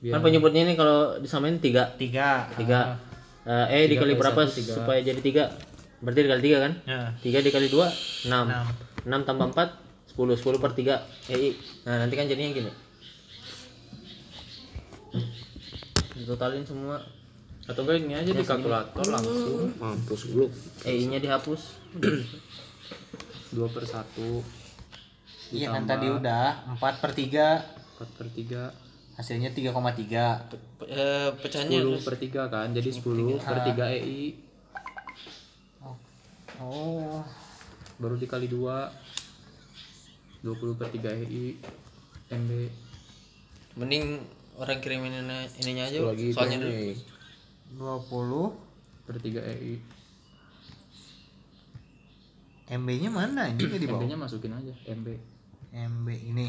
Kan 0.05 0.21
penyebutnya 0.21 0.61
ini 0.69 0.73
kalau 0.77 1.17
disamain 1.17 1.57
3. 1.57 1.97
3. 1.97 2.61
3. 2.61 2.61
Eh, 3.41 3.65
E 3.73 3.89
dikali 3.89 4.13
berapa 4.13 4.45
supaya 4.45 5.01
jadi 5.01 5.17
3? 5.17 5.70
Berarti 6.01 6.19
dikali 6.25 6.41
3 6.49 6.65
kan? 6.65 6.73
Ya. 6.89 7.01
3 7.21 7.45
dikali 7.45 7.67
2 7.69 7.77
6. 8.25 9.05
6 9.05 9.27
tambah 9.29 9.47
4 9.53 10.17
10 10.17 10.33
10 10.33 10.61
per 10.61 10.71
3 10.73 10.97
EI. 11.29 11.53
Nah, 11.85 11.95
nanti 12.03 12.13
kan 12.17 12.25
jadinya 12.25 12.51
gini. 12.51 12.71
Ditotalin 16.17 16.65
semua. 16.65 16.97
Atau 17.69 17.85
enggak 17.85 18.01
ini 18.01 18.13
aja 18.17 18.33
di 18.33 18.41
kalkulator 18.41 19.05
langsung. 19.05 19.69
Mampus 19.77 20.33
lu. 20.33 20.49
EI-nya 20.81 21.21
dihapus. 21.21 21.61
2 23.53 23.67
per 23.67 23.83
1 23.83 24.01
Iya 25.51 25.67
kan 25.75 25.83
tadi 25.85 26.07
udah. 26.09 26.79
4 26.81 27.03
per 27.03 27.11
3 27.13 28.01
4 28.01 28.17
per 28.17 28.27
3 28.33 29.19
hasilnya 29.21 29.53
3,3. 29.53 29.69
Eh, 30.89 31.29
pecahannya 31.37 31.79
10 31.85 32.01
per 32.01 32.15
3 32.17 32.49
kan. 32.49 32.67
Jadi 32.73 32.89
10 32.89 33.37
per 33.37 33.57
3 33.69 33.85
EI 34.01 34.50
Oh. 36.61 37.25
baru 37.97 38.15
dikali 38.15 38.45
2 38.45 38.89
20 40.41 40.73
per 40.73 40.89
3 40.89 41.21
EI 41.21 41.53
MB 42.31 42.51
mending 43.75 44.05
orang 44.55 44.77
kirimin 44.77 45.13
ini- 45.15 45.51
ininya 45.59 45.83
aja 45.85 45.97
Lagi 46.03 46.27
soalnya 46.31 46.57
nih. 46.63 46.97
20 47.73 48.53
per 49.03 49.15
3 49.17 49.41
EI 49.43 49.75
MB-nya 52.71 53.09
mana? 53.09 53.51
Anjing 53.51 53.67
di 53.67 53.83
MB 53.83 53.91
bawah? 53.91 54.07
nya 54.07 54.17
masukin 54.17 54.53
aja 54.53 54.73
MB 54.87 55.07
MB 55.71 56.07
ini. 56.25 56.47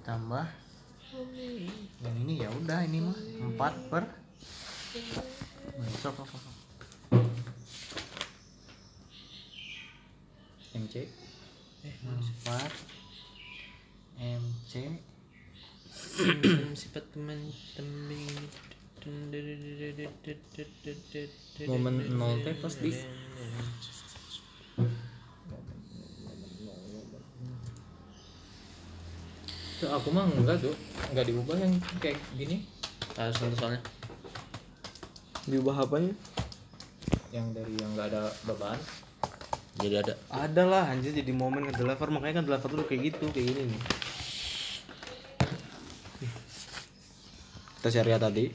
Tambah. 0.00 0.46
Yang 2.00 2.16
ini 2.18 2.34
ya 2.40 2.48
udah 2.50 2.80
ini 2.82 2.98
mah. 2.98 3.16
4 3.56 3.88
per 3.88 4.04
Sok, 6.02 6.16
sok. 6.28 6.64
MC 10.74 11.06
4 11.86 11.86
MC 14.18 14.72
sifat 16.74 17.04
teman 17.14 17.40
teman 17.78 18.34
momen 21.70 21.94
0 22.10 22.44
teh 22.44 22.54
pasti 22.58 22.90
Tuh, 29.74 29.90
aku 29.90 30.08
mah 30.10 30.24
enggak 30.26 30.58
tuh 30.64 30.74
enggak 31.12 31.26
diubah 31.28 31.56
yang 31.60 31.74
kayak 32.00 32.18
gini 32.34 32.66
untuk 33.14 33.58
soalnya 33.62 33.78
Diubah 35.44 35.76
apanya? 35.84 36.12
yang 37.34 37.50
dari 37.50 37.74
yang 37.82 37.90
enggak 37.98 38.14
ada 38.14 38.30
beban? 38.46 38.78
Jadi 39.82 39.94
ada. 39.98 40.14
Ada 40.30 40.62
lah 40.62 40.84
anjir 40.86 41.10
jadi 41.10 41.34
momen 41.34 41.66
ngedeliver 41.66 42.08
makanya 42.14 42.40
kan 42.40 42.44
deliver 42.46 42.70
dulu 42.70 42.84
kayak 42.86 43.10
gitu 43.10 43.26
kayak 43.34 43.46
gini 43.50 43.60
nih. 43.74 43.82
Kita 47.82 47.88
share 47.90 48.06
ya 48.06 48.22
tadi. 48.22 48.54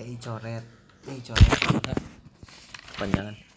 Eh 0.00 0.16
coret. 0.16 0.64
Eh 1.12 1.18
coret. 1.20 2.00
Panjangan 2.96 3.47